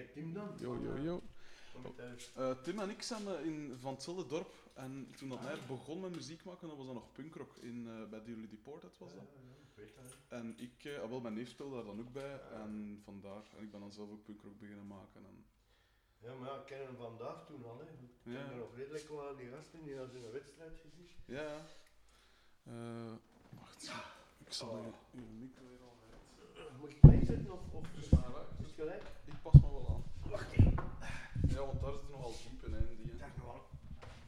[0.00, 0.48] Zeg Tim dan?
[0.60, 1.98] Eh, met,
[2.34, 4.52] eh, Eh, Tim en ik zijn in, van hetzelfde dorp.
[4.74, 8.08] En toen dat hij begon met muziek maken, dat was dat nog punkrock in, eh,
[8.10, 9.22] bij Dearly Deported was dat.
[9.22, 10.16] ja, ja, ik weet dat.
[10.28, 12.40] En ik, eh, ah, wel, mijn neef speelde daar dan ook bij.
[12.52, 15.24] En vandaar, en ik ben dan zelf ook punkrock beginnen maken.
[15.24, 15.44] En,
[16.18, 17.78] Ja, maar ja, ik ken hem vandaag toen al.
[17.78, 17.84] Hè.
[17.84, 21.08] Ik ken er nog redelijk wel aan die gasten die hadden een wedstrijd gezien.
[21.24, 21.66] ja, ja.
[22.64, 23.12] Eh,
[23.58, 23.90] wacht,
[24.44, 24.84] ik zal Oh.
[25.38, 26.78] micro weer al uit.
[26.80, 28.30] Moet ik zetten of, of Dus maar
[28.80, 29.02] gelijk?
[29.24, 30.30] Ik pas me wel aan.
[30.30, 30.74] Wacht even.
[31.48, 33.10] Ja, want daar zit nogal diep in, hè, die.
[33.10, 33.16] hè.
[33.16, 33.60] Dag man.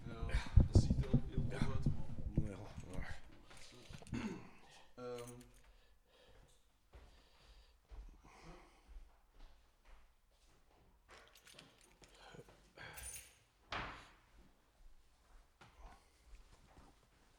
[0.06, 2.14] Ja, dat ziet er ook heel goed uit, man.
[2.48, 2.56] Ja,
[2.90, 3.22] waar.
[4.94, 5.30] Ehm,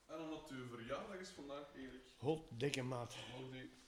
[0.07, 2.01] en omdat uw verjaardag is vandaag, Erik.
[2.17, 3.15] God, dikke maat.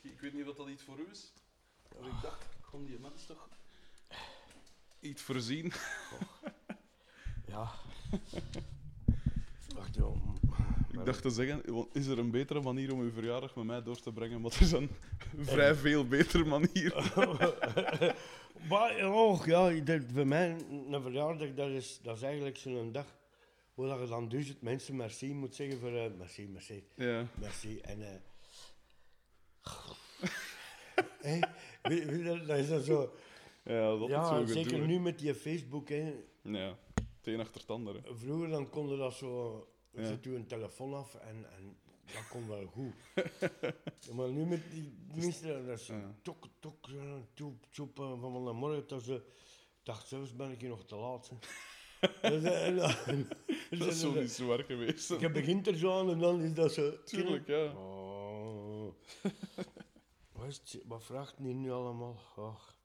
[0.02, 1.34] Ik weet niet of dat iets voor u is.
[2.00, 3.48] Maar ik dacht, kon die mens toch
[5.00, 5.72] iets voorzien.
[7.48, 7.72] Ja.
[9.76, 10.36] Wacht joh.
[10.92, 13.84] Ik dacht te zeggen, want is er een betere manier om uw verjaardag met mij
[13.84, 14.42] door te brengen?
[14.42, 14.90] Maar er is een
[15.54, 16.94] vrij veel betere manier.
[18.70, 22.92] Maar, oh ja, ik denk, voor mij een verjaardag, dat is, dat is eigenlijk zo'n
[22.92, 23.06] dag
[23.74, 27.28] waar je dan duizend mensen merci moet zeggen voor eh, merci, merci, Ja.
[27.36, 27.80] merci.
[27.80, 28.02] En
[31.22, 31.42] eh
[32.48, 33.14] dat is dan zo.
[33.64, 35.90] Ja, dat ja, zo zeker gedoe, nu met die Facebook.
[35.90, 36.14] Hè.
[36.42, 38.02] Ja, het een achter het andere.
[38.14, 39.68] Vroeger dan konden dat zo.
[39.92, 40.06] Ja.
[40.06, 41.78] zet u een telefoon af en, en
[42.14, 42.94] dat kon wel goed.
[44.00, 46.16] Ja, maar nu met die mensen, dat is Ja.
[46.22, 46.90] tok, tok,
[47.34, 49.14] tjoep, tjoep, eh, van vanmorgen tot ze.
[49.14, 49.22] Ik
[49.84, 51.32] dacht, zelfs ben ik hier nog te laat.
[52.22, 53.28] Dus, eh, en dan-
[53.80, 55.12] Dat is zo niet zwaar geweest.
[55.12, 57.04] Ik begint er zo aan en dan is dat zo.
[57.04, 57.66] Tuurlijk, ja.
[57.76, 58.94] Oh.
[60.46, 62.20] het- wat vraagt hij nu allemaal?
[62.36, 62.78] Ach.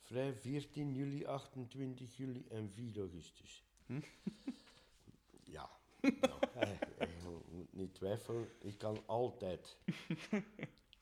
[0.00, 3.64] Vrij 14 juli, 28 juli en 4 augustus.
[3.86, 4.00] Hm?
[5.44, 5.70] Ja.
[6.00, 7.08] Nou, eh, eh,
[7.50, 9.76] moet niet twijfelen, ik kan altijd.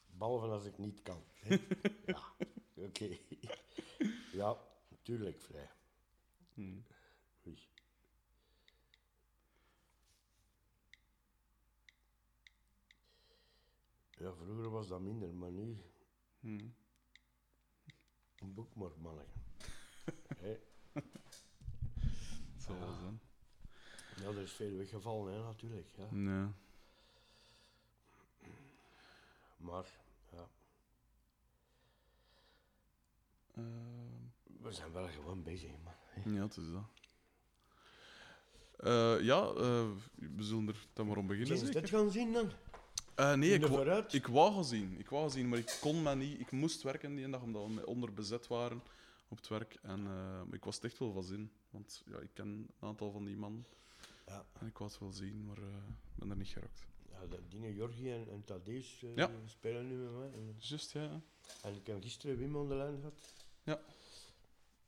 [0.06, 1.22] Behalve als ik niet kan.
[1.34, 1.56] hè.
[2.06, 2.22] Ja,
[2.74, 3.16] oké.
[4.32, 4.58] Ja,
[5.02, 5.70] tuurlijk vrij.
[6.54, 6.78] Hm.
[14.20, 15.76] Ja, vroeger was dat minder, maar nu
[16.40, 16.58] Hm.
[18.38, 19.40] een boek maar mannetje.
[20.36, 20.58] Hé,
[20.92, 23.20] Het zal wel zijn.
[24.16, 25.88] Ja, er is veel weggevallen, hè, natuurlijk.
[25.96, 26.06] Ja.
[26.10, 26.46] Nee.
[29.56, 29.86] Maar
[30.32, 30.48] ja,
[33.54, 36.34] Ehm, we zijn wel gewoon bezig, man.
[36.34, 36.84] ja, het is dat.
[38.76, 41.58] Eh, ja, eh, we zullen er dan maar om beginnen.
[41.58, 41.80] Zeker?
[41.80, 42.50] dit gaan zien dan?
[43.20, 44.12] Eh, nee, ik, vooruit?
[44.12, 44.98] ik wou gaan zien.
[44.98, 46.40] Ik wou gaan zien, maar ik kon maar niet.
[46.40, 48.82] Ik moest werken die dag omdat we onderbezet waren
[49.28, 49.78] op het werk.
[49.82, 51.50] En eh, ik was echt wel van zin.
[51.70, 53.66] Want ja, ik ken een aantal van die mannen.
[54.26, 54.46] Ja.
[54.60, 56.86] En ik wou het wel zien, maar eh, ik ben er niet geraakt.
[57.10, 59.30] Ja, de dingen Jorgi en, en Thaddeus Ja.
[59.44, 60.32] spelen nu met mij.
[60.32, 60.56] En,
[60.92, 61.20] ja.
[61.62, 63.34] en ik heb gisteren Wim aan de lijn gehad.
[63.62, 63.80] Ja.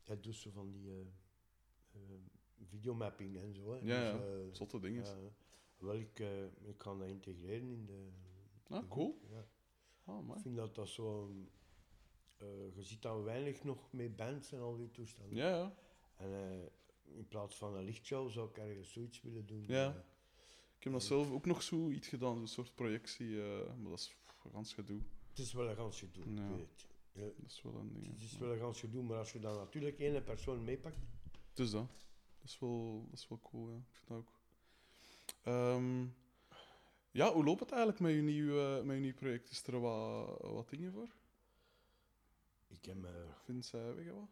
[0.04, 0.90] Hij doet zo van die
[2.68, 3.72] videomapping en zo.
[3.72, 3.78] Hè.
[3.82, 4.12] Ja, ja.
[4.12, 5.04] Dus, eh, Zotte dingen.
[5.82, 8.08] Wel, ik, eh, ik kan dat integreren in de...
[8.68, 9.20] Ah, cool.
[9.30, 9.46] Ja.
[10.04, 11.32] Ah, Ik vind dat dat zo...
[12.36, 15.36] eh, je ziet dan weinig nog met bands en al die toestanden.
[15.36, 15.74] Ja, ja.
[16.16, 19.64] En eh, in plaats van een lichtshow zou ik ergens zoiets willen doen.
[19.66, 19.88] Ja.
[19.94, 20.00] eh,
[20.76, 23.42] Ik heb dat zelf ook nog zoiets gedaan, een soort projectie.
[23.42, 25.00] eh, maar dat is pff, een gans gedoe.
[25.28, 26.56] het is wel een gans gedoe, ik Ja.
[26.56, 26.86] weet.
[27.12, 28.06] Ja, Dat is wel een ding.
[28.12, 30.96] het is wel een gans gedoe, maar als je dan natuurlijk één persoon meepakt...
[31.52, 31.86] Dus dat.
[32.40, 33.76] Dat is wel, dat is wel cool, ja.
[33.76, 34.40] Ik vind dat ook.
[35.42, 36.06] Ehm,
[37.10, 39.50] ja, hoe loopt het eigenlijk met je nieuw, met je nieuw project?
[39.50, 41.08] Is er wat, wat dingen voor?
[42.68, 43.10] Ik heb, eh,
[43.44, 44.28] Vindt zij weg wat?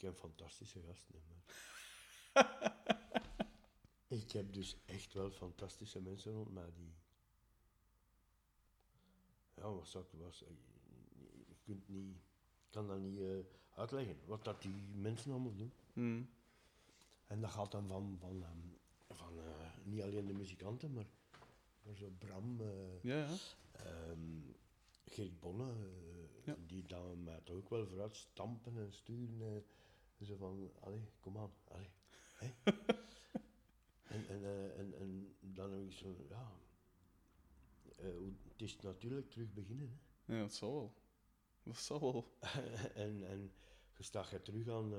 [0.00, 1.22] ik heb fantastische gasten.
[4.20, 6.94] ik heb dus echt wel fantastische mensen rond mij die...
[9.54, 10.20] Ja, wat zou ik...
[10.20, 10.44] Was,
[11.46, 12.16] je kunt niet...
[12.16, 13.38] Ik kan dat niet eh,
[13.74, 15.72] uitleggen, wat dat die mensen allemaal doen.
[15.92, 16.22] Hm.
[17.26, 18.79] En dat gaat dan van, van, ehm,
[19.20, 21.06] van eh, niet alleen de muzikanten, maar,
[21.82, 23.36] maar zo Bram, eh, Ja, ja.
[23.72, 24.40] ehm,
[25.04, 26.56] Geert Bonne, eh, Ja.
[26.66, 29.64] die dan mij toch ook wel vooruit stampen en sturen.
[30.18, 31.90] en zo van, allee, kom aan, allee.
[34.14, 34.44] en, en,
[34.76, 36.52] en, en dan heb ik zo, ja,
[37.96, 40.00] het is natuurlijk terug beginnen.
[40.24, 40.34] Hè.
[40.34, 40.94] Ja, dat zal wel.
[41.62, 42.36] Dat zal wel.
[43.04, 43.52] en, en
[43.96, 44.92] je staat je terug aan,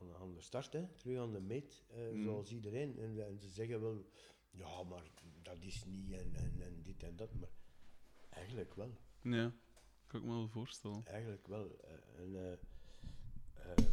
[0.00, 0.86] aan, aan de start, hè?
[0.96, 2.22] terug aan de meet, eh, Mm.
[2.22, 2.98] zoals iedereen.
[2.98, 4.06] En, en ze zeggen wel,
[4.50, 5.10] ja, maar
[5.42, 7.34] dat is niet en, en, en dit en dat.
[7.34, 7.48] Maar
[8.28, 8.90] eigenlijk wel,
[9.22, 9.52] Ja,
[10.06, 11.04] kan ik me wel voorstellen.
[11.06, 11.78] eigenlijk wel.
[11.80, 12.58] Eh, en,
[13.54, 13.84] eh,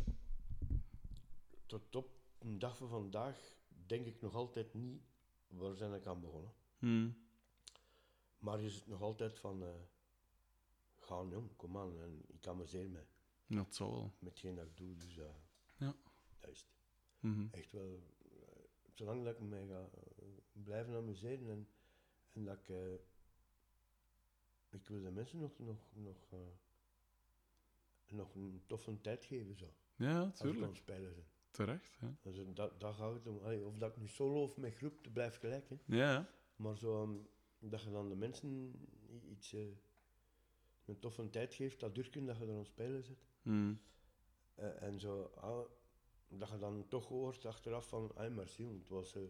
[1.65, 2.09] tot op
[2.39, 3.55] een dag van vandaag
[3.85, 5.01] denk ik nog altijd niet
[5.47, 6.53] waar zijn ik aan begonnen.
[6.79, 7.09] Hm.
[8.37, 9.69] Maar is het nog altijd van, eh
[10.99, 13.05] gaan jong, kom aan, en ik amuseer me
[13.45, 14.13] Ja, het zal wel.
[14.19, 15.25] met hetgeen dat ik doe, dus eh,
[15.77, 15.95] Ja.
[16.39, 16.69] dat is het.
[17.19, 17.47] Mhm.
[17.51, 18.63] Echt wel, eh,
[18.93, 20.27] zolang dat ik me ga eh,
[20.63, 21.67] blijven amuseren en,
[22.33, 22.93] en dat ik, eh,
[24.69, 26.33] ik wil de mensen nog, nog, nog,
[28.07, 30.67] nog een toffe tijd geven, zo, Ja, als ik aan tuurlijk.
[30.71, 31.25] het spelen ben.
[31.51, 32.15] Terecht, ja.
[32.21, 33.37] Dus dat, dat gaat het om.
[33.37, 35.69] Allee, of dat ik nu solo of met groep, dat blijft gelijk.
[35.69, 35.75] Hè.
[35.85, 36.29] Ja.
[36.55, 37.15] Maar zo, ehm,
[37.59, 38.73] dat je dan de mensen
[39.29, 39.51] iets,
[40.85, 43.25] een toffe tijd geeft, dat durken dat je er aan spelen zit.
[43.41, 43.73] Hm.
[44.57, 45.59] Eh, en zo, ah,
[46.27, 49.21] dat je dan toch hoort achteraf van, ah, merci, want het was eh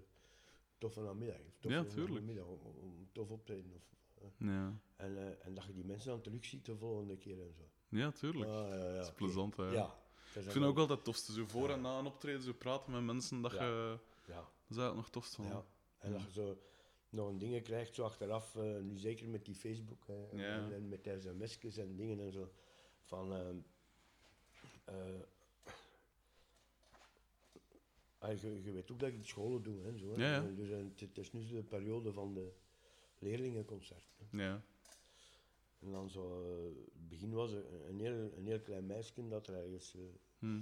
[0.78, 1.38] toffe namiddag.
[1.60, 2.20] Toffe Ja, tuurlijk.
[2.26, 3.74] namiddag, om, tof optreden.
[3.74, 4.80] Of, Ja.
[4.96, 7.64] en, eh, en dat je die mensen dan terug ziet de volgende keer en zo.
[7.90, 8.50] ja, tuurlijk.
[8.50, 9.64] Ah, ja, ja, dat is plezant, hè.
[9.64, 9.96] Ja.
[10.34, 11.34] Ik vind het ook wel het tofste.
[11.34, 14.00] Zo voor en na een optreden, zo praten met mensen, dat je...
[14.28, 14.36] Ja.
[14.36, 15.46] Dat is eigenlijk nog tof van.
[15.46, 15.66] Ja.
[15.98, 16.58] En dat je zo
[17.10, 20.90] nog een dingen krijgt, zo achteraf, eh, nu zeker met die Facebook hè, en, en,
[20.90, 22.52] met sms'jes en dingen en zo,
[23.02, 23.64] van...
[28.20, 30.22] ah, je, je weet ook dat ik scholen doe, hè, zo, hè.
[30.28, 30.50] Ja, ja.
[30.56, 32.52] Dus eh, het, is nu de periode van de
[33.20, 34.08] leerlingenconcert.
[34.18, 34.44] Hè.
[34.44, 34.62] Ja.
[35.80, 36.64] En dan zo, eh,
[36.94, 40.02] het begin was er een heel, een heel klein meisje dat er ergens eh,
[40.40, 40.62] Hm.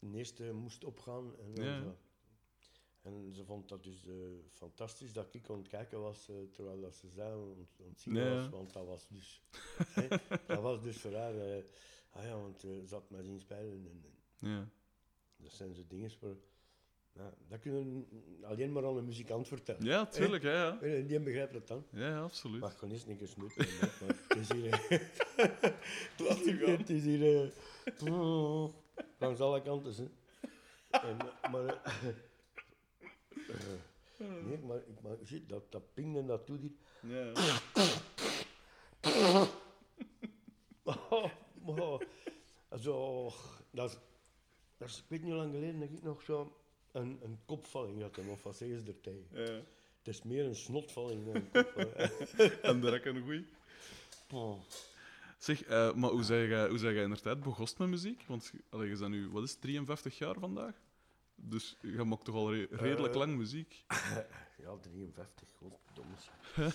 [0.00, 1.34] een eerste moest opgaan.
[1.38, 1.80] En, Ja.
[1.82, 1.96] zo.
[3.02, 4.06] en ze vond dat dus
[4.52, 8.00] fantastisch dat ik aan het kijken was terwijl dat ze zei aan het- aan het
[8.00, 8.34] zingen Ja.
[8.34, 9.42] was, want dat was dus,
[9.88, 10.08] hè,
[10.46, 11.34] dat was dus voor haar,
[12.16, 14.04] ah ja, want ze had mij zien spelen en,
[14.40, 14.68] en Ja.
[15.36, 16.36] dat zijn zo dingen voor,
[17.12, 18.06] ja, dat kunnen
[18.42, 19.84] alleen maar aan een muzikant vertellen.
[19.84, 20.80] ja, tuurlijk, ja, ja.
[20.80, 21.86] En die begrijpt het dan.
[21.90, 22.60] Ja, ja, absoluut.
[22.60, 24.72] Maar gewoon eens een keer maar het is hier...
[24.72, 25.00] eh.
[26.78, 27.42] Het is hier...
[27.42, 27.50] eh,
[29.18, 30.08] langs alle kanten, hè.
[30.98, 31.16] En,
[31.50, 31.82] maar...
[34.18, 36.72] nee, maar, ik, maar shit, dat, dat ping en dat doet hier...
[37.00, 37.32] Ja.
[41.78, 42.00] Oh.
[42.80, 43.30] Zo,
[43.70, 43.98] dat is,
[44.78, 46.56] dat is, ik weet niet hoe lang geleden dat ik nog zo
[46.92, 49.26] een, een kopvalling had, of wat zeggen ze er tegen?
[49.30, 49.60] ja.
[49.98, 51.90] Het is meer een snotvalling dan een kopvalling.
[52.62, 53.46] En de rek een goeie.
[54.32, 54.60] Oh.
[55.38, 58.24] Zeg, eh, maar hoe zeg jij, hoe zeg jij in de tijd begost met muziek?
[58.26, 60.74] Want allee, je bent nu, wat is het, 53 jaar vandaag?
[61.34, 63.18] Dus je maakt toch al re- redelijk Eh.
[63.18, 63.84] lang muziek?
[64.62, 66.14] Ja, 53, goddomme.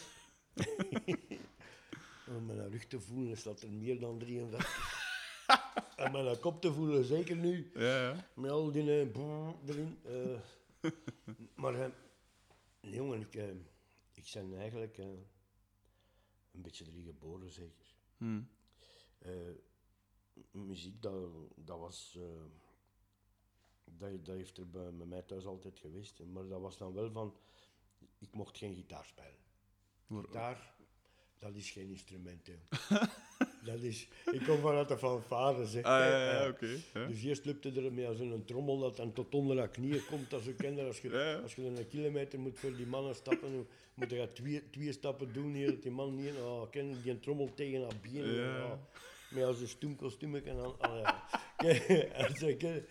[2.35, 4.99] Om mijn rug te voelen is dat er meer dan 53.
[5.95, 7.71] en mijn kop te voelen, zeker nu.
[7.73, 8.29] Ja, ja.
[8.35, 9.99] Met al die eh, brrr erin.
[10.03, 10.91] eh.
[11.55, 11.89] maar eh,
[12.79, 13.33] jongen, ik,
[14.13, 17.95] ik ben eigenlijk een beetje erin geboren, zeker.
[18.17, 18.41] Hm.
[19.19, 19.31] Eh,
[20.51, 22.17] muziek, dat, dat was...
[23.85, 26.19] dat, dat heeft er bij, bij mij thuis altijd geweest.
[26.23, 27.35] Maar dat was dan wel van...
[28.17, 29.39] Ik mocht geen gitaar spelen.
[30.07, 30.75] Gitaar,
[31.41, 32.47] dat is geen instrument.
[32.47, 32.97] hè.
[33.71, 34.07] dat is...
[34.31, 35.83] Ik kom vanuit de fanfare, zeg.
[35.83, 37.07] Ah, ja.
[37.07, 40.33] Dus eerst lupte er met zo'n trommel dat dan tot onder de knieën komt.
[40.33, 41.35] Als je, Ja, ja.
[41.35, 45.33] als je een kilometer moet voor die mannen stappen, dan moet je twee, twee stappen
[45.33, 46.33] doen hier, dat die man niet...
[46.35, 48.33] Oh, ken die een trommel tegen haar benen.
[48.33, 48.65] Ja.
[48.65, 48.71] Oh,
[49.31, 50.65] met als een stoem kostuum en dan...
[50.65, 51.23] Oh, ja.
[52.27, 52.83] Als je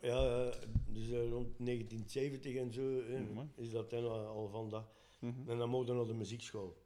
[0.00, 0.50] ja,
[0.86, 4.84] dus eh, rond 1970 en zo eh, is dat dan al, al van dat.
[5.18, 5.50] Mhm.
[5.50, 6.81] En dan mocht je naar de muziekschool.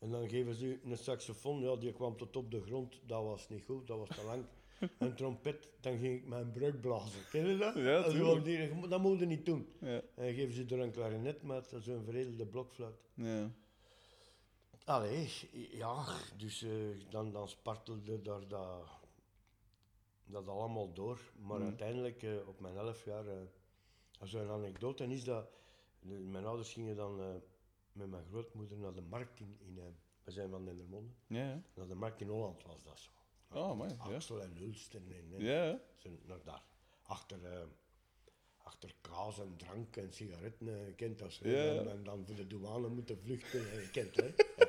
[0.00, 3.22] En dan geven ze u een saxofoon, ja, die kwam tot op de grond, dat
[3.24, 4.44] was niet goed, dat was te lang.
[4.98, 7.20] Een trompet, dan ging ik mijn bruik blazen.
[7.30, 7.74] Ken je dat?
[7.74, 9.68] Ja, Als wel die- dat moet je niet doen.
[9.80, 9.86] Ja.
[9.88, 12.94] En dan geven ze er een klarinet met zo'n veredelde blokfluit.
[13.14, 13.50] Ja.
[14.84, 15.28] Allee,
[15.72, 16.04] ja,
[16.36, 16.70] dus eh,
[17.10, 18.84] dan, dan spartelde daar dat,
[20.24, 21.20] dat allemaal door.
[21.40, 23.34] Maar uiteindelijk, eh, op mijn elf jaar, eh
[24.22, 25.50] zo'n anekdote is dat,
[26.30, 27.20] mijn ouders gingen dan
[28.00, 29.84] met mijn grootmoeder naar de markt in, in eh,
[30.24, 31.62] we zijn van Dendermonde, Ja, ja.
[31.74, 33.10] naar de markt in Holland was dat zo.
[33.52, 33.90] Oh, mooi.
[33.90, 34.14] Ja.
[34.14, 36.10] Axel en Hulst en, en, en Ja, ja.
[36.26, 36.62] naar daar.
[37.02, 37.62] Achter, eh,
[38.56, 41.32] achter kaas en drank en sigaretten, eh, je kent dat.
[41.32, 41.48] zo.
[41.48, 41.84] Ja, ja.
[41.84, 44.24] En, dan- voor de douane moeten vluchten, je kent dat.
[44.24, 44.64] hè.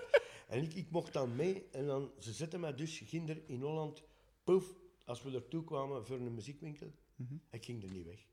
[0.47, 4.03] en ik, ik mocht dan mee en dan, ze zetten mij dus, ginder in Holland,
[4.43, 4.73] poef,
[5.05, 7.35] als we ertoe kwamen voor een muziekwinkel, Mhm.
[7.49, 8.25] ik ging er niet weg.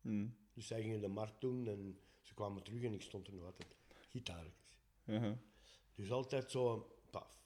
[0.00, 0.26] Hm.
[0.52, 3.44] Dus zij gingen de markt doen en ze kwamen terug en ik stond er nog
[3.44, 3.68] altijd.
[4.16, 4.78] Gitaartjes.
[5.04, 5.36] Ja.
[5.94, 7.40] Dus altijd zo, paf.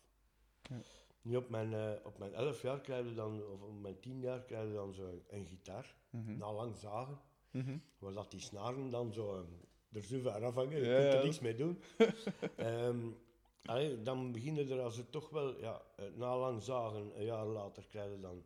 [0.62, 0.76] Ja.
[1.22, 4.20] Nu op mijn, eh, op mijn elf jaar krijg je dan, of op mijn tien
[4.20, 5.94] jaar krijg je dan zo een gitaar.
[6.10, 6.36] Mhm.
[6.36, 7.78] Na lang zagen, Mhm.
[7.98, 10.78] waar dat die snaren dan zo eh, er zo ver afhangen.
[10.78, 11.22] Je Ja, kunt er ja.
[11.24, 11.78] niks mee doen.
[13.64, 17.46] Allee, dan beginnen er als het toch wel, ja, eh, na lang zagen, een jaar
[17.46, 18.44] later krijg je dan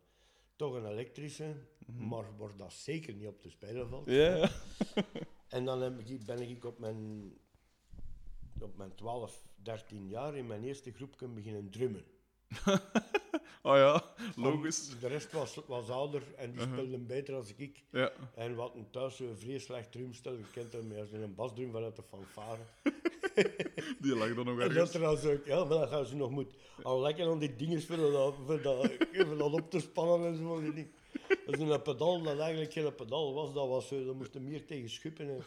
[0.56, 1.54] toch een elektrische,
[1.86, 2.08] Mhm.
[2.08, 4.10] maar waar dat zeker niet op te spelen valt.
[4.10, 4.50] Ja.
[5.48, 7.32] En dan heb ik, ben ik op mijn,
[8.64, 12.04] op mijn 12, 13 jaar in mijn eerste groep kunnen beginnen drummen.
[13.62, 14.04] Oh ja,
[14.36, 14.88] logisch.
[14.88, 16.72] Want De rest was, was ouder en die Uh-huh.
[16.78, 17.84] speelden beter als ik.
[17.90, 18.12] Ja.
[18.34, 22.02] En wat een thuis een slecht drumstel, je kent hem als een basdrum vanuit de
[22.02, 22.60] fanfare.
[24.00, 24.90] Die lag dan nog En dat ergens.
[24.90, 27.96] trouwens ook, ja, maar dan gaan ze nog moeten al lekker aan die dingen voor
[27.96, 30.62] dat, voor dat, voor dat op te spannen en zo.
[31.46, 34.42] Dat is een pedaal dat eigenlijk geen pedaal was, dat was zo, dat moest er
[34.42, 35.28] meer tegen schuppen.
[35.28, 35.42] En,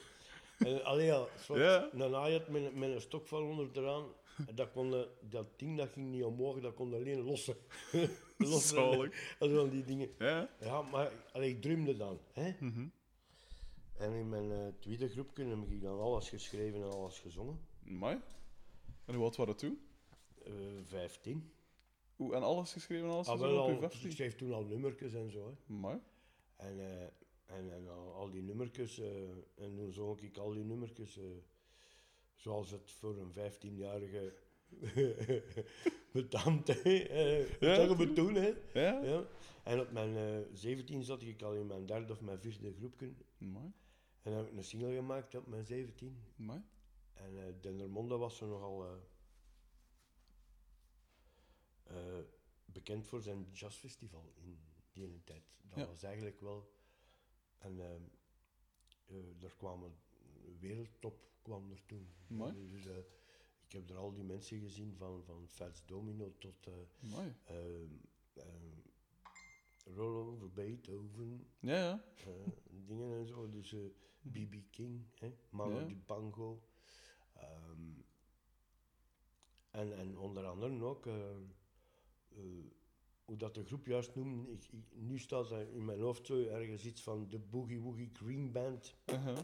[0.58, 1.90] en allee, ja, soort, Ja.
[1.92, 4.06] een met, een- met een stok van onder eraan.
[4.48, 7.56] En dat, kon, de- dat ding dat ging niet omhoog, dat kon alleen lossen.
[8.38, 8.76] lossen.
[8.78, 9.36] Zalig.
[9.40, 10.10] En zo van die dingen.
[10.20, 10.50] Ja.
[10.60, 12.20] Ja, maar allee, ik drumde dan.
[12.34, 12.52] Hè?
[12.60, 12.88] Mhm.
[13.98, 17.60] En in mijn eh, tweede groep heb ik dan alles geschreven en alles gezongen.
[17.84, 18.20] Mooi.
[19.06, 19.80] En hoe oud waren het toen?
[20.46, 20.52] Eh
[20.84, 21.52] 15.
[22.20, 24.10] Oeh, en alles geschreven en alles Ah, gezongen wel op je al, 15?
[24.10, 25.48] ik schreef toen al nummertjes en zo.
[25.48, 25.98] Hè.
[26.56, 27.08] En, eh,
[27.48, 31.24] en, en al, al die nummertjes, eh, en toen zong ik al die nummertjes eh,
[32.36, 34.34] zoals het voor een 15-jarige
[36.14, 36.80] betaamt, hè.
[37.00, 38.54] eh, Ja, we toen, hè.
[38.74, 39.02] Ja?
[39.04, 39.28] Ja.
[39.64, 43.14] En op mijn eh 17 zat ik al in mijn derde of mijn vierde groepje.
[43.38, 43.72] Mooi.
[44.22, 46.18] En dan heb ik een single gemaakt op mijn 17.
[46.36, 46.62] Mooi.
[47.14, 48.86] En eh Dendermonde was er nogal
[51.84, 52.20] eh,
[52.66, 54.60] bekend voor zijn jazzfestival in
[54.94, 55.44] die tijd.
[55.70, 55.86] Dat Ja.
[55.88, 56.76] was eigenlijk wel...
[57.58, 57.80] En
[59.08, 59.96] eh, er kwamen
[60.60, 62.08] wereldtop kwam er toen.
[62.28, 62.70] Mooi.
[62.70, 62.98] Dus, eh,
[63.66, 67.36] ik heb er al die mensen gezien, van, van Fats Domino tot eh Mooi.
[67.46, 67.94] ehm,
[68.34, 68.80] ehm,
[69.96, 72.04] Roll Over Beethoven, Ja, ja.
[72.70, 73.50] dingen en zo.
[73.50, 73.76] Dus
[74.32, 74.56] B.B.
[74.72, 75.86] King, hè, Mano Ja.
[75.86, 76.62] Dibango.
[77.34, 78.06] ehm
[79.72, 81.06] en, en onder andere ook,
[83.28, 86.44] hoe dat de groep juist noemde, ik, ik- nu staat er in mijn hoofd zo
[86.44, 88.96] ergens iets van de Boogie Woogie Green Band.
[89.06, 89.38] Uh-huh.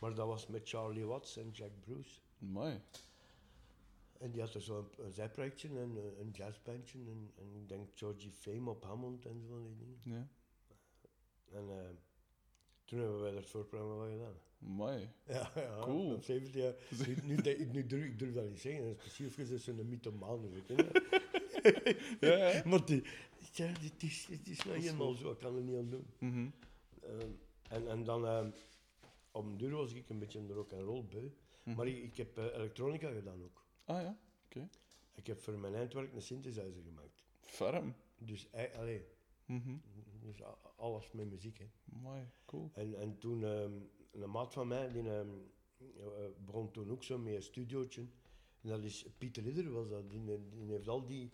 [0.00, 2.20] Maar dat was met Charlie Watts en Jack Bruce.
[2.38, 2.80] Mooi.
[4.18, 6.98] En die had er zo een, een zijprojectje en een jazzbandje.
[6.98, 9.98] En, en ik denk Georgie Fame op Hammond en zo van die dingen.
[10.02, 10.28] Ja.
[11.58, 11.88] En eh,
[12.84, 14.36] toen hebben wij dat voorprogramma wel gedaan.
[14.58, 15.08] Mooi.
[15.26, 15.78] Ja, ja.
[15.80, 16.14] Cool.
[16.14, 16.74] Op 17 jaar.
[17.72, 18.84] Nu, durf, ik durf dat niet zeggen.
[18.86, 21.42] Dat is precies of je zo'n mythomaan weet je.
[22.20, 22.62] Ja, ja.
[22.68, 23.02] Maar die,
[23.52, 25.18] ja, het is, het is nou goed.
[25.18, 26.06] zo, ik kan er niet aan doen.
[26.18, 26.48] Mhm.
[27.02, 27.30] Ehm,
[27.68, 28.50] en, en dan, ehm,
[29.32, 31.28] op een duur was ik een beetje een rock and roll beu.
[31.62, 31.76] Mhm.
[31.76, 33.64] Maar ik, ik heb eh, elektronica gedaan ook.
[33.84, 34.18] Ah ja.
[35.14, 37.24] Ik heb voor mijn eindwerk een synthesizer gemaakt.
[37.40, 37.94] Ferm.
[38.18, 39.04] Dus, eh, allee,
[39.46, 39.76] Mhm.
[40.20, 40.36] dus
[40.76, 41.58] alles met muziek.
[41.58, 41.66] Hè.
[41.84, 42.22] Mooi.
[42.44, 42.70] Cool.
[42.74, 43.72] En, en toen, ehm,
[44.10, 45.20] een maat van mij, die eh,
[46.44, 48.00] begon toen ook zo met een studiootje.
[48.60, 50.10] En dat is Pieter Ridder, was dat.
[50.10, 51.30] Die, die heeft al die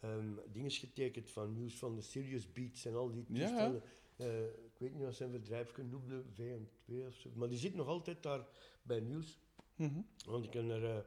[0.00, 3.46] ehm dingen getekend van News van de Serious Beats en al die Ja, ja.
[3.46, 3.82] toestellen.
[4.16, 7.30] Eh, ik weet niet wat zijn bedrijf noemde, VM2 of zo.
[7.34, 8.46] Maar die zit nog altijd daar
[8.82, 9.38] bij Nieuws.
[9.74, 10.00] Mhm.
[10.26, 11.02] Want ik ben er eh,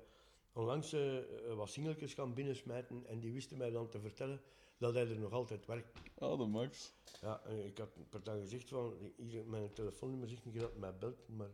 [0.54, 1.18] onlangs eh,
[1.56, 4.42] wat singeltjes gaan binnensmijten en die wisten mij dan te vertellen
[4.78, 6.00] dat hij er nog altijd werkt.
[6.18, 6.94] Ah, de max.
[7.22, 10.98] Ja, en ik had per dag gezegd van, hier, mijn telefoonnummer zegt niet dat mij
[10.98, 11.50] belt, maar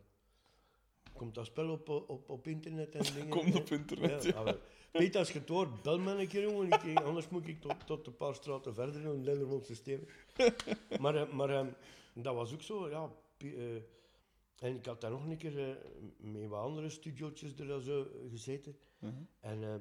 [1.12, 3.28] komt dat spel op, op, op internet en dingen?
[3.28, 4.56] Komt op internet, ja.
[4.90, 6.70] Peter, als je het hoort, bel me een keer, jongen.
[6.70, 10.06] Ik, anders moet ik tot, tot een paar straten verder in een Lendermond systeem.
[11.00, 11.66] maar eh, maar eh,
[12.14, 13.10] dat was ook zo, ja.
[13.38, 13.76] Eh,
[14.60, 15.76] en ik had daar nog een keer eh,
[16.18, 18.76] met wat andere studiootjes er zo gezeten.
[18.98, 19.12] Mhm.
[19.40, 19.74] En eh,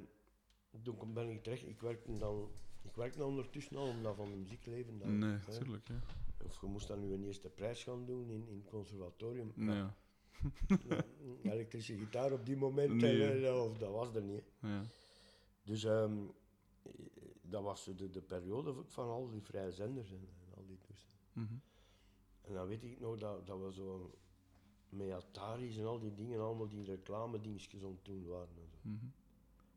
[0.83, 2.49] toen ben ik terecht, ik werkte dan...
[2.81, 4.99] Ik werkte ondertussen al, omdat van de muziek leven.
[4.99, 5.57] dan, Nee, hè.
[5.57, 5.99] tuurlijk, ja.
[6.45, 9.51] Of je moest dan nu een eerste prijs gaan doen in, in het conservatorium.
[9.55, 9.95] Nee, Ja, ja.
[11.43, 13.23] Elektrische gitaar op die moment, Nee.
[13.31, 14.43] eh, dat, of dat was er niet.
[14.61, 14.81] ja.
[15.63, 16.17] Dus ehm,
[16.83, 16.91] eh,
[17.41, 21.19] dat was de, de periode van al die vrije zenders en, en al die toestanden.
[21.33, 21.53] Mhm.
[22.41, 24.13] En dan weet ik nog dat, dat we zo
[24.89, 28.47] met Atari's en al die dingen, allemaal die reclame dingetjes aan het doen waren.
[28.57, 28.77] En zo.
[28.89, 29.05] Mhm.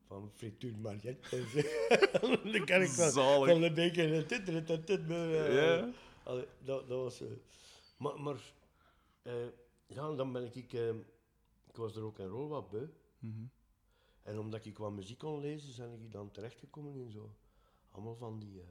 [0.07, 1.61] Van frituur Mariette en zo.
[2.51, 3.49] Dan kan ik van, Zalig.
[3.49, 5.91] van de beker en dit, dit, dit, dit, maar, eh, Ja.
[6.23, 7.21] Allee, dat, dat was...
[7.21, 7.27] eh,
[7.97, 8.53] maar maar
[9.21, 9.33] eh,
[9.93, 10.73] ja, dan ben ik...
[10.73, 10.89] eh,
[11.67, 12.87] ik was er ook een rol wat beu.
[13.19, 13.45] Mhm.
[14.21, 17.35] En omdat ik wat muziek kon lezen, ben ik dan terechtgekomen in zo...
[17.91, 18.61] Allemaal van die...
[18.61, 18.67] eh,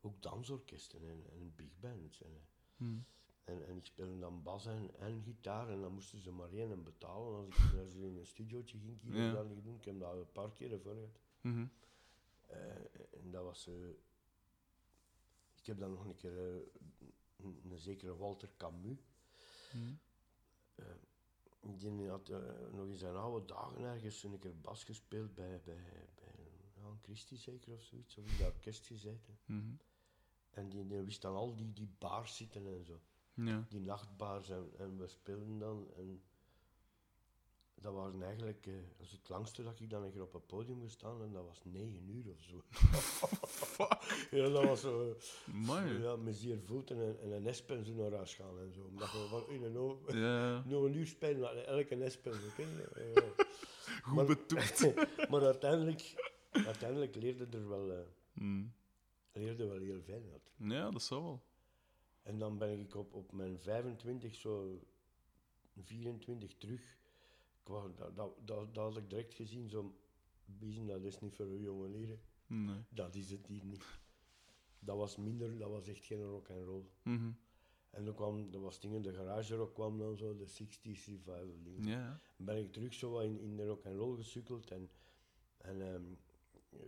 [0.00, 2.22] ook dansorkesten en, en big bands.
[2.22, 2.42] En, eh,
[2.76, 2.98] Mhm.
[3.44, 6.82] en, en ik speelde dan bas en, en gitaar en dan moesten ze maar één
[6.84, 7.34] betalen.
[7.36, 9.32] Als ik als ik in een studiootje ging, ik Ja.
[9.32, 9.74] dat niet doen.
[9.76, 11.18] Ik heb dat een paar keer ervoor gehad.
[11.40, 11.66] Mhm.
[12.46, 13.68] Eh, en dat was...
[15.56, 16.62] ik heb dan nog een keer eh,
[17.36, 18.98] een, een zekere Walter Camus.
[19.74, 19.94] Mhm.
[21.96, 22.38] Die had eh,
[22.72, 26.34] nog in zijn oude dagen ergens een keer bas gespeeld bij, bij, bij
[27.04, 28.18] Christie zeker of zoiets.
[28.18, 29.38] Of in dat orkest gezeten.
[29.44, 29.74] Mhm.
[30.50, 33.00] En die, die wist dan al die, die bars zitten en zo.
[33.34, 33.66] Ja.
[33.68, 35.92] Die nachtbars en, en we speelden dan.
[35.96, 36.22] En
[37.84, 40.46] dat waren eigenlijk, eh, dat is het langste dat ik dan een keer op een
[40.46, 42.62] podium gestaan en dat was negen uur of zo.
[44.36, 45.16] ja, dat was zo.
[45.52, 45.98] Amai.
[46.02, 48.84] Ja, met zeer voeten en, en een espen zo naar huis gaan en zo.
[48.84, 50.62] Omdat we van in en over Ja.
[50.66, 52.32] nog een uur spelen elke espen.
[52.56, 53.22] Ja.
[54.02, 56.14] Goed Maar- maar uiteindelijk,
[56.50, 57.98] uiteindelijk leerde er wel, eh,
[58.32, 58.72] Mm.
[59.32, 60.52] leerde wel heel veel uit.
[60.56, 61.42] Ja, dat zou wel.
[62.22, 64.80] En dan ben ik op, op mijn 25, zo
[65.82, 66.82] 24 terug.
[67.64, 69.94] Wou, dat, dat, dat, dat had ik direct gezien, zo,
[70.44, 72.20] Biezen, dat is niet voor uw jonge leren.
[72.46, 72.84] Nee.
[72.88, 73.84] Dat is het hier niet.
[74.78, 76.84] Dat was minder, dat was echt geen rock and roll.
[77.02, 77.30] Mhm.
[77.90, 81.62] En dan kwam, er was dingen, de garage rock kwam dan zo, de 60s revival
[81.62, 81.86] dingen.
[81.86, 82.20] Ja.
[82.36, 84.90] ben ik terug zo in, in de rock and roll gesukkeld en,
[85.56, 86.04] en ehm,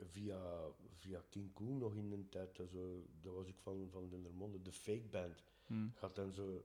[0.04, 4.62] via, via King Koen nog in een tijd, zo, dat was ik van, van Dendermonde,
[4.62, 5.45] de fake band.
[5.66, 5.92] Mm.
[5.95, 6.64] Gaat dan zo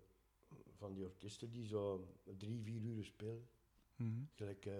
[0.75, 3.47] van die orkesten die zo drie, vier uur spelen.
[4.01, 4.23] Mhm.
[4.35, 4.73] Gelijk eh,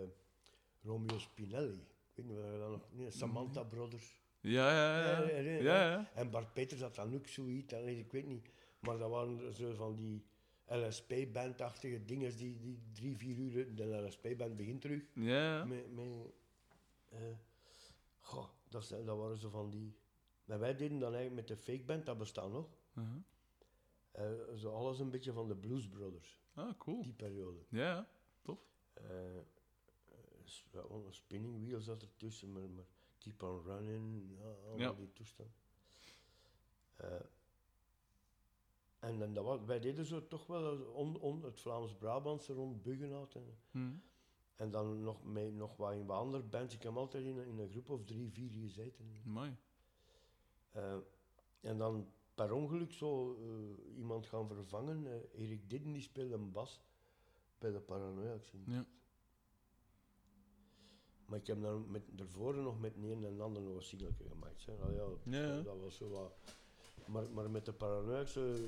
[0.81, 1.73] Romeo Spinelli.
[2.13, 2.87] Ik weet niet dat nog.
[2.91, 4.19] Nee, Samantha Brothers.
[4.41, 5.39] Ja, ja, ja.
[5.41, 6.11] Ja, Ja.
[6.13, 7.73] En Bart Peters had dan ook zoiets.
[7.73, 8.49] Ik weet niet.
[8.79, 10.25] Maar dat waren zo van die
[10.65, 13.75] LSP-bandachtige dingen die, die drie, vier uur.
[13.75, 15.03] De LSP-band begint terug.
[15.13, 15.65] ja.
[15.65, 16.07] Met, met,
[17.09, 17.19] eh,
[18.19, 19.95] goh, dat, waren zo van die.
[20.45, 22.69] Maar wij deden dan eigenlijk met de fake band, dat bestaat nog.
[22.95, 23.15] Uh-huh.
[24.11, 27.01] eh, zo alles een beetje van de Blues Brothers, Ah, cool.
[27.01, 27.59] die periode.
[27.69, 28.07] Ja,
[29.09, 29.43] Eh, eh,
[31.05, 32.85] een spinning wheel zat ertussen, maar, maar
[33.17, 34.37] keep on running,
[34.77, 34.93] Ja.
[34.93, 35.49] die toestand.
[36.95, 37.19] Eh,
[38.99, 43.35] en, dan dat was, wij deden zo toch wel on, on, het Vlaams-Brabantse rond Buggenhout
[43.35, 43.93] en, Mhm.
[44.55, 46.73] en dan nog, met, nog wat in wat andere bands.
[46.73, 49.21] Ik heb altijd in, een- in een groep of drie, vier gezeten.
[50.71, 50.97] Eh,
[51.61, 55.07] en dan per ongeluk zo eh, iemand gaan vervangen.
[55.07, 56.81] eh, Erik Didden die speelde een bas
[57.61, 58.51] bij de Paranoiacs.
[58.51, 58.63] in.
[58.67, 58.85] Ja.
[61.25, 64.23] Maar ik heb dan met, daarvoor nog met een en een ander nog een singeltje
[64.29, 64.65] gemaakt.
[64.65, 64.73] Hè.
[65.23, 65.61] Ja.
[65.61, 66.33] Dat was zo wat...
[67.07, 68.59] Maar, maar met de Paranoiacs eh, eh,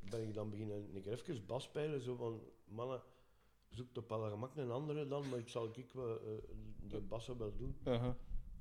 [0.00, 2.00] ben ik dan beginnen een keer even bas spelen.
[2.00, 3.02] Zo van, mannen,
[3.68, 6.32] zoek op alle gemak een andere dan, maar ik zal ik wel, eh,
[6.80, 7.76] die bassen wel doen.
[7.84, 8.04] Uh-huh.
[8.04, 8.14] Dat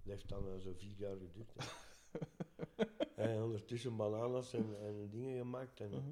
[0.04, 1.54] heeft dan eh, zo vier jaar geduurd.
[3.16, 5.80] en ondertussen bananas en, en dingen gemaakt.
[5.80, 6.12] En, Mhm.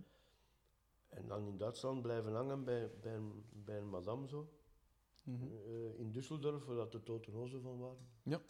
[1.17, 4.49] En dan in Duitsland blijven hangen bij, bij, een, bij een madame zo.
[5.23, 5.43] Mhm.
[5.43, 8.07] eh, in Düsseldorf, waar dat de Toten Hozen van waren.
[8.23, 8.41] Ja.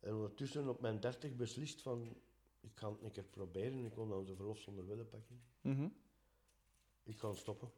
[0.00, 2.16] En ondertussen op mijn dertig beslist van,
[2.60, 3.84] ik ga het een keer proberen.
[3.84, 5.40] Ik kon dan de verlof zonder willen pakken.
[5.60, 5.88] Mhm.
[7.02, 7.70] Ik ga stoppen.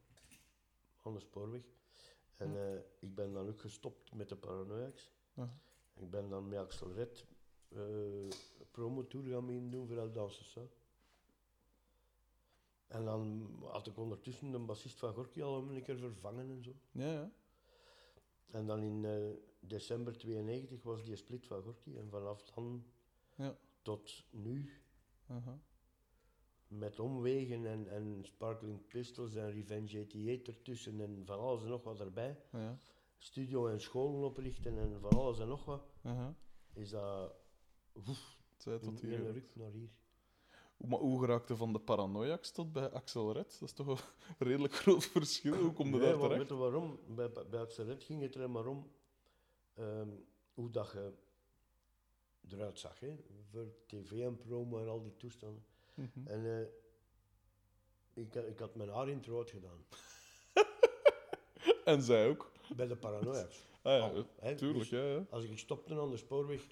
[1.02, 1.62] Aan de spoorweg.
[2.36, 5.10] En eh, ik ben dan ook gestopt met de Paranoiacs.
[5.94, 7.26] Ik ben dan met Axel Red
[7.68, 8.28] eh
[8.70, 10.76] promotour gaan meedoen voor El Danse South.
[12.86, 16.72] En dan had ik ondertussen de bassist van Gorky al een keer vervangen en zo.
[16.92, 17.30] Ja, ja.
[18.50, 21.96] En dan in eh, december 92 was die split van Gorky.
[21.96, 22.84] En vanaf dan
[23.34, 23.56] Ja.
[23.82, 24.70] tot nu,
[26.68, 31.82] met omwegen en, en Sparkling Pistols en Revenge 88 ertussen en van alles en nog
[31.84, 32.38] wat erbij.
[32.52, 32.78] Ja.
[33.18, 35.92] Studio en scholen oprichten en van alles en nog wat.
[36.72, 37.34] Is dat
[37.92, 39.90] woef, Zij in tot ruk naar hier.
[40.76, 43.56] Maar hoe geraakte van de Paranoiacs tot bij Axel Red?
[43.60, 43.86] Dat is toch
[44.38, 45.54] een redelijk groot verschil.
[45.54, 46.38] Hoe kom je Nee, daar terecht?
[46.38, 46.98] weet je waarom?
[47.06, 48.90] Bij, bij Axel Red ging het er maar om
[49.74, 50.08] ehm,
[50.54, 51.12] hoe dat je
[52.48, 53.00] eruit zag.
[53.00, 53.16] Hè?
[53.52, 55.64] Voor tv en promo en al die toestanden.
[55.94, 56.08] Mhm.
[56.26, 56.66] En eh,
[58.24, 59.84] ik, had- ik had mijn haar in het rood gedaan.
[61.84, 62.50] En zij ook.
[62.76, 63.64] Bij de paranoia's.
[63.82, 65.26] Ah, ja, Al, tuurlijk, Dus ja, ja.
[65.30, 66.66] Als ik stopte aan de spoorweg,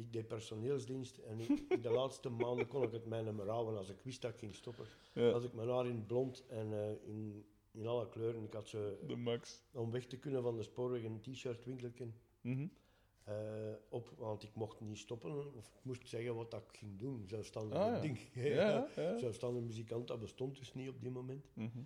[0.00, 3.48] ik deed personeelsdienst en ik, in de laatste maanden kon ik het mij niet meer
[3.48, 4.84] houden als ik wist dat ik ging stoppen.
[5.12, 5.30] ja.
[5.30, 8.42] Had ik mijn haar in blond en eh, in, in alle kleuren.
[8.44, 9.62] Ik had ze, De max.
[9.72, 12.06] om weg te kunnen van de spoorweg, een t-shirt winkeltje
[12.42, 12.66] Mhm.
[13.24, 13.34] eh,
[13.88, 17.24] op, want ik mocht niet stoppen of ik moest zeggen wat dat ik ging doen.
[17.26, 18.00] Zelfstandig Ah, ja.
[18.00, 18.18] ding.
[18.34, 19.18] Ja, ja.
[19.18, 21.46] Zelfstandig muzikant, dat bestond dus niet op die moment.
[21.54, 21.78] Mhm.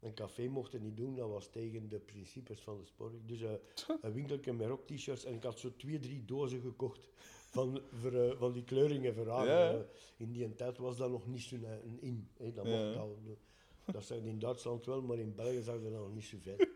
[0.00, 3.20] Een café mocht het niet doen, dat was tegen de principes van de spoorweg.
[3.26, 3.52] Dus eh,
[4.00, 7.08] een winkeltje met rock-t-shirts en ik had zo twee, drie dozen gekocht
[7.56, 7.80] van,
[8.12, 9.24] eh, van die kleuringen.
[9.24, 9.70] Ja.
[9.70, 9.80] Eh,
[10.16, 12.28] in die tijd was dat nog niet zo'n eh, een in.
[12.36, 13.38] Hè, dat, mocht dat,
[13.84, 16.56] dat zag je in Duitsland wel, maar in België zag dat nog niet zoveel.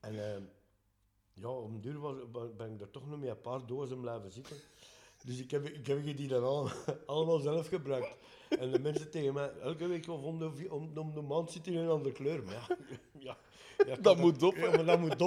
[0.00, 0.42] en eh,
[1.32, 2.16] ja, om duur was,
[2.56, 4.56] ben ik er toch nog met een paar dozen blijven zitten.
[5.24, 6.68] Dus ik heb, ik heb die dan al,
[7.06, 8.16] allemaal zelf gebruikt.
[8.48, 11.66] En de mensen tegen mij, elke week of om de, om, om de maand zit
[11.66, 12.44] in een andere kleur.
[12.44, 12.76] Maar ja,
[13.86, 15.18] ja, Dat moet op, Ja, maar dat moet.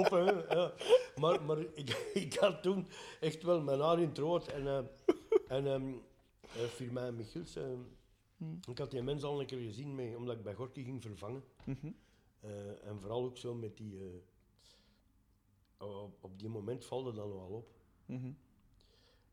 [0.48, 0.72] Ja.
[1.16, 1.90] Maar, maar ik,
[2.24, 2.86] ik had toen
[3.20, 4.48] echt wel mijn haar in het rood.
[4.48, 4.78] En, eh
[5.48, 5.92] en ehm
[6.96, 7.64] eh, Michiels, eh,
[8.36, 8.60] Hmm.
[8.68, 11.44] Ik had die mens al een keer gezien, mee, omdat ik bij Gorky ging vervangen.
[11.64, 11.90] Mhm.
[12.82, 14.22] En vooral ook zo met die...
[15.78, 17.74] op, op die moment valde dat nogal op.
[18.06, 18.32] Mhm.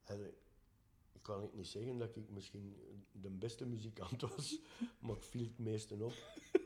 [0.03, 0.33] En
[1.11, 2.75] ik kan ik niet zeggen dat ik misschien
[3.11, 4.59] de beste muzikant was,
[4.99, 6.13] maar ik viel het meeste op.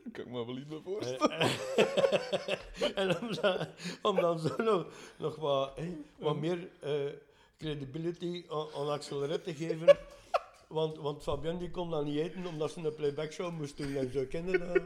[0.12, 1.30] Kan ik me wel iets bij voorstellen.
[1.30, 3.66] Eh, en om dan,
[4.02, 4.86] om dan zo nog,
[5.18, 5.78] nog wat,
[6.18, 6.92] wat meer eh,
[7.58, 9.98] credibility aan, Axel te geven.
[10.68, 13.96] Want, want Fabien die kon dat niet eten omdat ze een playback show moest doen
[13.96, 14.82] en zo kende dat.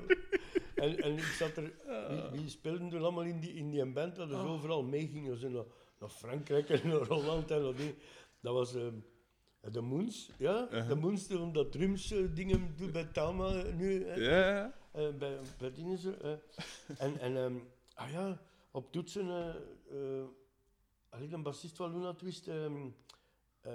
[0.75, 1.73] En, en ik zat er,
[2.09, 5.39] wie, wie speelden toen allemaal in die, in die band dat is overal meegingen.
[5.39, 5.65] Ze naar,
[5.99, 7.77] naar Frankrijk en naar Holland en dat.
[8.41, 8.83] Dat was eh,
[9.73, 10.69] de Moons, ja.
[10.71, 10.89] Uh-huh.
[10.89, 14.07] De Moons toen dat drums eh, dingen doen bij Tama nu.
[14.21, 14.75] ja.
[14.95, 16.11] Eh, bij, bij zo.
[16.11, 16.33] eh.
[16.99, 17.57] en, en ehm,
[17.95, 19.29] ah ja, op toetsen,
[19.91, 20.25] eh,
[21.09, 22.89] allee, de bassist van Luna Twist, ehm,
[23.61, 23.73] eh,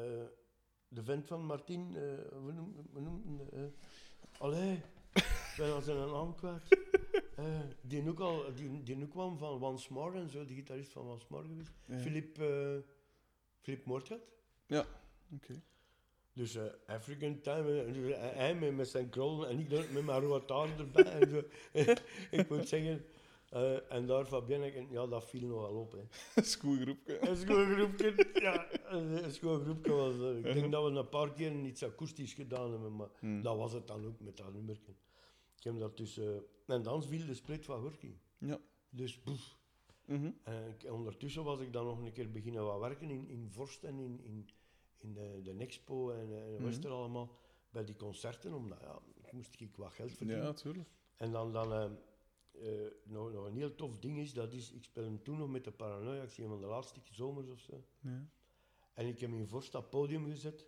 [0.88, 1.98] de vent van Martin,
[2.32, 3.64] hoe noem hoe noemt eh
[4.38, 4.82] Allee,
[5.14, 6.78] ik ben al zijn naam kwijt.
[7.36, 10.92] Eh, die, ook al, die, die ook kwam van Once More en zo, de gitarist
[10.92, 11.72] van Once More geweest.
[11.86, 12.00] Ja.
[12.00, 12.78] Philip, eh
[13.62, 14.22] Philip Moortgat.
[15.36, 15.62] Oké.
[16.40, 20.22] Dus eh, African Time, en dus hij met, met zijn krollen en ik met mijn
[20.22, 21.04] rode haar erbij.
[21.20, 21.44] En zo.
[22.38, 23.06] ik moet zeggen,
[23.50, 25.92] eh, en daar Fabienne, en ja, dat viel nogal op.
[25.92, 26.42] Hè.
[26.54, 27.28] Schoolgroepje.
[27.30, 31.84] Een schoolgroepje, ja, een schoolgroepje was eh, Ik denk dat we een paar keer iets
[31.84, 33.42] akoestisch gedaan hebben, maar Hmm.
[33.42, 34.96] dat was het dan ook met dat nummerken.
[35.58, 36.26] Ik heb dat dus, eh,
[36.68, 38.14] en dan viel de split van Gorky.
[38.38, 38.60] Ja.
[38.90, 39.58] Dus boef.
[40.06, 40.32] Mhm.
[40.44, 43.84] En ik- ondertussen was ik dan nog een keer beginnen wat werken in, in Vorst
[43.84, 44.50] en in, in,
[45.00, 46.64] in de, de Expo en, eh, en Mhm.
[46.64, 47.38] Wester allemaal.
[47.70, 50.46] Bij die concerten, omdat ja, ik moest ik wat geld verdienen.
[50.46, 50.90] Ja, tuurlijk.
[51.18, 51.84] En dan, dan eh,
[52.52, 55.64] eh, nog, nog een heel tof ding is, dat is, ik speelde toen nog met
[55.64, 57.84] de Paranoia, ik zie een van de laatste zomers of zo.
[58.00, 58.26] Ja.
[58.94, 60.66] En ik heb in Vorst op het podium gezet.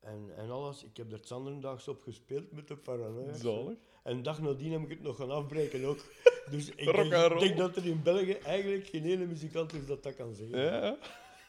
[0.00, 3.32] En, en alles, ik heb er het op gespeeld met de Paranoia.
[3.32, 3.78] Zalig.
[4.02, 5.98] En dag nadien heb ik het nog gaan afbreken ook.
[6.50, 10.14] Dus ik denk, denk dat er in België eigenlijk geen ene muzikant is dat dat
[10.14, 10.58] kan zeggen.
[10.58, 10.98] Ja.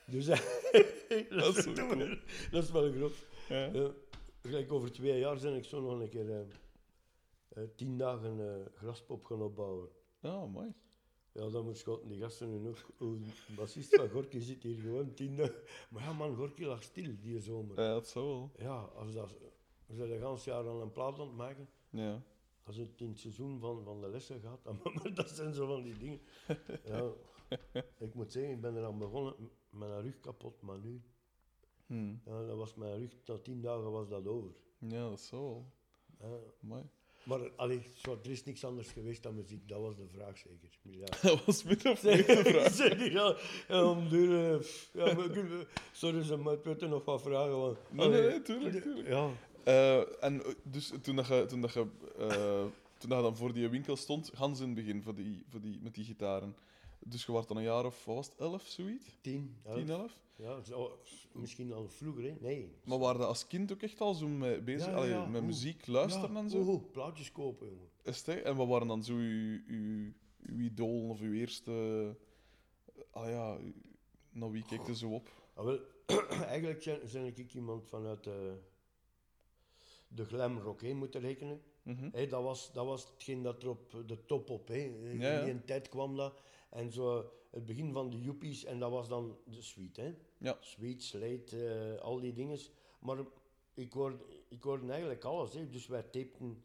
[0.10, 0.41] Dus dat,
[1.30, 2.17] Dat is wel cool.
[2.52, 3.26] dat is wel grof.
[3.50, 3.65] Ja.
[3.65, 3.91] Ja,
[4.41, 6.39] gelijk over twee jaar ben ik zo nog een keer eh,
[7.50, 9.89] eh, tien dagen eh, graspop gaan opbouwen.
[10.22, 10.74] Oh, mooi.
[11.32, 12.91] Ja, dan moet schoten die gasten nu nog.
[12.98, 15.56] De bassist van Gorky zit hier gewoon tien dagen.
[15.89, 17.82] Maar ja, man, Gorky lag stil die zomer.
[17.82, 18.52] Ja, dat zou wel.
[18.58, 19.30] Ja, als dat,
[19.88, 22.22] als je de hele jaar aan een plaat aan het maken, Ja.
[22.63, 25.67] als het in het seizoen van, van de lessen gaat, dan, maar dat zijn zo
[25.67, 26.22] van die dingen.
[26.84, 27.12] Ja,
[28.06, 29.36] ik moet zeggen, ik ben eraan begonnen,
[29.69, 31.01] mijn rug kapot, maar nu,
[31.86, 32.10] Hm.
[32.25, 34.51] ja, dat was mijn rug, na tien dagen was dat over.
[34.77, 35.65] Ja, dat zou wel.
[36.19, 36.38] Ja.
[36.60, 36.84] Mooi.
[37.23, 40.69] Maar allee, zo, er is niks anders geweest dan muziek, dat was de vraag zeker.
[40.82, 41.05] Ja.
[41.29, 42.41] Dat was min of meer de
[42.75, 42.97] vraag.
[42.97, 43.36] Die ja,
[43.84, 44.32] om duur,
[44.93, 47.58] ja, we- sorry, ze maar er nog wat vragen.
[47.60, 49.08] Want, Nee, nee, allee, nee, tuurlijk, tuurlijk.
[49.08, 49.32] Ja,
[49.63, 51.86] Eh, en dus toen, dat je, toen, dat je,
[52.17, 52.65] eh,
[52.97, 55.62] toen dat je dan voor die winkel stond, gans in het begin voor die, voor
[55.62, 56.55] die, met die gitaren.
[56.99, 59.17] Dus je was dan een jaar of, wat was het, elf, zoiets?
[59.21, 59.57] tien.
[59.63, 59.75] elf.
[59.77, 60.19] Tien, elf?
[60.35, 60.99] Ja, zo,
[61.33, 62.35] misschien al vroeger, hè?
[62.39, 62.75] Nee.
[62.83, 65.25] Maar waren als kind ook echt al zo mee bezig, Ja, ja, Allee, ja.
[65.25, 66.57] met muziek luisteren ja, en zo?
[66.57, 67.89] oeh, plaatjes kopen, jongen.
[68.03, 68.41] Is het?
[68.41, 72.15] En wat waren dan zo uw, uw, uw idool of uw eerste...
[73.12, 73.57] Ah ja,
[74.29, 75.29] naar wie keek je zo op?
[75.53, 75.79] Ah, wel,
[76.45, 78.57] eigenlijk zijn, zijn ik iemand vanuit de,
[80.07, 81.62] de glam rock heen moeten rekenen.
[82.12, 84.67] Hé, dat, was, dat was hetgeen dat er op de top op.
[84.67, 84.77] Hè.
[84.77, 86.41] In die tijd kwam dat.
[86.69, 89.97] En zo het begin van de Yuppies, en dat was dan de Sweet.
[89.97, 90.15] Hè.
[90.38, 90.58] Ja.
[90.60, 92.60] Sweet, Slate, eh, al die dingen.
[92.99, 93.17] Maar
[93.73, 94.17] ik hoorde,
[94.49, 95.53] ik hoorde eigenlijk alles.
[95.53, 95.69] Hè.
[95.69, 96.63] Dus wij tapten,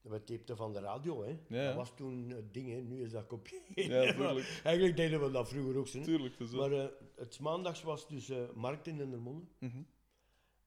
[0.00, 1.22] wij tapten van de radio.
[1.24, 1.38] Hè.
[1.48, 1.66] Ja.
[1.66, 2.80] Dat was toen het ding, hè.
[2.80, 3.62] nu is dat kopie.
[3.74, 4.60] Ja, tuurlijk.
[4.64, 5.88] eigenlijk deden we dat vroeger ook.
[5.88, 6.04] Hè.
[6.04, 9.46] Tuurlijk, dus Maar eh, het maandags was dus eh, markt in Dendermonde.
[9.58, 9.82] Mhm.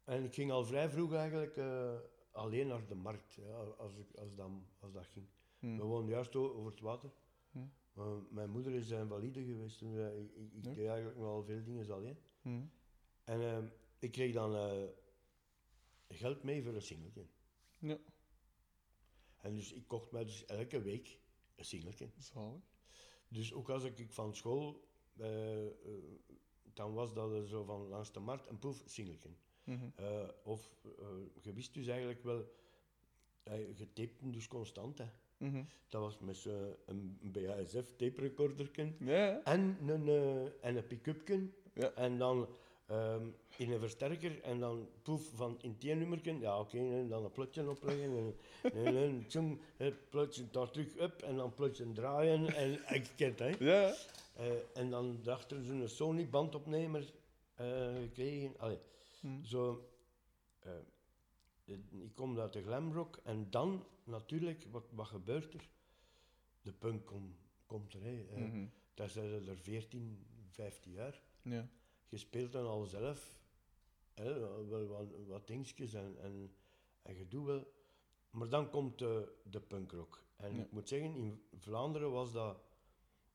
[0.03, 1.57] En ik ging al vrij vroeg eigenlijk
[2.33, 5.25] alleen naar de markt, ja, als, ik, als, dat, als dat ging.
[5.59, 5.77] Hm.
[5.77, 7.09] We woonden juist over het water.
[7.51, 7.59] Hm.
[8.29, 10.73] Mijn moeder is invalide geweest, dus eh, ik, ik, Ja.
[10.73, 12.17] deed eigenlijk nog wel veel dingen alleen.
[12.41, 12.65] Mhm.
[13.23, 13.63] En eh,
[13.99, 14.83] ik kreeg dan eh,
[16.07, 17.25] geld mee voor een singeltje.
[17.79, 17.97] Ja,
[19.41, 21.19] En dus ik kocht mij dus elke week
[21.55, 22.09] een singeltje.
[22.17, 22.61] zalig.
[23.27, 25.71] Dus ook als ik van school, eh, eh,
[26.73, 29.29] dan was dat er zo van langs de markt een poef singeltje.
[29.63, 29.89] Mhm.
[30.43, 30.75] Of
[31.41, 32.51] je wist dus eigenlijk wel,
[33.43, 34.97] je tapte hem dus constant.
[34.97, 35.05] Hè.
[35.43, 35.63] Mhm.
[35.89, 36.47] Dat was met
[36.85, 41.47] een BASF tape recorderken Ja, en een, eh, en een pick-upje.
[41.73, 41.91] Ja.
[41.91, 42.47] En dan
[42.87, 43.27] ehm,
[43.57, 46.39] in een versterker en dan poef van in het nummerken.
[46.39, 48.35] Ja, oké, en dan een plotje opleggen.
[48.73, 52.47] En, tjong, het plotje daar terug op en dan plotje draaien.
[52.55, 53.49] En ik ken het, hè.
[53.59, 53.93] Ja,
[54.35, 57.13] Eh, en dan daarachter zo'n Sony bandopnemer
[57.55, 58.53] eh gekregen.
[58.57, 58.77] Allee,
[59.21, 59.43] Hm.
[59.43, 59.87] zo,
[61.65, 61.79] ik
[62.15, 65.69] kom uit de glamrock en dan natuurlijk, wat, wat gebeurt er?
[66.61, 67.35] De punk kom,
[67.65, 68.03] komt er.
[68.03, 68.25] Hè.
[68.37, 68.65] Mhm.
[68.93, 71.21] Daar zijn er 14, 15 jaar.
[71.41, 71.67] Ja.
[72.09, 73.39] Je speelt dan al zelf
[74.13, 76.53] hè, wel wat, wat dingetjes en, en,
[77.01, 77.71] en je doet wel.
[78.29, 80.23] Maar dan komt de, de punkrock.
[80.35, 80.61] En Ja.
[80.61, 82.57] ik moet zeggen, in Vlaanderen was dat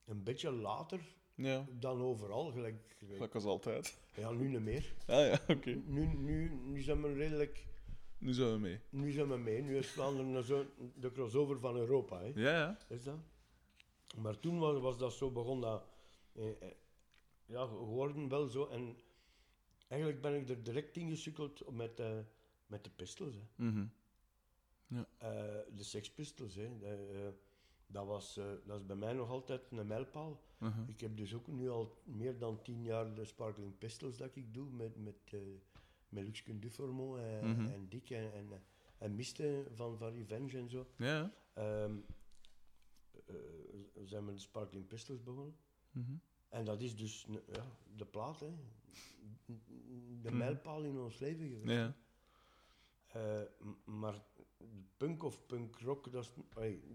[0.04, 1.00] een beetje later
[1.34, 2.50] Ja, dan overal.
[2.50, 3.98] Gelijk, gelijk- gelijk als altijd.
[4.16, 4.94] ja, nu niet meer.
[5.06, 5.70] Ah ja, oké.
[5.70, 7.66] Nu, nu, nu zijn we redelijk...
[8.18, 8.80] Nu zijn we mee.
[8.88, 9.62] Nu zijn we mee.
[9.62, 12.20] Nu is Vlaanderen zo de crossover van Europa.
[12.20, 12.32] Hè.
[12.34, 12.78] Ja, ja.
[12.88, 13.18] Is dat?
[14.16, 15.84] Maar toen was, was dat zo, begon dat
[16.32, 16.70] eh, eh,
[17.46, 18.66] ja, geworden wel zo.
[18.66, 18.96] En
[19.88, 22.18] eigenlijk ben ik er direct in gesukkeld met, eh,
[22.66, 23.34] met de pistols.
[23.34, 23.64] Hè.
[23.64, 23.84] Mhm.
[25.18, 25.28] Eh,
[25.74, 26.54] de Sex Pistols.
[26.54, 26.78] Hè.
[26.78, 27.32] De,
[27.86, 30.40] dat, was, dat is bij mij nog altijd een mijlpaal.
[30.58, 30.88] Mhm.
[30.88, 34.54] Ik heb dus ook nu al meer dan tien jaar de Sparkling Pistols dat ik
[34.54, 35.34] doe met, met,
[36.08, 37.66] met Luxken Duformont en, Mhm.
[37.66, 38.48] en Dick en, en,
[38.98, 40.86] en Miste van, van Revenge en zo.
[40.96, 41.32] Ja.
[41.54, 41.96] Ehm,
[43.26, 43.34] eh,
[44.04, 45.56] zijn we de Sparkling Pistols begonnen.
[45.90, 46.12] Mhm.
[46.48, 47.66] En dat is dus ja,
[47.96, 48.50] de plaat, hè.
[50.22, 50.36] de Mhm.
[50.36, 51.70] mijlpaal in ons leven geweest.
[51.70, 51.96] Ja.
[53.60, 54.22] M- maar
[54.96, 56.32] punk of punk rock, dat is,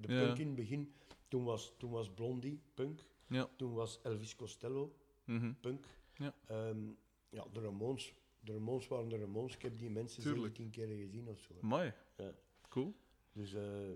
[0.01, 0.25] de Ja.
[0.25, 0.93] punk in het begin,
[1.27, 3.49] toen was, toen was Blondie punk, Ja.
[3.55, 4.95] toen was Elvis Costello
[5.25, 5.53] Mhm.
[5.59, 5.85] punk.
[6.15, 6.33] Ja.
[6.47, 6.87] Ehm,
[7.29, 8.13] ja, de Ramones.
[8.43, 9.55] De Ramones waren de Ramones.
[9.55, 10.55] Ik heb die mensen Tuurlijk.
[10.55, 11.53] 17 keer gezien of zo.
[11.61, 11.93] Mooi.
[12.17, 12.33] Ja.
[12.69, 12.93] Cool.
[13.31, 13.89] Dus eh,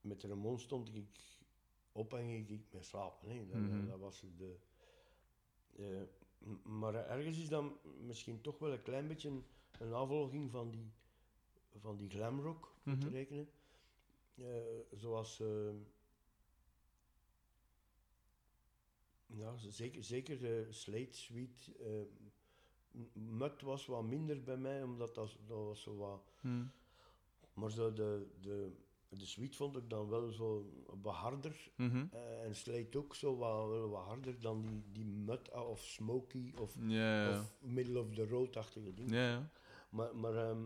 [0.00, 1.06] met de Ramones stond ik
[1.92, 3.28] op en ging ik met slapen.
[3.30, 3.46] Hè.
[3.46, 3.86] Dat, Mhm.
[3.86, 4.56] dat was de...
[5.76, 6.02] eh,
[6.62, 9.44] maar ergens is dat misschien toch wel een klein beetje een,
[9.78, 10.92] een navolging van die,
[11.78, 12.98] van die glamrock Mhm.
[12.98, 13.48] te rekenen.
[14.34, 14.44] Eh,
[14.92, 15.42] zoals...
[19.26, 21.72] ja, zeker, zeker de Slate Suite.
[21.78, 22.02] eh,
[22.96, 26.20] M- Mud was wat minder bij mij, omdat dat, dat was zo wat...
[26.40, 26.64] Mhm.
[27.54, 28.72] Maar zo de, de,
[29.08, 30.70] de suite vond ik dan wel zo
[31.02, 31.70] wat harder.
[31.76, 32.06] Mhm.
[32.10, 35.80] eh, en Slate ook zo wat, wel wat harder dan die, die Mud ah, of
[35.84, 36.76] Smoky of,
[37.40, 39.14] of Middle of the Road-achtige dingen.
[39.14, 39.50] Ja, ja.
[39.88, 40.64] Maar, maar ehm,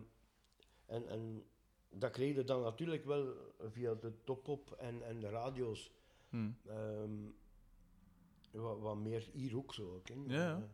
[0.87, 1.45] en, en
[1.91, 5.93] dat kreeg je dan natuurlijk wel via de top-op en, en de radio's.
[6.29, 6.51] Mhm.
[6.67, 7.13] ehm,
[8.51, 10.01] wat, wat meer hier ook zo.
[10.05, 10.15] Hè.
[10.27, 10.71] Ja, ja.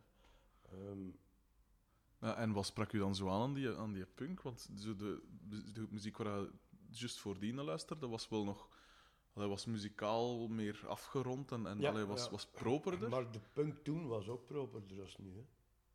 [2.35, 4.43] En wat sprak u dan zo aan aan die, aan die punk?
[4.43, 5.23] Want zo de,
[5.73, 6.51] de muziek waar je
[6.91, 8.69] juist voordien luisterde, was wel nog...
[9.33, 12.31] Allee, was muzikaal meer afgerond en, en Ja, allee, was, ja.
[12.31, 13.09] was properder.
[13.09, 15.33] maar de punk toen was ook properder als nu.
[15.35, 15.45] Hè.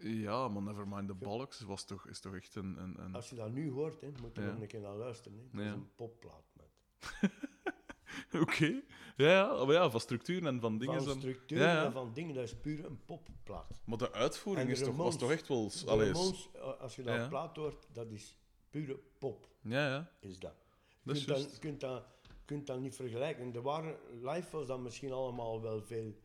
[0.10, 2.82] Ja, maar Nevermind the Bollocks was toch, is toch echt een...
[2.82, 3.16] een, een...
[3.16, 4.52] Als je dat nu hoort, hè, moet je Ja.
[4.52, 5.38] nog een keer naar luisteren.
[5.38, 5.58] Hè.
[5.58, 6.44] Dat is een popplaat.
[6.54, 6.66] man.
[8.42, 8.82] Oké.
[9.18, 11.04] Ja, ja, maar ja, van structuur en van dingen.
[11.04, 11.86] Van en- structuur Ja, ja.
[11.86, 13.82] en van dingen, dat is puur een popplaat.
[13.86, 15.70] Maar de uitvoering de is toch, was toch echt wel...
[15.70, 17.28] De Allee, Ramones, eh, als je dat Ja.
[17.28, 18.38] plaat hoort, dat is
[18.70, 20.12] pure pop, ja, ja.
[20.20, 20.54] is dat.
[21.04, 22.04] Je kunt dat, kunt dat,
[22.46, 23.54] kunt dat niet vergelijken.
[23.56, 26.16] Er waren, live was dat misschien allemaal wel veel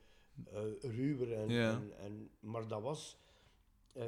[0.53, 1.71] eh ruwer, en, Ja.
[1.71, 3.19] en, en, maar dat was...
[3.93, 4.05] eh,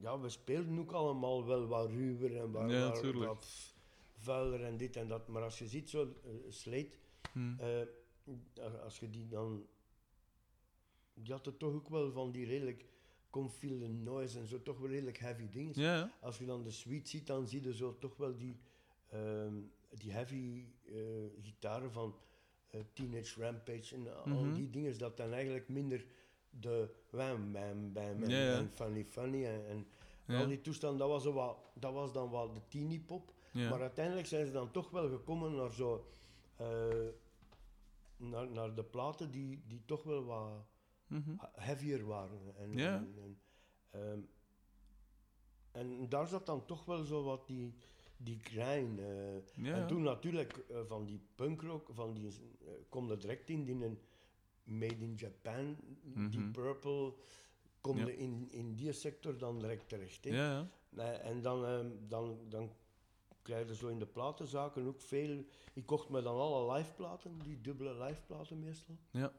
[0.00, 3.26] ja, we speelden ook allemaal wel wat ruwer en wat, Ja, wat- tuurlijk.
[3.26, 3.74] wat f-
[4.16, 5.28] vuiler en dit en dat.
[5.28, 6.90] Maar als je ziet zo, eh, Slate,
[7.32, 7.54] Hm.
[7.58, 9.66] eh, als je die dan...
[11.14, 12.84] Die hadden toch ook wel van die redelijk
[13.30, 15.72] Confield noise en zo, toch wel redelijk heavy dingen.
[16.20, 18.56] Als je dan de suite ziet, dan zie je zo toch wel die,
[19.10, 19.54] ehm,
[19.90, 20.94] die heavy eh,
[21.42, 22.14] gitaren van
[22.92, 24.54] Teenage Rampage en al Mhm.
[24.54, 26.04] die dingen, dat dan eigenlijk minder
[26.50, 29.86] de wham, bam, en, funny funny en,
[30.26, 33.34] al die toestand, dat was, wat, dat was dan wel de teeny pop.
[33.56, 33.70] Ja.
[33.70, 36.06] Maar uiteindelijk zijn ze dan toch wel gekomen naar zo...
[36.56, 37.06] eh,
[38.16, 40.66] naar, naar de platen die, die toch wel wat
[41.06, 41.34] Mhm.
[41.52, 42.56] heavier waren.
[42.56, 42.96] En, Ja.
[42.96, 43.38] en, en,
[43.90, 44.20] ehm,
[45.72, 47.74] en daar zat dan toch wel zo wat die,
[48.16, 48.40] die
[48.98, 49.64] eh.
[49.64, 52.28] Ja, En toen natuurlijk eh, van die punkrock, van die,
[52.88, 53.98] kom er direct in, die een
[54.64, 55.76] Made in Japan,
[56.30, 56.50] die Mhm.
[56.50, 57.14] Purple,
[57.80, 58.08] kom Ja.
[58.08, 60.24] in, in die sector dan direct terecht.
[60.24, 60.30] hè.
[60.30, 60.68] Ja,
[61.12, 62.72] en dan, ehm, dan, dan
[63.46, 65.44] krijg je zo in de platenzaken ook veel...
[65.74, 68.96] Ik kocht me dan alle liveplaten, die dubbele liveplaten meestal.
[69.10, 69.32] Ja.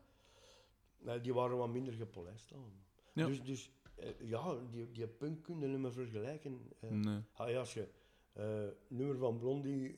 [0.99, 2.71] Nee, die waren wat minder gepolijst dan.
[3.13, 3.27] Ja.
[3.27, 6.71] Dus, dus eh, ja, die, die punk kun je niet meer vergelijken.
[6.79, 6.89] eh.
[6.89, 7.19] Nee.
[7.33, 7.87] Ah, ja, als je
[8.33, 9.97] eh, nummer van Blondie,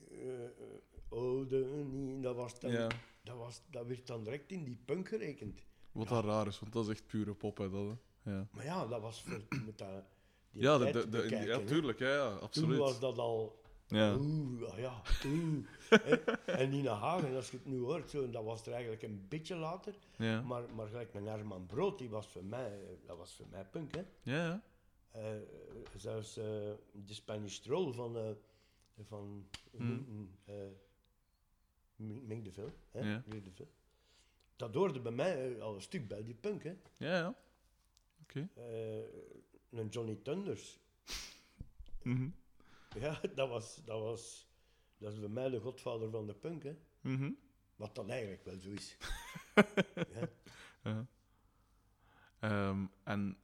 [1.09, 2.87] Ode, niet, dat, was dan, Ja.
[3.23, 5.65] dat, was, dat werd dan direct in die punk gerekend.
[5.91, 8.31] Wat dat raar is, want dat is echt pure pop, hè, dat, hè.
[8.31, 8.47] Ja.
[8.51, 10.03] Maar ja, dat was voor, met dat,
[10.51, 11.65] die Ja, de, tijd de, ja, hè.
[11.65, 12.77] tuurlijk, ja, ja, Toen absoluut.
[12.77, 13.58] was dat al
[13.89, 14.15] Ja.
[14.15, 15.65] Oeh, ah ja, oeh.
[16.45, 19.55] En Nina Hagen, als je het nu hoort, zo, dat was er eigenlijk een beetje
[19.55, 19.95] later.
[20.17, 20.41] Ja.
[20.41, 23.95] Maar, maar gelijk met Herman Brood, die was voor mij, dat was voor mij punk.
[23.95, 24.03] Hè?
[24.21, 24.63] Ja, ja.
[25.11, 25.41] Eh,
[25.95, 26.45] zelfs eh,
[26.91, 28.31] de Spanish Stroll van, eh
[29.07, 29.47] van
[30.45, 30.55] eh
[31.95, 32.71] Ming de Vil.
[32.91, 32.99] Hè?
[32.99, 33.23] Ja.
[33.27, 33.67] De Vil.
[34.55, 36.63] Dat hoorde bij mij al een stuk bij die punk.
[36.63, 36.75] Hè?
[36.97, 37.35] Ja, ja.
[38.21, 38.49] Oké.
[39.69, 40.79] Een Johnny Thunders.
[42.03, 42.29] Mhm.
[42.99, 44.47] Ja, dat was, dat was...
[44.97, 46.75] Dat is bij mij de godvader van de punk, hè.
[47.01, 47.31] Mhm.
[47.75, 48.97] Wat dan eigenlijk wel zo is.
[50.15, 50.29] ja.
[50.83, 51.07] Ja.
[52.39, 53.37] Ehm, en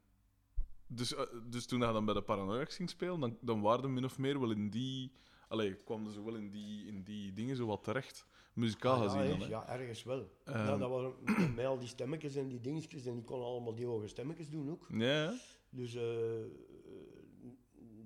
[0.87, 3.89] dus, eh, dus toen hij dan bij de Paranoiacs ging spelen, dan, dan waren we
[3.89, 5.11] min of meer wel in die...
[5.47, 8.25] Allee, kwam ze wel in die, in die dingen zo wat terecht.
[8.53, 9.47] Muzikaal Ah, ja, gezien dan, hè?
[9.47, 10.29] ja, ergens wel.
[10.45, 11.13] Ja, dat was
[11.55, 13.05] met al die stemmetjes en die dingetjes.
[13.05, 14.87] En die konden allemaal die hoge stemmetjes doen ook.
[14.89, 15.37] Ja, ja.
[15.69, 16.47] Dus eh eh,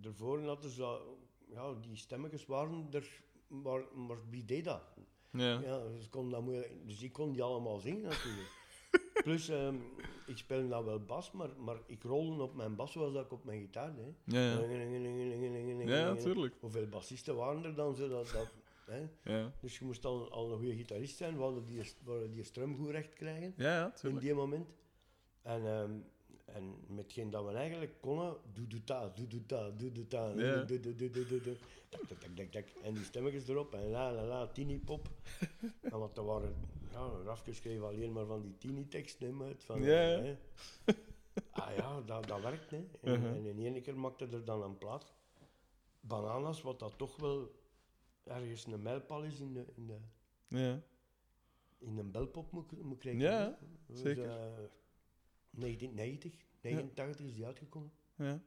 [0.02, 1.18] daarvoor hadden ze...
[1.50, 3.22] Ja, die stemmetjes waren er...
[3.48, 4.82] Maar, maar wie deed dat?
[5.32, 5.60] ja.
[5.60, 5.82] Ja,
[6.30, 8.58] dat moeilijk, dus ik kon die allemaal zingen natuurlijk.
[9.24, 9.76] Plus, ehm,
[10.26, 13.32] ik speel nou wel bas, maar, maar ik rolde op mijn bas zoals dat ik
[13.32, 14.16] op mijn gitaar deed.
[14.24, 14.60] Ja, ja.
[15.88, 16.56] Ja, natuurlijk.
[16.60, 17.96] Hoeveel bassisten waren er dan?
[17.96, 18.34] Zo dat,
[18.86, 19.08] hè?
[19.24, 22.32] Ja, Dus je moest al, al een goede gitarist zijn, we hadden die, we hadden
[22.32, 24.68] die strum goed recht krijgen ja, ja in die moment.
[25.42, 25.92] En, ehm
[26.54, 30.34] en metgeen dat we eigenlijk konden, doe doe ta, doe doe ta, doe doe ta,
[30.34, 31.56] doe doe doe doe doe doe.
[31.90, 32.66] Tak, tak, tak, tak, tak.
[32.84, 34.82] En die stemmetjes erop en la la la, en
[36.00, 36.56] want er waren,
[36.92, 39.64] ja, Rafke schreef alleen maar van die tini teksten uit.
[39.64, 40.38] Van, Ja, hè.
[41.52, 42.72] ah ja, dat, dat werkt.
[42.72, 42.78] Hè.
[42.78, 43.36] En, Uh-huh.
[43.36, 45.14] en in één keer maakte er dan een plaat.
[46.00, 47.52] Bananas, wat dat toch wel
[48.24, 49.98] ergens een mijlpaal is in de, in de,
[50.48, 50.82] Ja,
[51.78, 53.32] in een belpop moet, moet rekenen.
[53.32, 53.58] Ja,
[53.88, 54.30] is, zeker.
[54.30, 54.64] eh,
[55.50, 56.32] 1990,
[56.62, 57.92] 89 is die uitgekomen.
[58.16, 58.42] ja.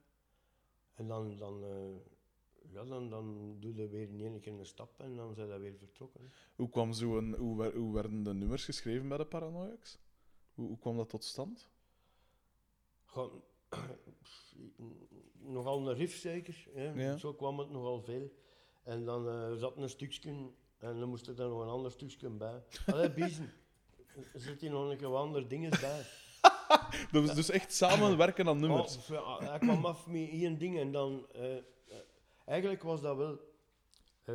[0.94, 1.94] En dan, dan, eh,
[2.72, 5.60] ja, dan, dan doe je weer in één keer een stap en dan zijn dat
[5.60, 6.32] weer vertrokken.
[6.56, 9.98] Hoe, kwam zo een, hoe, wer- hoe werden de nummers geschreven bij de Paranoiacs?
[10.54, 11.70] Hoe, hoe kwam dat tot stand?
[13.04, 13.42] Gewoon,
[15.56, 16.66] nogal een riff zeker.
[16.74, 16.90] Hè.
[16.92, 17.16] Ja.
[17.16, 18.32] Zo kwam het nogal veel.
[18.82, 20.30] En dan eh, zat een stukje
[20.78, 22.62] en dan moest er dan nog een ander stukje bij.
[22.86, 23.52] Allee, biezen.
[24.32, 26.02] Er zitten nog een keer wat andere dingen bij.
[27.12, 28.96] Dat was dus echt samenwerken aan nummers.
[28.96, 31.26] Oh, ja, hij kwam af met één ding en dan...
[31.32, 31.62] eh, eh,
[32.44, 33.38] eigenlijk was dat wel...
[34.24, 34.34] eh,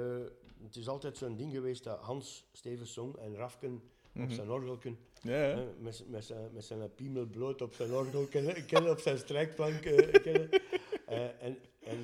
[0.64, 4.32] het is altijd zo'n ding geweest dat Hans Stevens zong en Rafken op Mhm.
[4.34, 5.64] zijn orgelken, Ja, ja.
[5.80, 9.86] met, met, zijn, met zijn piemel bloot op zijn orgelken, ken, op zijn strijkplank.
[9.86, 12.00] en, en,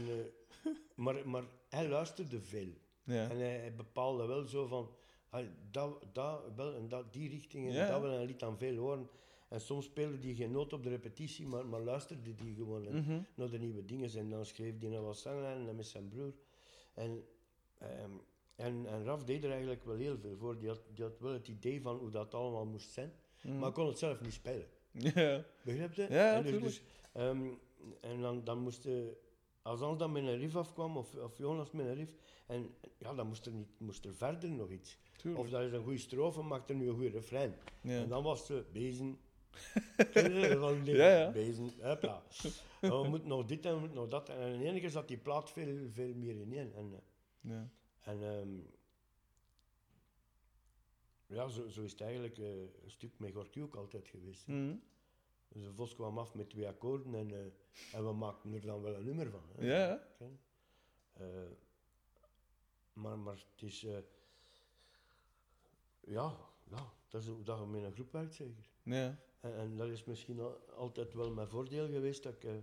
[0.96, 2.68] maar, maar hij luisterde veel.
[3.04, 3.30] ja.
[3.30, 4.90] En hij, hij bepaalde wel zo van,
[5.30, 7.88] ah, dat, dat wel en dat, die richting en Ja.
[7.88, 9.10] dat wel, en hij liet dan veel horen.
[9.54, 12.96] En soms speelde hij geen noot op de repetitie, maar, maar luisterde die gewoon en-
[12.96, 13.20] Mhm.
[13.36, 14.10] naar de nieuwe dingen.
[14.18, 16.34] En dan schreef hij nog wat zanglijnen met zijn broer.
[16.94, 17.24] En,
[17.78, 18.12] ehm,
[18.56, 20.58] en, en Raf deed er eigenlijk wel heel veel voor.
[20.60, 23.60] Die had, die had wel het idee van hoe dat allemaal moest zijn, Mhm.
[23.60, 24.68] maar kon het zelf niet spelen.
[25.16, 25.46] Ja.
[25.64, 26.08] Begrijp je?
[26.10, 26.82] Ja, en dus, dus,
[27.14, 27.48] ehm,
[28.02, 29.18] en dan, dan moest je,
[29.62, 32.12] als Hans dan met een riff afkwam, of, of Jonas met een riff,
[32.48, 34.98] en ja, dan moest er, niet, moest er verder nog iets.
[35.18, 35.44] Tuurlijk.
[35.44, 37.56] Of dat is een goede strofe, maakt er nu een goede refrein.
[37.82, 37.98] Ja.
[38.02, 39.18] En dan was ze bezen.
[40.60, 41.32] Van Ja, ja.
[41.32, 42.24] Bezen, hopla.
[42.82, 44.30] En we moeten nog dit en we moeten nog dat.
[44.30, 46.74] En in één keer zat die plaat veel, veel meer in één.
[46.74, 47.00] En, eh,
[47.52, 47.70] Ja.
[48.02, 48.50] en ehm,
[51.26, 54.48] ja, zo, zo is het eigenlijk eh, een stuk met Gorky ook altijd geweest.
[54.48, 54.76] Mhm.
[55.48, 57.46] Dus de Vos kwam af met twee akkoorden en, eh,
[57.98, 59.42] en we maakten er dan wel een nummer van.
[59.56, 59.66] Hè.
[59.66, 60.08] Ja,
[62.94, 63.82] maar, maar het is...
[63.82, 64.02] ja,
[66.70, 68.70] ja, dat is hoe dat je met een groep werkt, zeker.
[68.84, 69.18] Ja.
[69.44, 72.44] En, en dat is misschien al- altijd wel mijn voordeel geweest, dat ik...
[72.44, 72.54] eh,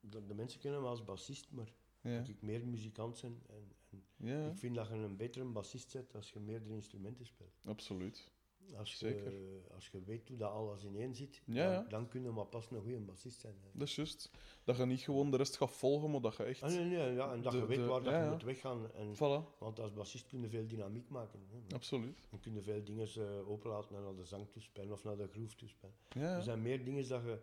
[0.00, 2.18] dat de mensen kennen me als bassist, maar Ja.
[2.18, 3.42] dat ik meer muzikant ben.
[3.48, 7.26] En, en Ja, ik vind dat je een betere bassist bent als je meerdere instrumenten
[7.26, 7.54] speelt.
[7.64, 8.30] absoluut.
[8.74, 12.30] Als je, als je weet hoe dat alles ineen zit, Ja, dan, dan kun je
[12.30, 13.54] maar pas een goede bassist zijn.
[13.62, 13.68] hè.
[13.72, 14.30] Dat is juist.
[14.64, 16.62] Dat je niet gewoon de rest gaat volgen, maar dat je echt...
[16.62, 18.42] Ah, nee, nee, ja, en dat De- je weet de- waar dat ja, je moet
[18.42, 18.92] weggaan.
[18.92, 21.40] En, Voilà, want als bassist kun je veel dynamiek maken.
[21.50, 21.74] Hè.
[21.74, 22.18] absoluut.
[22.30, 25.28] Dan kun je veel dingen eh, openlaten en naar de zang toespelen of naar de
[25.28, 25.94] groove toespelen.
[26.08, 27.38] Er zijn meer dingen dat je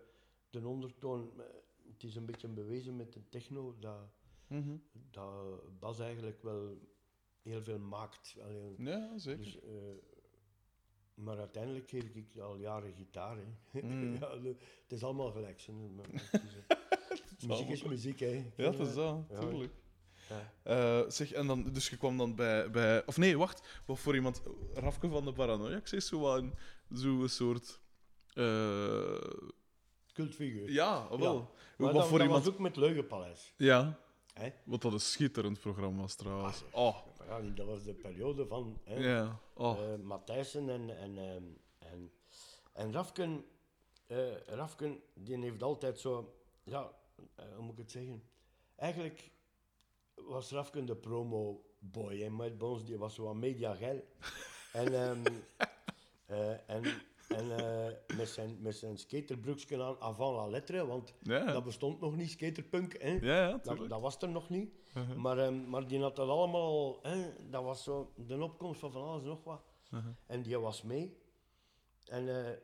[0.49, 1.32] de ondertoon...
[1.39, 1.45] eh,
[1.91, 3.99] Het is een beetje bewezen met de techno dat,
[4.47, 4.76] Mhm.
[5.11, 6.78] dat bas eigenlijk wel
[7.41, 8.36] heel veel maakt.
[8.78, 9.43] Ja zeker.
[9.43, 9.71] dus, eh,
[11.16, 13.38] maar uiteindelijk geef ik al jaren gitaar.
[13.72, 13.82] Hè.
[13.82, 14.14] Mm.
[14.20, 15.59] ja, de- het is allemaal gelijk.
[15.61, 15.68] is,
[16.68, 18.51] eh, muziek is muziek, hè.
[18.57, 19.39] Ja, dat is dat, Ja.
[19.39, 19.74] tuurlijk.
[20.30, 20.51] Ja.
[20.64, 23.05] Eh, zeg, en dan, dus je kwam dan bij, bij...
[23.05, 23.82] Of nee, wacht.
[23.86, 24.43] Wat voor iemand...
[24.74, 26.53] Rafke van de Paranoiacs is zo wat een,
[26.97, 27.80] zo soort...
[28.34, 29.18] eh,
[30.14, 30.72] Cultfiguur.
[30.72, 31.36] ja, wel.
[31.38, 32.45] Maar Wat dat, voor dat iemand...
[32.45, 33.53] was ook met Leugenpaleis.
[33.57, 33.99] Ja.
[34.34, 34.49] Hè?
[34.64, 36.64] Wat dat een schitterend programma was, trouwens.
[36.72, 36.97] Oh,
[37.28, 39.39] Ja, dat was de periode van hè, ja.
[39.53, 39.93] Oh.
[39.93, 41.43] eh, Matthijssen en, en, ehm,
[41.80, 42.11] en,
[42.74, 43.45] en Rafken,
[44.07, 46.91] eh, Rafken die heeft altijd zo ja,
[47.36, 48.24] eh, hoe moet ik het zeggen?
[48.76, 49.32] Eigenlijk
[50.15, 52.21] was Rafken de promo-boy.
[52.24, 54.03] En met bij ons, die was zo aan media geil.
[54.74, 55.26] en, ehm,
[56.26, 56.84] eh, en,
[57.28, 61.99] en eh, met, zijn, met zijn skaterbroekje aan avant la lettre, want Ja, dat bestond
[61.99, 63.01] nog niet, skaterpunk.
[63.01, 63.11] Hè?
[63.11, 64.74] ja, ja Dat, dat was er nog niet.
[64.97, 65.15] Uh-huh.
[65.15, 69.03] Maar, ehm, maar die had dat allemaal, hè, dat was zo de opkomst van van
[69.03, 69.63] alles en nog wat.
[69.91, 70.11] Uh-huh.
[70.26, 71.17] En die was mee.
[72.05, 72.57] En eh,